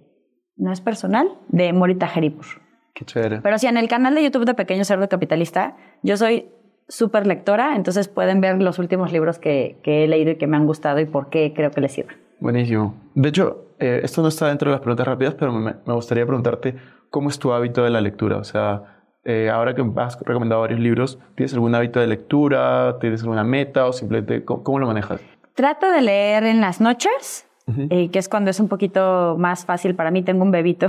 No 0.57 0.71
es 0.71 0.79
personal, 0.79 1.27
de 1.47 1.73
Morita 1.73 2.07
Jeripur. 2.07 2.45
Qué 2.93 3.03
chévere. 3.03 3.41
Pero 3.41 3.57
sí, 3.57 3.65
en 3.65 3.77
el 3.77 3.87
canal 3.87 4.13
de 4.13 4.23
YouTube 4.23 4.45
de 4.45 4.53
Pequeño 4.53 4.85
Cerdo 4.85 5.09
Capitalista, 5.09 5.75
yo 6.03 6.17
soy 6.17 6.49
súper 6.87 7.27
lectora, 7.27 7.75
entonces 7.75 8.07
pueden 8.07 8.41
ver 8.41 8.61
los 8.61 8.79
últimos 8.79 9.11
libros 9.11 9.39
que, 9.39 9.79
he 9.83 10.07
leído 10.07 10.31
y 10.31 10.35
que 10.35 10.47
me 10.47 10.57
han 10.57 10.65
gustado 10.65 10.99
y 10.99 11.05
por 11.05 11.29
qué 11.29 11.53
creo 11.55 11.71
que 11.71 11.81
les 11.81 11.93
sirven. 11.93 12.17
Buenísimo. 12.39 12.95
De 13.15 13.29
hecho, 13.29 13.65
eh, 13.79 14.01
esto 14.03 14.21
no 14.21 14.27
está 14.27 14.47
dentro 14.47 14.69
de 14.69 14.73
las 14.73 14.81
preguntas 14.81 15.07
rápidas, 15.07 15.35
pero 15.35 15.51
me, 15.51 15.73
gustaría 15.85 16.25
preguntarte 16.25 16.75
cómo 17.09 17.29
es 17.29 17.39
tu 17.39 17.53
hábito 17.53 17.83
de 17.83 17.89
la 17.89 18.01
lectura. 18.01 18.37
O 18.37 18.43
sea, 18.43 19.01
eh, 19.23 19.49
ahora 19.49 19.73
que 19.73 19.83
has 19.97 20.19
recomendado 20.21 20.61
varios 20.61 20.79
libros, 20.79 21.19
¿tienes 21.35 21.53
algún 21.53 21.73
hábito 21.73 21.99
de 21.99 22.07
lectura? 22.07 22.97
¿Tienes 22.99 23.21
alguna 23.21 23.43
meta 23.43 23.85
o 23.85 23.93
simplemente 23.93 24.43
cómo, 24.45 24.79
lo 24.79 24.87
manejas? 24.87 25.21
Trato 25.55 25.89
de 25.89 26.01
leer 26.01 26.43
en 26.43 26.61
las 26.61 26.81
noches, 26.81 27.47
eh, 27.89 28.11
que 28.11 28.19
es 28.19 28.29
cuando 28.29 28.51
es 28.51 28.59
un 28.59 28.67
poquito 28.67 29.35
más 29.39 29.65
fácil 29.65 29.95
para 29.95 30.11
mí. 30.11 30.21
Tengo 30.21 30.43
un 30.43 30.51
bebito 30.51 30.87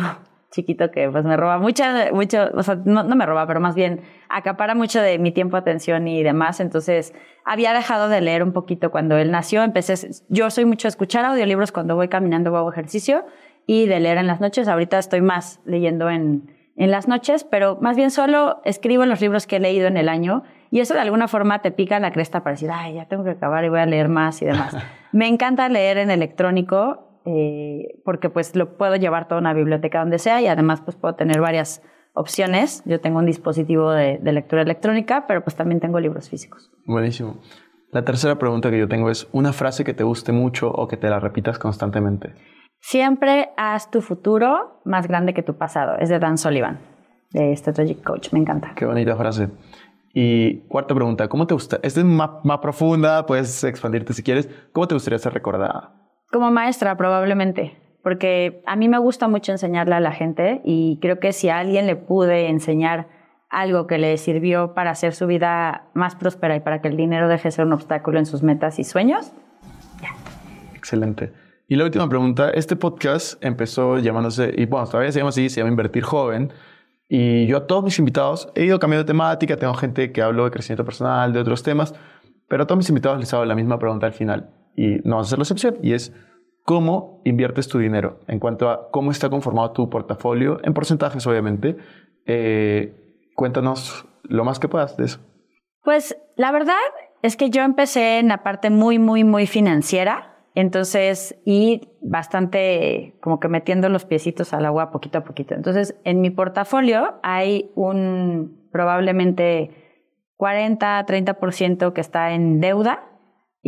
chiquito 0.50 0.90
que 0.90 1.08
pues 1.10 1.24
me 1.24 1.36
roba 1.36 1.58
mucho, 1.58 1.84
mucho 2.12 2.50
o 2.54 2.62
sea, 2.62 2.76
no, 2.84 3.04
me 3.04 3.26
roba, 3.26 3.46
pero 3.46 3.60
más 3.60 3.74
bien 3.74 4.00
acapara 4.28 4.74
mucho 4.74 5.00
de 5.00 5.18
mi 5.18 5.32
tiempo, 5.32 5.56
atención 5.56 6.08
y 6.08 6.22
demás. 6.22 6.60
Entonces, 6.60 7.14
había 7.44 7.72
dejado 7.72 8.08
de 8.08 8.20
leer 8.20 8.42
un 8.42 8.52
poquito 8.52 8.90
cuando 8.90 9.16
él 9.16 9.30
nació. 9.30 9.62
Empecé, 9.62 10.10
yo 10.28 10.50
soy 10.50 10.64
mucho 10.64 10.88
de 10.88 10.90
escuchar 10.90 11.24
audiolibros 11.24 11.72
cuando 11.72 11.96
voy 11.96 12.08
caminando 12.08 12.52
o 12.52 12.56
hago 12.56 12.72
ejercicio 12.72 13.24
y 13.66 13.86
de 13.86 14.00
leer 14.00 14.18
en 14.18 14.26
las 14.26 14.40
noches. 14.40 14.68
Ahorita 14.68 14.98
estoy 14.98 15.20
más 15.20 15.60
leyendo 15.64 16.08
en, 16.10 16.54
en 16.76 16.90
las 16.90 17.08
noches, 17.08 17.44
pero 17.44 17.78
más 17.80 17.96
bien 17.96 18.10
solo 18.10 18.60
escribo 18.64 19.04
los 19.06 19.20
libros 19.20 19.46
que 19.46 19.56
he 19.56 19.60
leído 19.60 19.86
en 19.86 19.96
el 19.96 20.08
año 20.08 20.44
y 20.70 20.80
eso 20.80 20.94
de 20.94 21.00
alguna 21.00 21.28
forma 21.28 21.62
te 21.62 21.70
pica 21.70 21.98
la 22.00 22.12
cresta 22.12 22.42
para 22.42 22.54
decir, 22.54 22.70
ay, 22.72 22.94
ya 22.94 23.06
tengo 23.06 23.24
que 23.24 23.30
acabar 23.30 23.64
y 23.64 23.68
voy 23.68 23.80
a 23.80 23.86
leer 23.86 24.08
más 24.08 24.42
y 24.42 24.46
demás. 24.46 24.76
me 25.12 25.28
encanta 25.28 25.68
leer 25.68 25.98
en 25.98 26.10
electrónico 26.10 27.05
eh, 27.26 28.00
porque 28.04 28.30
pues 28.30 28.54
lo 28.54 28.76
puedo 28.76 28.94
llevar 28.94 29.26
toda 29.26 29.40
una 29.40 29.52
biblioteca 29.52 29.98
donde 29.98 30.20
sea 30.20 30.40
y 30.40 30.46
además 30.46 30.80
pues 30.80 30.96
puedo 30.96 31.16
tener 31.16 31.40
varias 31.40 31.82
opciones. 32.14 32.84
Yo 32.86 33.00
tengo 33.00 33.18
un 33.18 33.26
dispositivo 33.26 33.90
de, 33.90 34.20
lectura 34.22 34.62
electrónica, 34.62 35.26
pero 35.26 35.42
pues 35.42 35.56
también 35.56 35.80
tengo 35.80 35.98
libros 35.98 36.30
físicos. 36.30 36.70
Buenísimo. 36.86 37.40
La 37.90 38.04
tercera 38.04 38.38
pregunta 38.38 38.70
que 38.70 38.78
yo 38.78 38.86
tengo 38.86 39.10
es 39.10 39.28
una 39.32 39.52
frase 39.52 39.82
que 39.82 39.92
te 39.92 40.04
guste 40.04 40.30
mucho 40.30 40.70
o 40.70 40.86
que 40.86 40.96
te 40.96 41.08
la 41.08 41.18
repitas 41.18 41.58
constantemente. 41.58 42.32
Siempre 42.80 43.50
haz 43.56 43.90
tu 43.90 44.02
futuro 44.02 44.80
más 44.84 45.08
grande 45.08 45.34
que 45.34 45.42
tu 45.42 45.56
pasado. 45.56 45.96
Es 45.98 46.08
de 46.08 46.20
Dan 46.20 46.38
Sullivan, 46.38 46.78
de 47.32 47.56
Strategic 47.56 48.04
Coach. 48.04 48.32
Me 48.32 48.38
encanta. 48.38 48.72
Qué 48.76 48.86
bonita 48.86 49.16
frase. 49.16 49.48
Y 50.14 50.60
cuarta 50.68 50.94
pregunta, 50.94 51.28
¿cómo 51.28 51.46
te 51.48 51.54
gusta? 51.54 51.80
Esta 51.82 52.00
es 52.00 52.06
más, 52.06 52.30
más 52.44 52.58
profunda, 52.58 53.26
puedes 53.26 53.64
expandirte 53.64 54.12
si 54.12 54.22
quieres. 54.22 54.48
¿Cómo 54.72 54.86
te 54.86 54.94
gustaría 54.94 55.18
ser 55.18 55.34
recordada? 55.34 56.05
Como 56.30 56.50
maestra, 56.50 56.96
probablemente, 56.96 57.76
porque 58.02 58.62
a 58.66 58.76
mí 58.76 58.88
me 58.88 58.98
gusta 58.98 59.28
mucho 59.28 59.52
enseñarle 59.52 59.94
a 59.94 60.00
la 60.00 60.12
gente 60.12 60.60
y 60.64 60.98
creo 61.00 61.20
que 61.20 61.32
si 61.32 61.48
a 61.48 61.58
alguien 61.58 61.86
le 61.86 61.96
pude 61.96 62.48
enseñar 62.48 63.08
algo 63.48 63.86
que 63.86 63.98
le 63.98 64.16
sirvió 64.16 64.74
para 64.74 64.90
hacer 64.90 65.14
su 65.14 65.26
vida 65.26 65.88
más 65.94 66.16
próspera 66.16 66.56
y 66.56 66.60
para 66.60 66.80
que 66.80 66.88
el 66.88 66.96
dinero 66.96 67.28
deje 67.28 67.48
de 67.48 67.52
ser 67.52 67.64
un 67.64 67.72
obstáculo 67.72 68.18
en 68.18 68.26
sus 68.26 68.42
metas 68.42 68.78
y 68.78 68.84
sueños, 68.84 69.32
ya. 70.00 70.10
Excelente. 70.74 71.32
Y 71.68 71.76
la 71.76 71.84
última 71.84 72.08
pregunta, 72.08 72.50
este 72.50 72.76
podcast 72.76 73.42
empezó 73.44 73.98
llamándose, 73.98 74.52
y 74.56 74.66
bueno, 74.66 74.86
todavía 74.86 75.10
se 75.12 75.18
llama 75.20 75.30
así, 75.30 75.48
se 75.48 75.60
llama 75.60 75.70
Invertir 75.70 76.02
Joven, 76.02 76.52
y 77.08 77.46
yo 77.46 77.56
a 77.56 77.66
todos 77.66 77.84
mis 77.84 77.98
invitados 77.98 78.52
he 78.56 78.64
ido 78.64 78.78
cambiando 78.80 79.04
de 79.04 79.08
temática, 79.08 79.56
tengo 79.56 79.74
gente 79.74 80.12
que 80.12 80.22
hablo 80.22 80.44
de 80.44 80.50
crecimiento 80.50 80.84
personal, 80.84 81.32
de 81.32 81.40
otros 81.40 81.62
temas, 81.62 81.94
pero 82.48 82.64
a 82.64 82.66
todos 82.66 82.78
mis 82.78 82.88
invitados 82.88 83.18
les 83.18 83.32
hago 83.32 83.44
la 83.44 83.54
misma 83.54 83.78
pregunta 83.78 84.06
al 84.06 84.12
final 84.12 84.50
y 84.76 85.00
no 85.04 85.16
vas 85.16 85.26
a 85.26 85.28
hacer 85.28 85.38
la 85.38 85.42
excepción, 85.42 85.76
y 85.82 85.94
es 85.94 86.12
cómo 86.66 87.22
inviertes 87.24 87.68
tu 87.68 87.78
dinero 87.78 88.20
en 88.26 88.38
cuanto 88.38 88.68
a 88.68 88.90
cómo 88.90 89.10
está 89.10 89.30
conformado 89.30 89.70
tu 89.70 89.88
portafolio, 89.88 90.58
en 90.64 90.74
porcentajes 90.74 91.26
obviamente. 91.26 91.76
Eh, 92.26 93.28
cuéntanos 93.34 94.06
lo 94.24 94.44
más 94.44 94.58
que 94.58 94.68
puedas 94.68 94.96
de 94.96 95.04
eso. 95.04 95.20
Pues 95.82 96.16
la 96.36 96.50
verdad 96.50 96.74
es 97.22 97.36
que 97.36 97.50
yo 97.50 97.62
empecé 97.62 98.18
en 98.18 98.28
la 98.28 98.42
parte 98.42 98.70
muy, 98.70 98.98
muy, 98.98 99.22
muy 99.22 99.46
financiera. 99.46 100.32
Entonces, 100.56 101.38
y 101.44 101.88
bastante 102.00 103.14
como 103.20 103.38
que 103.40 103.48
metiendo 103.48 103.88
los 103.88 104.04
piecitos 104.04 104.52
al 104.52 104.64
agua 104.64 104.90
poquito 104.90 105.18
a 105.18 105.24
poquito. 105.24 105.54
Entonces, 105.54 105.94
en 106.04 106.20
mi 106.20 106.30
portafolio 106.30 107.14
hay 107.22 107.70
un 107.74 108.68
probablemente 108.72 109.70
40, 110.36 111.04
30% 111.06 111.92
que 111.92 112.00
está 112.00 112.32
en 112.32 112.60
deuda 112.60 113.15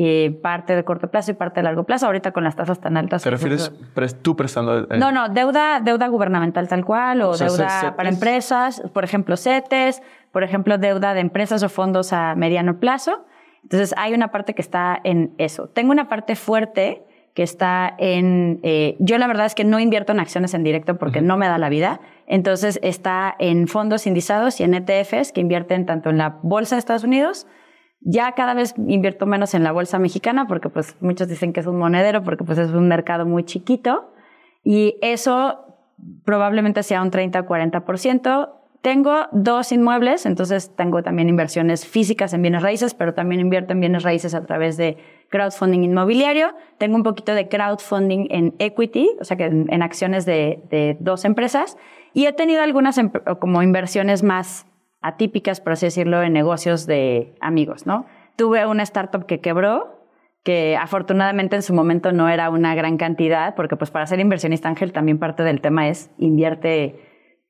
y 0.01 0.31
parte 0.31 0.77
de 0.77 0.85
corto 0.85 1.11
plazo 1.11 1.33
y 1.33 1.35
parte 1.35 1.59
de 1.59 1.65
largo 1.65 1.83
plazo. 1.83 2.07
Ahorita 2.07 2.31
con 2.31 2.45
las 2.45 2.55
tasas 2.55 2.81
tan 2.81 2.97
altas. 2.97 3.25
¿Te 3.25 3.31
refieres 3.31 3.73
tú 4.23 4.37
prestando? 4.37 4.79
Eh? 4.79 4.97
No, 4.97 5.11
no, 5.11 5.29
deuda, 5.29 5.81
deuda 5.81 6.07
gubernamental 6.07 6.69
tal 6.69 6.85
cual 6.85 7.21
o, 7.23 7.37
deuda 7.37 7.97
para 7.97 8.09
empresas, 8.09 8.81
por 8.95 9.03
ejemplo, 9.03 9.37
CETES, 9.37 10.01
por 10.31 10.45
ejemplo, 10.45 10.79
deuda 10.79 11.15
de 11.15 11.21
empresas 11.21 11.65
o 11.65 11.69
fondos 11.69 12.13
a 12.13 12.37
mediano 12.37 12.79
plazo. 12.79 13.27
Entonces 13.65 13.93
hay 13.99 14.15
una 14.15 14.29
parte 14.29 14.55
que 14.55 14.63
está 14.63 15.01
en 15.03 15.35
eso. 15.37 15.67
Tengo 15.67 15.91
una 15.91 16.09
parte 16.09 16.37
fuerte 16.37 17.03
que 17.35 17.43
está 17.43 17.93
en... 17.99 18.61
Eh, 18.63 18.95
yo 19.01 19.19
la 19.19 19.27
verdad 19.27 19.47
es 19.47 19.57
que 19.57 19.65
no 19.65 19.81
invierto 19.81 20.13
en 20.13 20.21
acciones 20.21 20.55
en 20.55 20.63
directo 20.63 20.97
porque 20.97 21.23
no 21.23 21.37
me 21.37 21.49
da 21.49 21.59
la 21.59 21.71
vida. 21.71 22.01
Entonces 22.29 22.79
está 22.85 23.35
en 23.41 23.67
fondos 23.67 24.07
indizados 24.07 24.61
y 24.61 24.63
en 24.63 24.75
ETFs 24.75 25.33
que 25.33 25.41
invierten 25.41 25.87
tanto 25.87 26.11
en 26.11 26.19
la 26.19 26.39
bolsa 26.45 26.77
de 26.77 26.79
Estados 26.79 27.03
Unidos 27.03 27.49
ya 28.01 28.33
cada 28.33 28.55
vez 28.55 28.75
invierto 28.87 29.27
menos 29.27 29.55
en 29.55 29.65
la 29.65 29.73
bolsa 29.73 29.99
mexicana 29.99 30.47
porque 30.47 30.69
pues 30.69 30.97
muchos 31.01 31.29
dicen 31.29 31.53
que 31.53 31.61
es 31.61 31.67
un 31.67 31.79
monedero 31.79 32.23
porque 32.23 32.45
pues 32.45 32.59
es 32.59 32.71
un 32.71 32.89
mercado 32.89 33.27
muy 33.27 33.45
chiquito 33.45 34.13
y 34.65 34.97
eso 35.03 35.65
probablemente 36.25 36.83
sea 36.83 37.03
un 37.03 37.11
30 37.11 37.41
o 37.41 37.45
40%. 37.45 38.51
Tengo 38.81 39.27
dos 39.33 39.73
inmuebles, 39.73 40.25
entonces 40.25 40.77
tengo 40.77 41.03
también 41.03 41.29
inversiones 41.29 41.85
físicas 41.85 42.33
en 42.33 42.43
bienes 42.43 42.63
raíces, 42.63 42.95
pero 42.95 43.13
también 43.13 43.41
invierto 43.41 43.73
en 43.73 43.81
bienes 43.81 44.05
raíces 44.05 44.35
a 44.35 44.47
través 44.47 44.77
de 44.77 44.97
crowdfunding 45.31 45.83
inmobiliario. 45.83 46.55
Tengo 46.79 46.95
un 46.95 47.03
poquito 47.03 47.35
de 47.35 47.49
crowdfunding 47.49 48.29
en 48.31 48.55
equity, 48.61 49.11
o 49.21 49.25
sea 49.25 49.37
que 49.37 49.47
en, 49.47 49.83
acciones 49.83 50.25
de, 50.27 50.63
de, 50.71 50.97
dos 51.01 51.25
empresas. 51.25 51.77
Y 52.15 52.27
he 52.27 52.33
tenido 52.33 52.63
algunas 52.63 53.01
como 53.41 53.63
inversiones 53.65 54.23
más 54.23 54.68
atípicas, 55.01 55.61
por 55.61 55.73
así 55.73 55.87
decirlo, 55.87 56.23
en 56.23 56.33
negocios 56.33 56.87
de 56.87 57.35
amigos, 57.41 57.87
¿no? 57.87 58.07
Tuve 58.37 58.67
una 58.67 58.83
startup 58.83 59.27
que 59.27 59.41
quebró, 59.41 59.99
que 60.45 60.77
afortunadamente 60.77 61.57
en 61.57 61.63
su 61.63 61.75
momento 61.75 62.13
no 62.13 62.29
era 62.29 62.51
una 62.51 62.75
gran 62.75 62.97
cantidad, 62.97 63.55
porque 63.55 63.77
pues 63.77 63.91
para 63.91 64.07
ser 64.07 64.21
inversionista 64.21 64.69
ángel 64.69 64.93
también 64.93 65.19
parte 65.19 65.43
del 65.43 65.61
tema 65.61 65.89
es 65.89 66.11
invierte 66.19 67.01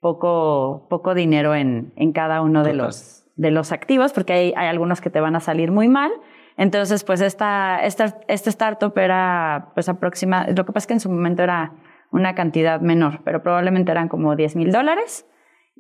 poco, 0.00 0.86
poco 0.88 1.14
dinero 1.14 1.54
en, 1.54 1.92
en 1.96 2.12
cada 2.12 2.40
uno 2.40 2.64
de 2.64 2.74
los, 2.74 3.26
de 3.36 3.50
los 3.50 3.72
activos, 3.72 4.12
porque 4.12 4.32
hay, 4.32 4.54
hay, 4.56 4.68
algunos 4.68 5.00
que 5.00 5.10
te 5.10 5.20
van 5.20 5.36
a 5.36 5.40
salir 5.40 5.70
muy 5.70 5.88
mal. 5.88 6.10
Entonces, 6.56 7.04
pues 7.04 7.20
esta, 7.20 7.78
esta, 7.84 8.18
esta 8.26 8.50
startup 8.50 8.96
era 8.98 9.70
pues 9.74 9.88
aproxima, 9.88 10.46
lo 10.48 10.64
que 10.64 10.72
pasa 10.72 10.84
es 10.84 10.86
que 10.88 10.94
en 10.94 11.00
su 11.00 11.10
momento 11.10 11.42
era 11.42 11.72
una 12.10 12.34
cantidad 12.34 12.80
menor, 12.80 13.20
pero 13.24 13.42
probablemente 13.42 13.92
eran 13.92 14.08
como 14.08 14.34
10 14.34 14.56
mil 14.56 14.72
dólares. 14.72 15.26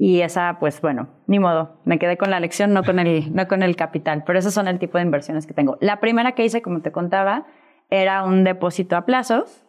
Y 0.00 0.20
esa, 0.20 0.58
pues 0.60 0.80
bueno, 0.80 1.08
ni 1.26 1.40
modo, 1.40 1.80
me 1.84 1.98
quedé 1.98 2.16
con 2.16 2.30
la 2.30 2.38
lección, 2.38 2.72
no 2.72 2.84
con 2.84 3.00
el, 3.00 3.34
no 3.34 3.48
con 3.48 3.64
el 3.64 3.74
capital, 3.74 4.22
pero 4.24 4.38
esos 4.38 4.54
son 4.54 4.68
el 4.68 4.78
tipo 4.78 4.96
de 4.96 5.02
inversiones 5.02 5.46
que 5.46 5.54
tengo. 5.54 5.76
La 5.80 5.98
primera 5.98 6.32
que 6.32 6.44
hice, 6.44 6.62
como 6.62 6.82
te 6.82 6.92
contaba, 6.92 7.46
era 7.90 8.22
un 8.22 8.44
depósito 8.44 8.96
a 8.96 9.04
plazos 9.04 9.66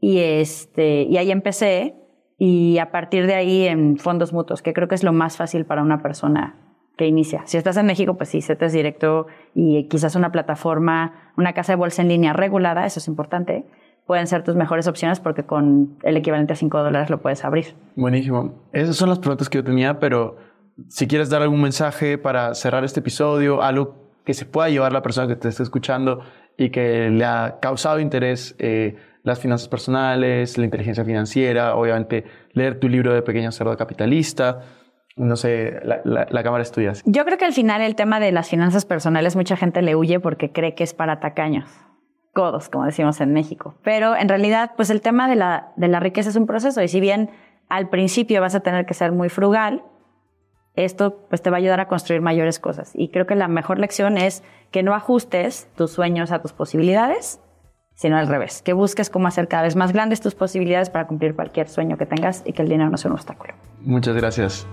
y, 0.00 0.20
este, 0.20 1.02
y 1.02 1.18
ahí 1.18 1.30
empecé 1.30 1.94
y 2.38 2.78
a 2.78 2.90
partir 2.90 3.26
de 3.26 3.34
ahí 3.34 3.66
en 3.66 3.98
fondos 3.98 4.32
mutuos, 4.32 4.62
que 4.62 4.72
creo 4.72 4.88
que 4.88 4.94
es 4.94 5.04
lo 5.04 5.12
más 5.12 5.36
fácil 5.36 5.66
para 5.66 5.82
una 5.82 6.00
persona 6.00 6.70
que 6.96 7.06
inicia. 7.06 7.42
Si 7.44 7.58
estás 7.58 7.76
en 7.76 7.84
México, 7.84 8.16
pues 8.16 8.30
sí, 8.30 8.40
CETES 8.40 8.72
directo 8.72 9.26
y 9.54 9.88
quizás 9.88 10.16
una 10.16 10.32
plataforma, 10.32 11.32
una 11.36 11.52
casa 11.52 11.72
de 11.72 11.76
bolsa 11.76 12.00
en 12.00 12.08
línea 12.08 12.32
regulada, 12.32 12.86
eso 12.86 12.98
es 12.98 13.08
importante, 13.08 13.66
pueden 14.10 14.26
ser 14.26 14.42
tus 14.42 14.56
mejores 14.56 14.88
opciones 14.88 15.20
porque 15.20 15.44
con 15.44 15.96
el 16.02 16.16
equivalente 16.16 16.52
a 16.52 16.56
5 16.56 16.82
dólares 16.82 17.10
lo 17.10 17.20
puedes 17.22 17.44
abrir. 17.44 17.76
Buenísimo. 17.94 18.54
Esas 18.72 18.96
son 18.96 19.08
las 19.08 19.20
preguntas 19.20 19.48
que 19.48 19.58
yo 19.58 19.62
tenía, 19.62 20.00
pero 20.00 20.36
si 20.88 21.06
quieres 21.06 21.30
dar 21.30 21.42
algún 21.42 21.62
mensaje 21.62 22.18
para 22.18 22.56
cerrar 22.56 22.82
este 22.82 22.98
episodio, 22.98 23.62
algo 23.62 23.94
que 24.24 24.34
se 24.34 24.46
pueda 24.46 24.68
llevar 24.68 24.92
la 24.92 25.00
persona 25.00 25.28
que 25.28 25.36
te 25.36 25.46
esté 25.46 25.62
escuchando 25.62 26.22
y 26.58 26.70
que 26.70 27.08
le 27.08 27.24
ha 27.24 27.58
causado 27.62 28.00
interés 28.00 28.56
eh, 28.58 28.96
las 29.22 29.38
finanzas 29.38 29.68
personales, 29.68 30.58
la 30.58 30.64
inteligencia 30.64 31.04
financiera, 31.04 31.76
obviamente 31.76 32.24
leer 32.52 32.80
tu 32.80 32.88
libro 32.88 33.14
de 33.14 33.22
Pequeño 33.22 33.52
Cerdo 33.52 33.76
Capitalista. 33.76 34.62
No 35.14 35.36
sé, 35.36 35.78
la, 35.84 36.00
la, 36.28 36.42
cámara 36.42 36.64
es 36.64 36.72
tuya. 36.72 36.94
Yo 37.04 37.24
creo 37.24 37.38
que 37.38 37.44
al 37.44 37.52
final 37.52 37.80
el 37.80 37.94
tema 37.94 38.18
de 38.18 38.32
las 38.32 38.48
finanzas 38.48 38.84
personales 38.86 39.36
mucha 39.36 39.56
gente 39.56 39.82
le 39.82 39.94
huye 39.94 40.18
porque 40.18 40.50
cree 40.50 40.74
que 40.74 40.82
es 40.82 40.94
para 40.94 41.20
tacaños, 41.20 41.70
codos, 42.40 42.70
como 42.70 42.86
decimos 42.86 43.20
en 43.20 43.34
México. 43.34 43.74
Pero 43.82 44.16
en 44.16 44.30
realidad, 44.30 44.70
pues 44.74 44.88
el 44.88 45.02
tema 45.02 45.28
de 45.28 45.36
la, 45.36 45.72
de 45.76 45.88
la 45.88 46.00
riqueza 46.00 46.30
es 46.30 46.36
un 46.36 46.46
proceso 46.46 46.80
y 46.80 46.88
si 46.88 46.98
bien 46.98 47.28
al 47.68 47.90
principio 47.90 48.40
vas 48.40 48.54
a 48.54 48.60
tener 48.60 48.86
que 48.86 48.94
ser 48.94 49.12
muy 49.12 49.28
frugal, 49.28 49.82
esto 50.74 51.26
pues 51.28 51.42
te 51.42 51.50
va 51.50 51.58
a 51.58 51.58
ayudar 51.58 51.80
a 51.80 51.86
construir 51.86 52.22
mayores 52.22 52.58
cosas. 52.58 52.92
Y 52.94 53.10
creo 53.10 53.26
que 53.26 53.34
la 53.34 53.46
mejor 53.46 53.78
lección 53.78 54.16
es 54.16 54.42
que 54.70 54.82
no 54.82 54.94
ajustes 54.94 55.68
tus 55.76 55.90
sueños 55.90 56.32
a 56.32 56.40
tus 56.40 56.54
posibilidades, 56.54 57.40
sino 57.94 58.16
al 58.16 58.26
revés, 58.26 58.62
que 58.62 58.72
busques 58.72 59.10
cómo 59.10 59.28
hacer 59.28 59.46
cada 59.46 59.64
vez 59.64 59.76
más 59.76 59.92
grandes 59.92 60.22
tus 60.22 60.34
posibilidades 60.34 60.88
para 60.88 61.06
cumplir 61.06 61.36
cualquier 61.36 61.68
sueño 61.68 61.98
que 61.98 62.06
tengas 62.06 62.42
y 62.46 62.54
que 62.54 62.62
el 62.62 62.70
dinero 62.70 62.88
no 62.88 62.96
sea 62.96 63.10
un 63.10 63.16
obstáculo. 63.16 63.52
Muchas 63.82 64.16
gracias. 64.16 64.66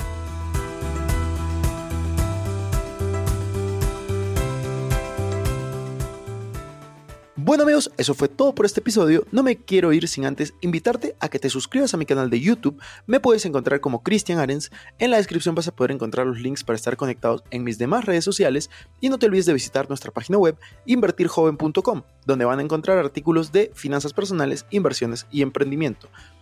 Bueno 7.47 7.63
amigos, 7.63 7.89
eso 7.95 8.13
fue 8.13 8.27
todo 8.27 8.53
por 8.53 8.65
este 8.65 8.81
episodio. 8.81 9.23
No 9.31 9.41
me 9.41 9.55
quiero 9.55 9.93
ir 9.93 10.09
sin 10.09 10.25
antes 10.25 10.53
invitarte 10.59 11.15
a 11.21 11.29
que 11.29 11.39
te 11.39 11.49
suscribas 11.49 11.93
a 11.93 11.97
mi 11.97 12.05
canal 12.05 12.29
de 12.29 12.41
YouTube. 12.41 12.77
Me 13.05 13.21
puedes 13.21 13.45
encontrar 13.45 13.79
como 13.79 14.03
Cristian 14.03 14.39
Arens. 14.39 14.69
En 14.99 15.11
la 15.11 15.15
descripción 15.15 15.55
vas 15.55 15.69
a 15.69 15.73
poder 15.73 15.91
encontrar 15.91 16.27
los 16.27 16.41
links 16.41 16.65
para 16.65 16.75
estar 16.75 16.97
conectados 16.97 17.45
en 17.49 17.63
mis 17.63 17.77
demás 17.77 18.03
redes 18.03 18.25
sociales. 18.25 18.69
Y 18.99 19.07
no 19.07 19.17
te 19.17 19.27
olvides 19.27 19.45
de 19.45 19.53
visitar 19.53 19.87
nuestra 19.87 20.11
página 20.11 20.37
web 20.37 20.57
invertirjoven.com, 20.87 22.01
donde 22.25 22.43
van 22.43 22.59
a 22.59 22.63
encontrar 22.63 22.97
artículos 22.97 23.53
de 23.53 23.71
finanzas 23.73 24.11
personales, 24.11 24.65
inversiones 24.69 25.25
y 25.31 25.41
emprendimiento. 25.41 26.09